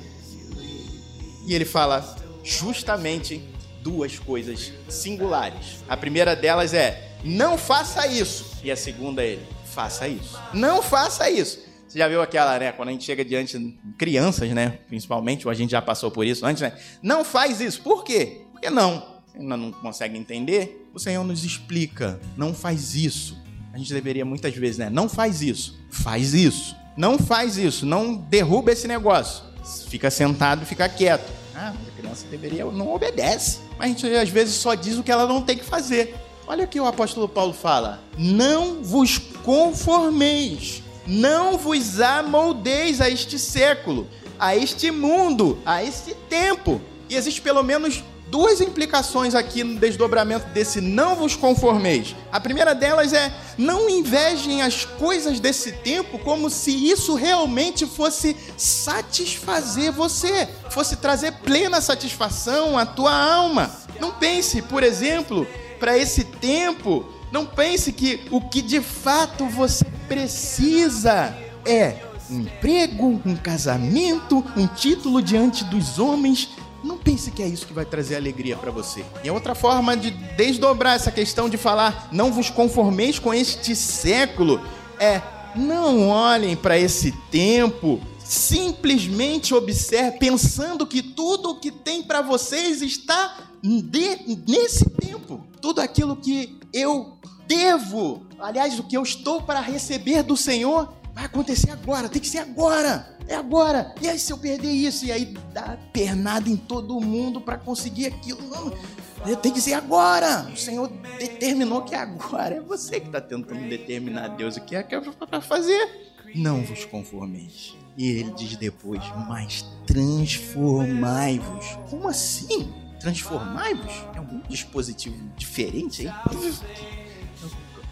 E 1.47 1.55
ele 1.55 1.65
fala 1.65 2.17
justamente 2.43 3.43
duas 3.81 4.19
coisas 4.19 4.73
singulares. 4.89 5.85
A 5.89 5.97
primeira 5.97 6.35
delas 6.35 6.75
é: 6.75 7.17
não 7.23 7.57
faça 7.57 8.07
isso. 8.07 8.47
E 8.65 8.71
a 8.71 8.77
segunda 8.77 9.25
é 9.25 9.39
faça 9.75 10.09
isso. 10.09 10.39
Não 10.53 10.83
faça 10.83 11.29
isso. 11.29 11.64
Você 11.95 12.01
já 12.01 12.09
viu 12.09 12.21
aquela, 12.21 12.59
né? 12.59 12.73
Quando 12.73 12.89
a 12.89 12.91
gente 12.91 13.05
chega 13.05 13.25
diante 13.25 13.57
de 13.57 13.79
crianças, 13.97 14.51
né? 14.51 14.81
Principalmente, 14.89 15.47
ou 15.47 15.51
a 15.53 15.55
gente 15.55 15.71
já 15.71 15.81
passou 15.81 16.11
por 16.11 16.27
isso 16.27 16.45
antes, 16.45 16.61
né? 16.61 16.73
Não 17.01 17.25
faz 17.25 17.61
isso. 17.61 17.81
Por 17.83 18.03
quê? 18.03 18.41
Porque 18.51 18.69
não. 18.69 19.21
Ainda 19.33 19.57
não 19.57 19.71
consegue 19.71 20.19
entender. 20.19 20.89
O 20.93 20.99
Senhor 20.99 21.23
nos 21.23 21.45
explica. 21.45 22.19
Não 22.37 22.53
faz 22.53 22.97
isso. 22.97 23.41
A 23.73 23.79
gente 23.79 23.95
deveria 23.95 24.25
muitas 24.25 24.53
vezes, 24.57 24.79
né? 24.79 24.91
Não 24.91 25.09
faz 25.09 25.41
isso. 25.41 25.79
Faz 25.89 26.35
isso. 26.35 26.75
Não 26.97 27.17
faz 27.17 27.59
isso. 27.59 27.87
Não 27.87 28.17
derruba 28.17 28.73
esse 28.73 28.89
negócio. 28.89 29.45
Fica 29.87 30.11
sentado, 30.11 30.67
fica 30.67 30.89
quieto. 30.89 31.33
Ah, 31.55 31.73
mas 31.79 31.89
a 31.91 31.93
criança 31.93 32.27
deveria, 32.29 32.65
não 32.65 32.93
obedece. 32.93 33.61
Mas 33.79 33.85
a 33.85 33.87
gente 33.87 34.07
às 34.17 34.29
vezes 34.29 34.57
só 34.57 34.75
diz 34.75 34.99
o 34.99 35.05
que 35.05 35.13
ela 35.13 35.29
não 35.29 35.43
tem 35.43 35.57
que 35.57 35.65
fazer. 35.65 36.17
Olha 36.45 36.65
o 36.65 36.69
que 36.69 36.81
o 36.81 36.87
apóstolo 36.87 37.29
Paulo 37.29 37.53
fala: 37.53 38.03
Não 38.19 38.83
vos 38.83 39.17
conformeis 39.17 40.83
não 41.07 41.59
vos 41.59 42.01
amoldeis 42.01 43.01
a 43.01 43.09
este 43.09 43.39
século, 43.39 44.09
a 44.39 44.57
este 44.57 44.91
mundo, 44.91 45.59
a 45.65 45.83
este 45.83 46.15
tempo. 46.29 46.81
E 47.09 47.17
existe 47.17 47.41
pelo 47.41 47.63
menos 47.63 48.03
duas 48.35 48.61
implicações 48.61 49.35
aqui 49.35 49.63
no 49.63 49.79
desdobramento 49.79 50.49
desse 50.49 50.81
não 50.81 51.15
vos 51.15 51.37
conformeis. 51.37 52.17
A 52.33 52.41
primeira 52.41 52.75
delas 52.75 53.13
é 53.13 53.33
não 53.57 53.89
invejem 53.89 54.63
as 54.63 54.85
coisas 54.85 55.39
desse 55.39 55.71
tempo 55.71 56.19
como 56.19 56.51
se 56.51 56.91
isso 56.91 57.15
realmente 57.15 57.87
fosse 57.87 58.37
satisfazer 58.57 59.93
você, 59.93 60.49
fosse 60.71 60.97
trazer 60.97 61.33
plena 61.45 61.81
satisfação 61.81 62.77
à 62.77 62.85
tua 62.85 63.15
alma. 63.15 63.71
Não 64.01 64.11
pense, 64.13 64.63
por 64.63 64.83
exemplo, 64.83 65.47
para 65.79 65.97
esse 65.97 66.25
tempo 66.25 67.05
não 67.35 67.45
pense 67.45 67.93
que 67.93 68.21
o 68.31 68.41
que 68.41 68.63
de 68.63 68.81
fato 68.81 69.45
você 69.47 69.85
precisa 70.07 71.37
é 71.67 71.97
um 72.31 72.43
emprego, 72.43 73.21
um 73.27 73.35
casamento, 73.35 74.45
um 74.57 74.69
título 74.69 75.21
diante 75.21 75.65
dos 75.65 75.99
homens. 75.99 76.51
Não 76.85 76.97
pense 76.97 77.33
que 77.33 77.43
é 77.43 77.49
isso 77.49 77.67
que 77.67 77.73
vai 77.73 77.85
trazer 77.85 78.15
alegria 78.15 78.57
para 78.57 78.71
você. 78.71 79.05
E 79.25 79.29
a 79.29 79.33
outra 79.33 79.53
forma 79.53 79.97
de 79.97 80.13
desdobrar 80.37 80.95
essa 80.95 81.11
questão 81.11 81.49
de 81.49 81.57
falar 81.57 82.09
não 82.13 82.33
vos 82.33 82.51
conformeis 82.51 83.19
com 83.19 83.35
este 83.35 83.75
século 83.75 84.65
é 85.01 85.21
não 85.57 86.09
olhem 86.11 86.55
para 86.55 86.79
esse 86.79 87.11
tempo, 87.33 88.01
simplesmente 88.25 89.53
observe 89.53 90.19
pensando 90.19 90.87
que 90.87 91.03
tudo 91.03 91.51
o 91.51 91.55
que 91.57 91.73
tem 91.73 92.01
para 92.01 92.23
vocês 92.23 92.81
está 92.81 93.39
de, 93.61 94.39
nesse 94.47 94.89
tempo. 94.89 95.45
Tudo 95.61 95.81
aquilo 95.81 96.15
que 96.15 96.61
eu 96.73 97.15
devo, 97.47 98.27
aliás, 98.39 98.79
o 98.79 98.85
que 98.85 98.97
eu 98.97 99.03
estou 99.03 99.43
para 99.43 99.61
receber 99.61 100.23
do 100.23 100.37
Senhor, 100.37 100.93
vai 101.13 101.25
acontecer 101.25 101.71
agora, 101.71 102.09
tem 102.09 102.21
que 102.21 102.29
ser 102.29 102.39
agora, 102.39 103.17
é 103.29 103.35
agora. 103.35 103.95
E 104.01 104.09
aí, 104.09 104.19
se 104.19 104.33
eu 104.33 104.39
perder 104.39 104.73
isso, 104.73 105.05
e 105.05 105.13
aí 105.13 105.35
dá 105.53 105.79
pernada 105.93 106.49
em 106.49 106.57
todo 106.57 107.01
mundo 107.01 107.41
para 107.41 107.57
conseguir 107.57 108.07
aquilo, 108.07 108.41
não, 108.49 109.37
tem 109.37 109.53
que 109.53 109.61
ser 109.61 109.75
agora. 109.75 110.51
O 110.53 110.57
Senhor 110.57 110.89
determinou 111.19 111.83
que 111.83 111.95
é 111.95 111.99
agora. 111.99 112.57
É 112.57 112.61
você 112.61 113.01
que 113.01 113.07
está 113.07 113.21
tentando 113.21 113.69
determinar 113.69 114.25
a 114.25 114.29
Deus 114.29 114.57
o 114.57 114.61
que 114.61 114.77
é 114.77 114.83
que 114.83 114.95
é 114.95 115.01
para 115.01 115.41
fazer. 115.41 116.13
Não 116.35 116.63
vos 116.63 116.85
conformeis. 116.85 117.75
E 117.97 118.09
ele 118.09 118.33
diz 118.33 118.57
depois: 118.57 119.03
Mas 119.29 119.65
transformai-vos. 119.87 121.79
Como 121.89 122.09
assim? 122.09 122.73
Transformai-vos? 123.01 123.93
É 124.15 124.19
algum 124.19 124.41
dispositivo 124.49 125.17
diferente 125.37 126.09
aí? 126.09 126.15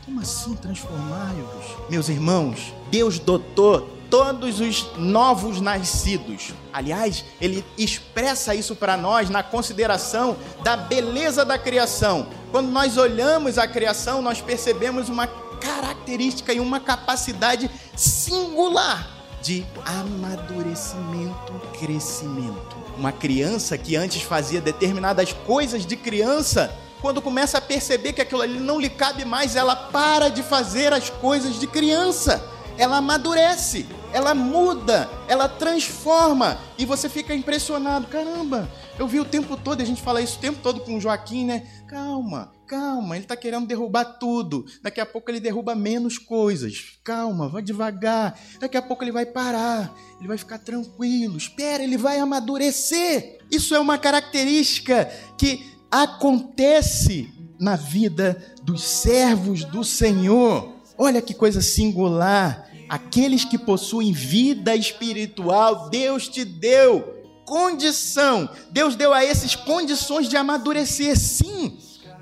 Como 0.04 0.20
assim 0.20 0.54
transformai-vos? 0.56 1.88
Meus 1.88 2.08
irmãos, 2.08 2.74
Deus 2.90 3.20
dotou 3.20 3.88
todos 4.10 4.60
os 4.60 4.90
novos 4.98 5.60
nascidos. 5.60 6.52
Aliás, 6.72 7.24
ele 7.40 7.64
expressa 7.78 8.54
isso 8.54 8.74
para 8.74 8.96
nós 8.96 9.30
na 9.30 9.42
consideração 9.42 10.36
da 10.64 10.76
beleza 10.76 11.44
da 11.44 11.56
criação. 11.56 12.26
Quando 12.50 12.68
nós 12.70 12.98
olhamos 12.98 13.58
a 13.58 13.66
criação, 13.68 14.20
nós 14.20 14.40
percebemos 14.40 15.08
uma 15.08 15.26
característica 15.26 16.52
e 16.52 16.58
uma 16.58 16.80
capacidade 16.80 17.70
singular 17.96 19.08
de 19.40 19.64
amadurecimento, 19.84 21.52
crescimento. 21.78 22.76
Uma 22.98 23.12
criança 23.12 23.78
que 23.78 23.96
antes 23.96 24.22
fazia 24.22 24.60
determinadas 24.60 25.32
coisas 25.32 25.86
de 25.86 25.96
criança, 25.96 26.76
quando 27.02 27.20
começa 27.20 27.58
a 27.58 27.60
perceber 27.60 28.12
que 28.12 28.22
aquilo 28.22 28.40
ali 28.40 28.60
não 28.60 28.80
lhe 28.80 28.88
cabe 28.88 29.24
mais, 29.24 29.56
ela 29.56 29.74
para 29.74 30.28
de 30.28 30.40
fazer 30.40 30.92
as 30.92 31.10
coisas 31.10 31.58
de 31.58 31.66
criança. 31.66 32.48
Ela 32.78 32.98
amadurece. 32.98 33.84
ela 34.14 34.34
muda, 34.34 35.10
ela 35.26 35.48
transforma 35.48 36.58
e 36.78 36.84
você 36.84 37.08
fica 37.08 37.34
impressionado. 37.34 38.06
Caramba, 38.06 38.70
eu 38.98 39.08
vi 39.08 39.18
o 39.18 39.24
tempo 39.24 39.56
todo, 39.56 39.80
a 39.80 39.84
gente 39.84 40.02
fala 40.02 40.20
isso 40.20 40.36
o 40.36 40.40
tempo 40.40 40.60
todo 40.62 40.80
com 40.80 40.96
o 40.96 41.00
Joaquim, 41.00 41.46
né? 41.46 41.66
Calma, 41.88 42.52
calma, 42.66 43.16
ele 43.16 43.24
está 43.24 43.34
querendo 43.34 43.66
derrubar 43.66 44.04
tudo. 44.04 44.66
Daqui 44.82 45.00
a 45.00 45.06
pouco 45.06 45.30
ele 45.30 45.40
derruba 45.40 45.74
menos 45.74 46.18
coisas. 46.18 46.98
Calma, 47.02 47.48
vai 47.48 47.62
devagar. 47.62 48.38
Daqui 48.60 48.76
a 48.76 48.82
pouco 48.82 49.02
ele 49.02 49.12
vai 49.12 49.24
parar, 49.24 49.94
ele 50.18 50.28
vai 50.28 50.36
ficar 50.36 50.58
tranquilo. 50.58 51.38
Espera, 51.38 51.82
ele 51.82 51.96
vai 51.96 52.18
amadurecer. 52.18 53.38
Isso 53.50 53.74
é 53.74 53.80
uma 53.80 53.96
característica 53.96 55.06
que 55.38 55.71
acontece 55.92 57.28
na 57.60 57.76
vida 57.76 58.42
dos 58.62 58.82
servos 58.82 59.62
do 59.62 59.84
Senhor. 59.84 60.72
Olha 60.96 61.20
que 61.20 61.34
coisa 61.34 61.60
singular. 61.60 62.66
Aqueles 62.88 63.44
que 63.44 63.58
possuem 63.58 64.10
vida 64.10 64.74
espiritual, 64.74 65.90
Deus 65.90 66.28
te 66.28 66.44
deu 66.44 67.22
condição. 67.44 68.48
Deus 68.70 68.96
deu 68.96 69.12
a 69.12 69.22
esses 69.22 69.54
condições 69.54 70.28
de 70.28 70.36
amadurecer. 70.36 71.18
Sim, 71.18 71.76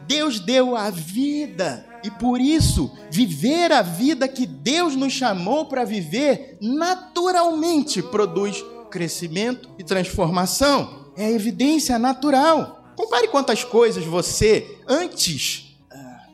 Deus 0.06 0.40
deu 0.40 0.74
a 0.74 0.90
vida. 0.90 1.86
E 2.02 2.10
por 2.10 2.40
isso, 2.40 2.90
viver 3.10 3.70
a 3.72 3.82
vida 3.82 4.26
que 4.26 4.46
Deus 4.46 4.96
nos 4.96 5.12
chamou 5.12 5.66
para 5.66 5.84
viver, 5.84 6.58
naturalmente 6.60 8.02
produz 8.02 8.64
crescimento 8.90 9.68
e 9.78 9.84
transformação. 9.84 11.12
É 11.16 11.30
evidência 11.30 11.98
natural. 11.98 12.79
Compare 13.00 13.28
quantas 13.28 13.64
coisas 13.64 14.04
você, 14.04 14.78
antes 14.86 15.74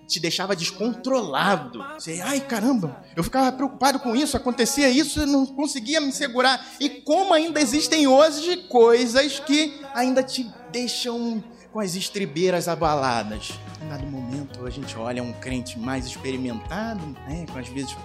te 0.09 0.19
deixava 0.19 0.57
descontrolado. 0.57 1.81
Você, 1.95 2.21
ai 2.25 2.41
caramba, 2.41 3.05
eu 3.14 3.23
ficava 3.23 3.53
preocupado 3.53 4.01
com 4.01 4.17
isso, 4.17 4.37
acontecia 4.37 4.91
isso, 4.91 5.21
eu 5.21 5.29
não 5.29 5.47
conseguia 5.47 6.01
me 6.01 6.11
segurar. 6.11 6.64
E 6.81 6.89
como 6.89 7.33
ainda 7.33 7.61
existem 7.61 8.09
hoje 8.09 8.57
coisas 8.69 9.39
que 9.39 9.81
ainda 9.95 10.25
te 10.25 10.53
deixam 10.73 11.43
com 11.73 11.79
as 11.79 11.95
estribeiras 11.95 12.67
abaladas. 12.67 13.53
Em 13.81 13.89
dado 13.89 14.07
momento 14.09 14.67
a 14.67 14.71
gente 14.71 14.97
olha 14.97 15.23
um 15.23 15.33
crente 15.35 15.79
mais 15.79 16.05
experimentado, 16.05 17.07
né, 17.29 17.47
com 17.53 17.61
às 17.61 17.69
vezes 17.69 17.97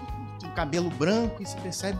um 0.43 0.53
cabelo 0.53 0.91
branco 0.91 1.41
e 1.41 1.47
se 1.47 1.55
percebe 1.57 1.97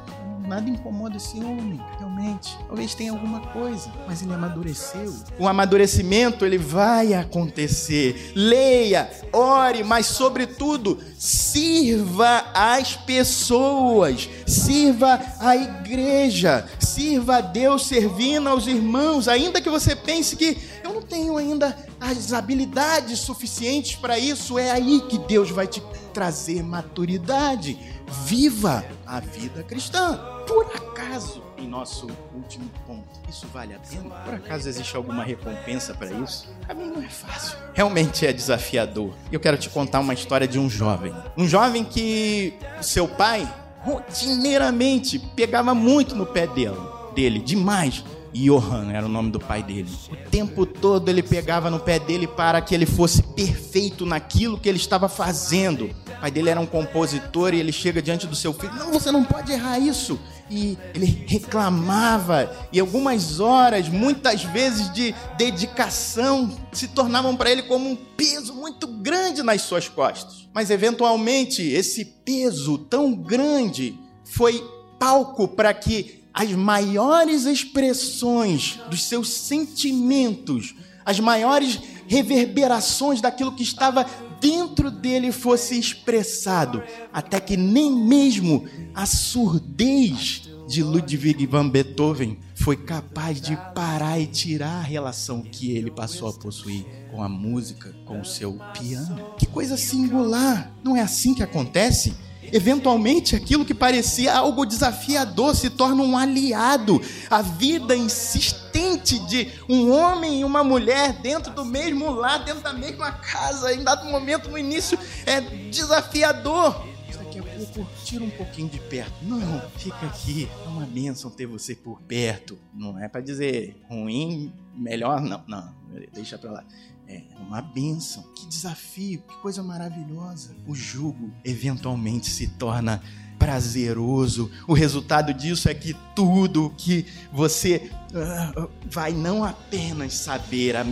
nada 0.48 0.70
incomoda 0.70 1.18
esse 1.18 1.38
homem, 1.40 1.80
realmente. 1.98 2.58
Talvez 2.68 2.94
tenha 2.94 3.12
alguma 3.12 3.40
coisa, 3.48 3.92
mas 4.08 4.22
ele 4.22 4.34
amadureceu. 4.34 5.14
O 5.40 5.48
amadurecimento 5.48 6.46
ele 6.46 6.58
vai 6.58 7.14
acontecer. 7.14 8.32
Leia, 8.36 9.10
ore, 9.32 9.84
mas 9.84 10.08
sobretudo 10.08 10.98
sirva 11.18 12.46
as 12.54 12.96
pessoas, 12.96 14.30
sirva 14.46 15.22
a 15.40 15.56
igreja, 15.56 16.68
sirva 16.80 17.38
a 17.38 17.42
Deus 17.42 17.86
servindo 17.86 18.50
aos 18.50 18.68
irmãos, 18.68 19.28
ainda 19.28 19.62
que 19.62 19.70
você 19.70 19.96
pense 19.96 20.36
que 20.36 20.58
eu 20.84 20.94
não 20.94 21.02
tenho 21.02 21.38
ainda 21.38 21.76
as 22.02 22.34
habilidades 22.34 23.20
suficientes 23.20 23.96
para 23.96 24.20
isso, 24.20 24.60
é 24.60 24.72
aí 24.72 25.02
que 25.08 25.18
Deus 25.20 25.50
vai 25.52 25.68
te 25.68 25.82
trazer 26.14 26.64
maturidade. 26.64 27.80
Viva 28.26 28.84
a 29.06 29.22
vida 29.22 29.64
cristã 29.64 30.20
por 30.52 30.66
acaso, 30.66 31.42
em 31.58 31.66
nosso 31.66 32.08
último 32.36 32.70
ponto, 32.86 33.08
isso 33.30 33.48
vale 33.54 33.74
a 33.74 33.80
pena? 33.80 34.10
Por 34.16 34.34
acaso 34.34 34.68
existe 34.68 34.96
alguma 34.98 35.24
recompensa 35.24 35.94
para 35.94 36.12
isso? 36.12 36.50
O 36.64 36.68
caminho 36.68 36.94
não 36.96 37.02
é 37.02 37.08
fácil. 37.08 37.58
Realmente 37.74 38.28
é 38.28 38.34
desafiador. 38.34 39.14
Eu 39.32 39.40
quero 39.40 39.58
te 39.58 39.70
contar 39.70 40.02
uma 40.02 40.14
história 40.14 40.46
de 40.46 40.60
um 40.60 40.70
jovem. 40.70 41.16
Um 41.38 41.48
jovem 41.48 41.86
que 41.86 42.54
seu 42.82 43.08
pai 43.08 43.50
rotineiramente 43.80 45.20
pegava 45.20 45.74
muito 45.74 46.16
no 46.16 46.26
pé 46.26 46.48
dele, 46.48 46.76
dele 47.16 47.40
demais. 47.40 48.04
Johan 48.34 48.92
era 48.92 49.06
o 49.06 49.10
nome 49.10 49.32
do 49.32 49.40
pai 49.40 49.62
dele. 49.62 49.90
O 50.10 50.30
tempo 50.30 50.66
todo 50.66 51.10
ele 51.10 51.22
pegava 51.22 51.70
no 51.70 51.80
pé 51.80 52.00
dele 52.00 52.28
para 52.28 52.62
que 52.62 52.74
ele 52.74 52.86
fosse 52.86 53.22
perfeito 53.22 54.06
naquilo 54.06 54.60
que 54.60 54.70
ele 54.70 54.78
estava 54.78 55.10
fazendo. 55.10 55.86
O 55.86 56.22
pai 56.22 56.32
dele 56.32 56.50
era 56.50 56.60
um 56.60 56.66
compositor 56.66 57.54
e 57.54 57.60
ele 57.60 57.72
chega 57.72 58.02
diante 58.02 58.28
do 58.28 58.36
seu 58.36 58.54
filho: 58.54 58.74
Não, 58.76 58.92
você 58.92 59.12
não 59.12 59.24
pode 59.24 59.52
errar 59.52 59.80
isso 59.80 60.20
e 60.52 60.78
ele 60.94 61.24
reclamava, 61.28 62.54
e 62.74 62.80
algumas 62.80 63.40
horas, 63.40 63.88
muitas 63.88 64.44
vezes 64.44 64.92
de 64.94 65.16
dedicação, 65.38 66.52
se 66.74 66.90
tornavam 66.90 67.38
para 67.38 67.50
ele 67.50 67.64
como 67.64 67.90
um 67.90 67.96
peso 67.96 68.54
muito 68.54 68.86
grande 68.86 69.42
nas 69.42 69.62
suas 69.62 69.88
costas. 69.88 70.50
Mas 70.54 70.70
eventualmente, 70.70 71.62
esse 71.62 72.04
peso 72.04 72.78
tão 72.78 73.14
grande 73.14 73.98
foi 74.26 74.62
palco 75.00 75.48
para 75.48 75.74
que 75.74 76.21
as 76.34 76.52
maiores 76.52 77.46
expressões 77.46 78.80
dos 78.90 79.04
seus 79.04 79.30
sentimentos, 79.30 80.76
as 81.06 81.20
maiores 81.20 81.80
reverberações 82.08 83.22
daquilo 83.22 83.56
que 83.56 83.64
estava 83.64 84.06
dentro 84.40 84.90
dele 84.90 85.32
fosse 85.32 85.78
expressado, 85.78 86.84
até 87.14 87.40
que 87.40 87.56
nem 87.56 87.92
mesmo 87.92 88.66
a 88.94 89.06
surdez 89.06 90.50
de 90.68 90.82
Ludwig 90.82 91.46
van 91.46 91.68
Beethoven 91.68 92.40
foi 92.56 92.78
capaz 92.78 93.42
de 93.42 93.58
parar 93.76 94.20
e 94.20 94.26
tirar 94.26 94.80
a 94.80 94.82
relação 94.82 95.42
que 95.42 95.72
ele 95.72 95.92
passou 95.92 96.30
a 96.30 96.34
possuir 96.34 96.86
com 97.12 97.22
a 97.22 97.28
música, 97.28 97.94
com 98.06 98.22
o 98.22 98.26
seu 98.26 98.58
piano. 98.78 99.34
Que 99.38 99.46
coisa 99.46 99.76
singular! 99.76 100.72
Não 100.84 100.96
é 100.96 101.02
assim 101.02 101.34
que 101.34 101.44
acontece? 101.44 102.16
Eventualmente, 102.52 103.36
aquilo 103.36 103.66
que 103.66 103.74
parecia 103.74 104.34
algo 104.34 104.66
desafiador 104.66 105.56
se 105.56 105.70
torna 105.70 106.04
um 106.04 106.18
aliado. 106.18 107.02
A 107.30 107.42
vida 107.42 107.96
insistente 107.96 109.20
de 109.20 109.52
um 109.70 109.92
homem 109.92 110.42
e 110.42 110.46
uma 110.46 110.64
mulher 110.64 111.14
dentro 111.14 111.54
do 111.54 111.66
mesmo 111.66 112.12
lar, 112.12 112.44
dentro 112.44 112.62
da 112.62 112.74
mesma 112.74 113.12
casa, 113.12 113.74
em 113.74 113.84
dado 113.84 114.10
momento 114.10 114.50
no 114.50 114.58
início 114.58 114.98
é 115.26 115.42
desafiador. 115.42 116.86
Daqui 117.18 117.40
a 117.40 117.44
pouco, 117.44 117.88
tira 118.04 118.24
um 118.24 118.30
pouquinho 118.30 118.68
de 118.68 118.80
perto. 118.80 119.14
Não, 119.22 119.62
fica 119.78 120.06
aqui. 120.06 120.50
É 120.66 120.68
uma 120.68 120.86
bênção 120.86 121.32
ter 121.32 121.46
você 121.46 121.74
por 121.74 122.02
perto. 122.02 122.58
Não 122.74 123.00
é 123.00 123.08
para 123.08 123.22
dizer 123.22 123.78
ruim, 123.90 124.52
melhor, 124.76 125.22
não. 125.22 125.42
Não, 125.48 125.74
deixa 126.14 126.38
para 126.38 126.52
lá. 126.52 126.66
É 127.12 127.24
uma 127.40 127.62
benção. 127.62 128.24
Que 128.36 128.48
desafio, 128.48 129.22
que 129.28 129.36
coisa 129.42 129.62
maravilhosa. 129.62 130.56
O 130.66 130.74
jugo 130.74 131.30
eventualmente 131.44 132.30
se 132.30 132.48
torna 132.48 133.02
prazeroso. 133.38 134.52
O 134.68 134.74
resultado 134.74 135.34
disso 135.34 135.68
é 135.68 135.74
que 135.74 135.96
tudo 136.16 136.72
que 136.78 137.08
você 137.34 137.90
uh, 138.14 138.70
vai 138.86 139.12
não 139.12 139.44
apenas 139.44 140.14
saber, 140.14 140.76
a, 140.78 140.86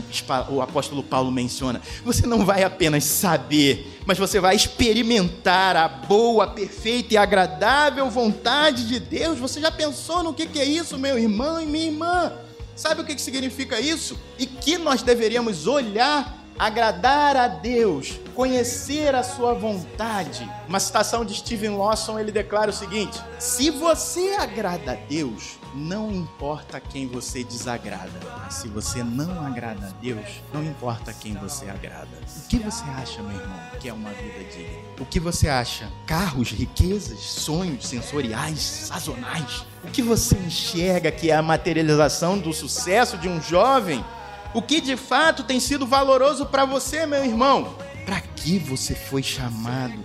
o 0.49 0.59
apóstolo 0.59 1.03
Paulo 1.03 1.32
menciona, 1.32 1.80
você 2.03 2.26
não 2.26 2.43
vai 2.43 2.63
apenas 2.63 3.03
saber, 3.03 4.01
mas 4.03 4.17
você 4.17 4.39
vai 4.39 4.55
experimentar 4.55 5.76
a 5.76 5.88
boa, 5.88 6.47
perfeita 6.47 7.13
e 7.13 7.17
agradável 7.17 8.09
vontade 8.09 8.88
de 8.88 8.99
Deus. 8.99 9.38
Você 9.38 9.61
já 9.61 9.72
pensou 9.72 10.24
no 10.24 10.34
que, 10.34 10.47
que 10.47 10.59
é 10.59 10.65
isso, 10.65 10.97
meu 10.97 11.20
irmão 11.20 11.61
e 11.61 11.67
minha 11.67 11.86
irmã? 11.86 12.48
Sabe 12.80 13.01
o 13.01 13.05
que 13.05 13.19
significa 13.19 13.77
isso? 13.77 14.17
E 14.38 14.45
que 14.45 14.77
nós 14.77 15.01
deveríamos 15.01 15.67
olhar, 15.67 16.34
agradar 16.57 17.36
a 17.36 17.45
Deus, 17.45 18.17
conhecer 18.34 19.13
a 19.13 19.21
sua 19.21 19.53
vontade. 19.53 20.49
Uma 20.65 20.80
citação 20.80 21.25
de 21.25 21.36
Steven 21.36 21.75
Lawson, 21.75 22.17
ele 22.17 22.32
declara 22.32 22.69
o 22.69 22.73
seguinte: 22.73 23.21
Se 23.38 23.69
você 23.69 24.38
agrada 24.39 24.93
a 24.93 24.95
Deus, 24.95 25.59
não 25.74 26.11
importa 26.11 26.80
quem 26.80 27.07
você 27.07 27.43
desagrada. 27.43 28.20
Mas 28.39 28.55
se 28.55 28.67
você 28.67 29.03
não 29.03 29.45
agrada 29.45 29.88
a 29.88 30.01
Deus, 30.01 30.41
não 30.53 30.63
importa 30.63 31.13
quem 31.13 31.34
você 31.34 31.70
agrada. 31.70 32.09
O 32.43 32.47
que 32.47 32.57
você 32.57 32.84
acha, 32.84 33.22
meu 33.22 33.39
irmão, 33.39 33.59
que 33.80 33.89
é 33.89 33.93
uma 33.93 34.09
vida 34.11 34.43
digna? 34.51 34.80
O 34.99 35.05
que 35.05 35.20
você 35.20 35.47
acha? 35.47 35.89
Carros, 36.05 36.51
riquezas, 36.51 37.20
sonhos 37.20 37.88
sensoriais, 37.88 38.59
sazonais? 38.59 39.65
O 39.84 39.88
que 39.88 40.01
você 40.01 40.36
enxerga 40.38 41.11
que 41.11 41.32
é 41.32 41.36
a 41.36 41.41
materialização 41.41 42.38
do 42.38 42.53
sucesso 42.53 43.17
de 43.17 43.28
um 43.28 43.41
jovem? 43.41 44.03
O 44.53 44.61
que 44.61 44.82
de 44.82 44.97
fato 44.97 45.43
tem 45.43 45.59
sido 45.59 45.86
valoroso 45.86 46.45
para 46.45 46.65
você, 46.65 47.05
meu 47.05 47.24
irmão? 47.24 47.76
Para 48.05 48.20
que 48.22 48.57
você 48.57 48.95
foi 48.95 49.22
chamado? 49.22 49.99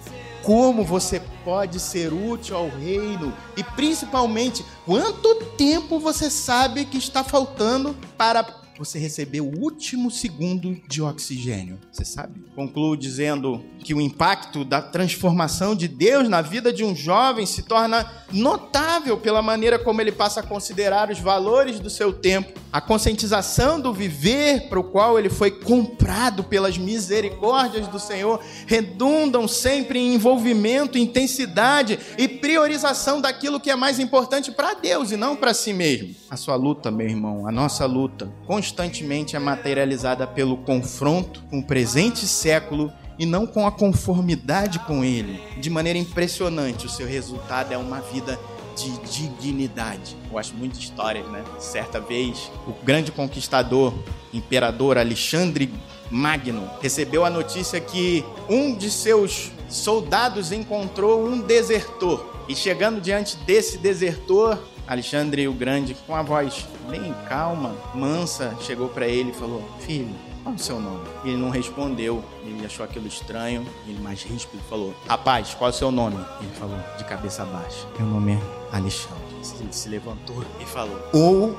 Como 0.45 0.84
você 0.84 1.22
pode 1.42 1.80
ser 1.80 2.12
útil 2.12 2.55
ao 2.55 2.68
reino? 2.68 3.32
E 3.57 3.64
principalmente, 3.64 4.62
quanto 4.84 5.34
tempo 5.57 5.99
você 5.99 6.28
sabe 6.30 6.84
que 6.84 6.99
está 6.99 7.24
faltando 7.24 7.97
para 8.18 8.62
você 8.78 8.99
receber 8.99 9.40
o 9.40 9.59
último 9.59 10.11
segundo 10.11 10.78
de 10.86 11.01
oxigênio. 11.01 11.78
Você 11.90 12.05
sabe? 12.05 12.45
Concluo 12.55 12.97
dizendo 12.97 13.64
que 13.78 13.95
o 13.95 14.01
impacto 14.01 14.64
da 14.64 14.82
transformação 14.82 15.74
de 15.74 15.88
Deus 15.88 16.28
na 16.28 16.42
vida 16.42 16.72
de 16.72 16.84
um 16.84 16.95
jovem 16.95 17.47
se 17.47 17.62
torna 17.62 18.11
notável 18.30 19.16
pela 19.16 19.40
maneira 19.40 19.78
como 19.78 20.01
ele 20.01 20.12
passa 20.12 20.40
a 20.40 20.42
considerar 20.42 21.11
os 21.11 21.20
valores 21.20 21.80
do 21.80 21.88
seu 21.88 22.12
tempo 22.12 22.64
a 22.75 22.81
conscientização 22.81 23.79
do 23.79 23.93
viver 23.93 24.62
para 24.62 24.81
o 24.81 24.83
qual 24.83 25.16
ele 25.16 25.31
foi 25.31 25.49
comprado 25.49 26.43
pelas 26.43 26.77
misericórdias 26.77 27.87
do 27.87 28.01
Senhor 28.01 28.41
redundam 28.66 29.47
sempre 29.47 30.01
em 30.01 30.14
envolvimento, 30.14 30.99
intensidade 30.99 31.97
e 32.18 32.27
priorização 32.27 33.20
daquilo 33.20 33.61
que 33.61 33.70
é 33.70 33.77
mais 33.77 34.01
importante 34.01 34.51
para 34.51 34.75
Deus 34.75 35.12
e 35.12 35.16
não 35.16 35.37
para 35.37 35.55
si 35.55 35.72
mesmo. 35.72 36.16
A 36.29 36.37
sua 36.37 36.57
luta, 36.57 36.91
meu 36.91 37.07
irmão, 37.07 37.47
a 37.47 37.53
nossa 37.53 37.87
luta, 37.87 38.29
constantemente 38.45 39.37
é 39.37 39.39
materializada 39.39 40.27
pelo 40.27 40.57
confronto 40.57 41.45
com 41.49 41.61
o 41.61 41.64
presente 41.64 42.27
século 42.27 42.93
e 43.16 43.25
não 43.25 43.47
com 43.47 43.68
a 43.68 43.70
conformidade 43.70 44.81
com 44.81 45.05
ele. 45.05 45.41
De 45.61 45.70
maneira 45.70 45.97
impressionante, 45.97 46.87
o 46.87 46.91
seu 46.91 47.07
resultado 47.07 47.72
é 47.72 47.79
uma 47.79 48.01
vida 48.01 48.37
de 48.75 48.99
dignidade. 48.99 50.16
Eu 50.31 50.39
acho 50.39 50.55
muito 50.55 50.79
histórias, 50.79 51.27
né? 51.29 51.45
Certa 51.59 52.01
vez, 52.01 52.51
o 52.66 52.72
grande 52.85 53.12
conquistador, 53.12 53.95
imperador 54.33 54.99
Alexandre 54.99 55.72
Magno, 56.11 56.68
recebeu 56.81 57.25
a 57.25 57.31
notícia 57.31 57.81
que 57.81 58.25
um 58.49 58.75
de 58.75 58.91
seus 58.91 59.51
soldados 59.68 60.53
encontrou 60.53 61.27
um 61.27 61.41
desertor. 61.41 62.35
E 62.49 62.55
chegando 62.55 63.01
diante 63.01 63.37
desse 63.39 63.79
desertor, 63.79 64.59
Alexandre 64.87 65.49
o 65.49 65.53
Grande, 65.53 65.95
com 66.07 66.14
a 66.14 66.22
voz 66.22 66.66
bem 66.91 67.14
calma, 67.27 67.75
mansa, 67.95 68.55
chegou 68.61 68.89
para 68.89 69.09
ele 69.09 69.31
e 69.31 69.35
falou: 69.35 69.62
Filho, 69.81 70.14
qual 70.45 70.55
o 70.55 70.59
seu 70.59 70.78
nome? 70.78 71.09
Ele 71.24 71.38
não 71.38 71.49
respondeu, 71.49 72.22
ele 72.45 72.64
achou 72.64 72.84
aquilo 72.84 73.07
estranho, 73.07 73.66
ele 73.88 73.99
mais 74.01 74.22
ríspido 74.22 74.62
falou: 74.68 74.95
Rapaz, 75.09 75.55
qual 75.55 75.70
é 75.70 75.72
o 75.72 75.76
seu 75.76 75.90
nome? 75.90 76.22
Ele 76.40 76.53
falou, 76.53 76.78
de 76.99 77.05
cabeça 77.05 77.45
baixa: 77.47 77.86
Meu 77.99 78.07
nome 78.07 78.32
é 78.32 78.76
Alexandre. 78.76 79.24
Ele 79.59 79.72
se 79.72 79.88
levantou 79.88 80.45
e 80.61 80.66
falou: 80.66 81.01
Ou 81.12 81.57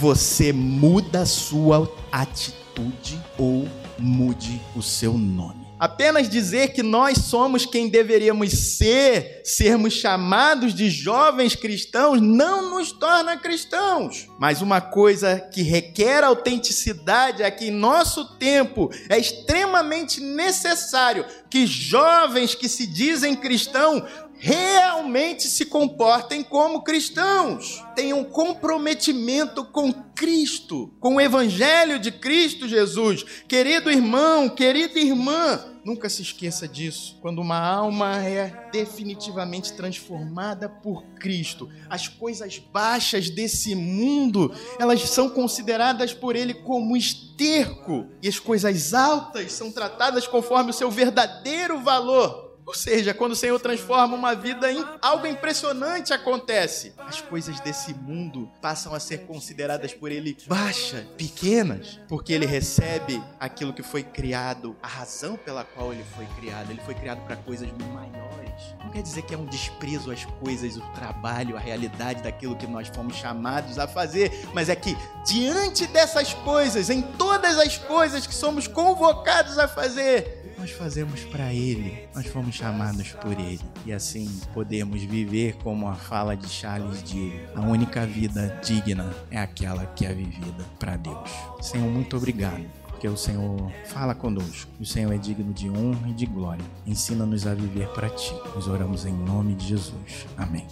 você 0.00 0.52
muda 0.52 1.24
sua 1.24 1.88
atitude, 2.10 3.20
ou 3.38 3.68
mude 3.98 4.60
o 4.74 4.82
seu 4.82 5.16
nome. 5.16 5.63
Apenas 5.84 6.30
dizer 6.30 6.72
que 6.72 6.82
nós 6.82 7.18
somos 7.18 7.66
quem 7.66 7.90
deveríamos 7.90 8.50
ser, 8.52 9.42
sermos 9.44 9.92
chamados 9.92 10.74
de 10.74 10.88
jovens 10.88 11.54
cristãos, 11.54 12.22
não 12.22 12.70
nos 12.70 12.90
torna 12.90 13.36
cristãos. 13.36 14.26
Mas 14.38 14.62
uma 14.62 14.80
coisa 14.80 15.38
que 15.52 15.60
requer 15.60 16.24
autenticidade 16.24 17.42
é 17.42 17.50
que 17.50 17.66
em 17.66 17.70
nosso 17.70 18.38
tempo 18.38 18.90
é 19.10 19.18
extremamente 19.18 20.22
necessário 20.22 21.26
que 21.50 21.66
jovens 21.66 22.54
que 22.54 22.66
se 22.66 22.86
dizem 22.86 23.36
cristãos 23.36 24.04
realmente 24.38 25.48
se 25.48 25.66
comportem 25.66 26.42
como 26.42 26.82
cristãos, 26.82 27.84
tenham 27.94 28.24
comprometimento 28.24 29.66
com 29.66 29.92
Cristo, 29.92 30.94
com 30.98 31.16
o 31.16 31.20
Evangelho 31.20 31.98
de 31.98 32.10
Cristo 32.10 32.66
Jesus. 32.66 33.22
Querido 33.46 33.90
irmão, 33.90 34.48
querida 34.48 34.98
irmã, 34.98 35.73
Nunca 35.84 36.08
se 36.08 36.22
esqueça 36.22 36.66
disso. 36.66 37.18
Quando 37.20 37.40
uma 37.40 37.58
alma 37.58 38.24
é 38.24 38.70
definitivamente 38.72 39.74
transformada 39.74 40.68
por 40.68 41.04
Cristo, 41.20 41.68
as 41.90 42.08
coisas 42.08 42.58
baixas 42.58 43.28
desse 43.28 43.74
mundo, 43.74 44.50
elas 44.78 45.02
são 45.10 45.28
consideradas 45.28 46.14
por 46.14 46.36
ele 46.36 46.54
como 46.54 46.96
esterco, 46.96 48.08
e 48.22 48.28
as 48.28 48.38
coisas 48.38 48.94
altas 48.94 49.52
são 49.52 49.70
tratadas 49.70 50.26
conforme 50.26 50.70
o 50.70 50.74
seu 50.74 50.90
verdadeiro 50.90 51.78
valor. 51.80 52.43
Ou 52.66 52.74
seja, 52.74 53.12
quando 53.12 53.32
o 53.32 53.36
Senhor 53.36 53.58
transforma 53.60 54.16
uma 54.16 54.34
vida 54.34 54.72
em 54.72 54.82
algo 55.02 55.26
impressionante 55.26 56.12
acontece. 56.12 56.94
As 56.98 57.20
coisas 57.20 57.60
desse 57.60 57.92
mundo 57.92 58.50
passam 58.60 58.94
a 58.94 59.00
ser 59.00 59.18
consideradas 59.26 59.92
por 59.92 60.10
ele 60.10 60.36
baixas, 60.46 61.04
pequenas, 61.16 62.00
porque 62.08 62.32
ele 62.32 62.46
recebe 62.46 63.22
aquilo 63.38 63.72
que 63.72 63.82
foi 63.82 64.02
criado, 64.02 64.74
a 64.82 64.88
razão 64.88 65.36
pela 65.36 65.62
qual 65.62 65.92
ele 65.92 66.04
foi 66.16 66.26
criado. 66.38 66.70
Ele 66.70 66.80
foi 66.80 66.94
criado 66.94 67.24
para 67.26 67.36
coisas 67.36 67.68
maiores. 67.92 68.74
Não 68.82 68.90
quer 68.90 69.02
dizer 69.02 69.22
que 69.22 69.34
é 69.34 69.38
um 69.38 69.44
desprezo 69.44 70.10
às 70.10 70.24
coisas, 70.24 70.76
o 70.76 70.80
trabalho, 70.92 71.56
a 71.56 71.60
realidade 71.60 72.22
daquilo 72.22 72.56
que 72.56 72.66
nós 72.66 72.88
fomos 72.88 73.16
chamados 73.16 73.78
a 73.78 73.86
fazer, 73.86 74.46
mas 74.54 74.68
é 74.68 74.76
que 74.76 74.96
diante 75.26 75.86
dessas 75.86 76.32
coisas, 76.32 76.88
em 76.88 77.02
todas 77.02 77.58
as 77.58 77.76
coisas 77.76 78.26
que 78.26 78.34
somos 78.34 78.66
convocados 78.66 79.58
a 79.58 79.68
fazer, 79.68 80.53
nós 80.58 80.70
fazemos 80.70 81.24
para 81.24 81.52
Ele, 81.52 82.08
nós 82.14 82.26
fomos 82.26 82.54
chamados 82.54 83.12
por 83.12 83.32
Ele. 83.32 83.60
E 83.84 83.92
assim 83.92 84.28
podemos 84.52 85.02
viver 85.02 85.56
como 85.56 85.88
a 85.88 85.94
fala 85.94 86.36
de 86.36 86.48
Charles 86.48 87.02
Dill: 87.02 87.32
a 87.54 87.60
única 87.62 88.06
vida 88.06 88.60
digna 88.64 89.14
é 89.30 89.38
aquela 89.38 89.86
que 89.86 90.06
é 90.06 90.12
vivida 90.12 90.64
para 90.78 90.96
Deus. 90.96 91.30
Senhor, 91.60 91.90
muito 91.90 92.16
obrigado. 92.16 92.64
Porque 92.88 93.08
o 93.08 93.16
Senhor 93.16 93.70
fala 93.86 94.14
conosco. 94.14 94.70
O 94.80 94.86
Senhor 94.86 95.12
é 95.12 95.18
digno 95.18 95.52
de 95.52 95.68
honra 95.68 96.08
e 96.08 96.14
de 96.14 96.24
glória. 96.24 96.64
Ensina-nos 96.86 97.46
a 97.46 97.52
viver 97.52 97.88
para 97.88 98.08
Ti. 98.08 98.32
Nós 98.54 98.66
oramos 98.66 99.04
em 99.04 99.12
nome 99.12 99.54
de 99.54 99.66
Jesus. 99.66 100.26
Amém. 100.38 100.66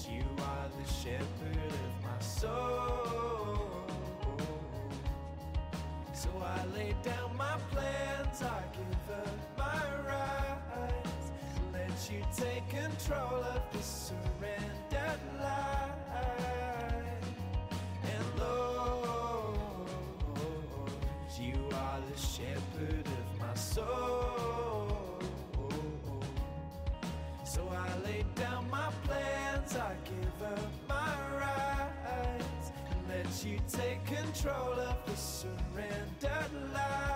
You 33.44 33.58
take 33.68 34.04
control 34.06 34.72
of 34.78 34.96
the 35.06 35.16
surrendered 35.16 36.72
life. 36.72 37.12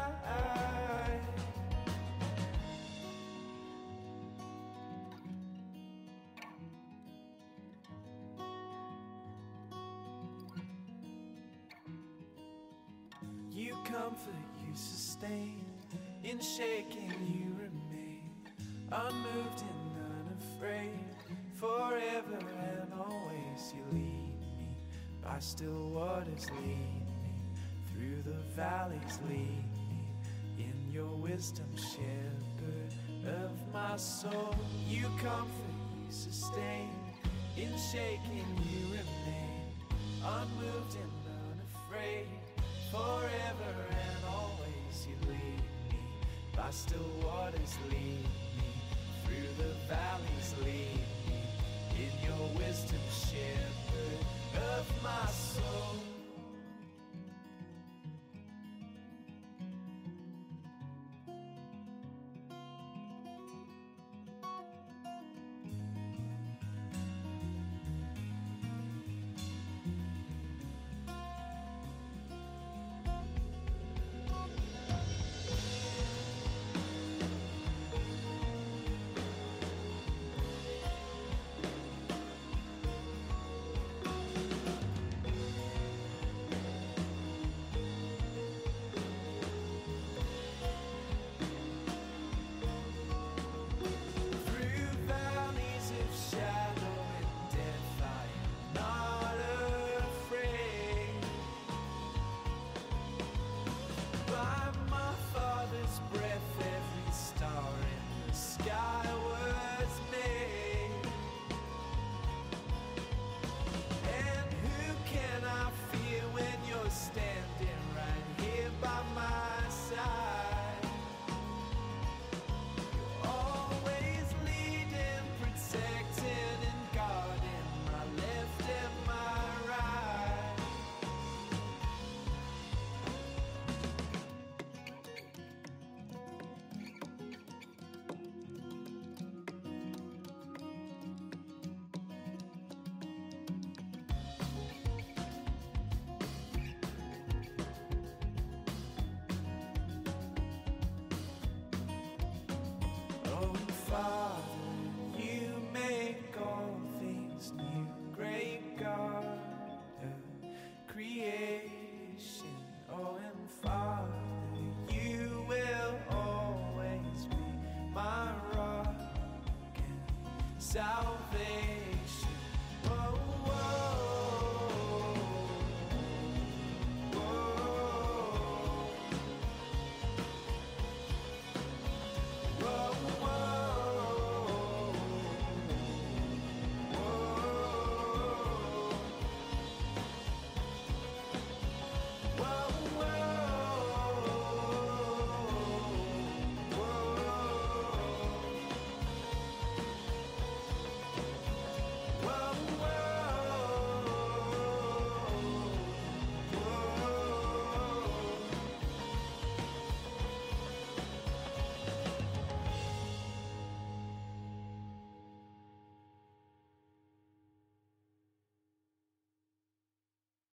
You 13.52 13.74
comfort 13.84 14.34
you 14.66 14.74
sustain. 14.74 15.64
In 16.24 16.40
shaking 16.40 17.12
you 17.28 17.54
remain. 17.54 18.32
Unmoved 18.90 19.62
and 19.62 19.96
unafraid. 20.28 20.90
Forever 21.54 22.38
and 22.38 22.92
always 22.94 23.74
you 23.74 23.84
lead. 23.92 24.15
By 25.26 25.40
still 25.40 25.90
waters 25.90 26.46
lead 26.60 26.68
me. 26.68 27.02
Through 27.92 28.22
the 28.22 28.38
valleys 28.54 29.18
lead 29.28 29.64
me. 29.88 30.04
In 30.56 30.92
your 30.92 31.08
wisdom 31.16 31.68
shepherd 31.76 32.92
of 33.26 33.50
my 33.72 33.96
soul. 33.96 34.54
You 34.88 35.06
comfort, 35.20 35.76
you 36.06 36.12
sustain. 36.12 36.90
In 37.56 37.72
shaking 37.92 38.46
you 38.70 38.86
remain. 38.92 39.66
Unmoved 40.22 40.94
and 40.94 41.12
unafraid 41.50 42.26
forever 42.92 43.74
and 43.90 44.24
always 44.30 45.08
you 45.08 45.16
lead 45.28 45.62
me 45.90 45.98
by 46.56 46.70
still 46.70 47.10
waters 47.24 47.65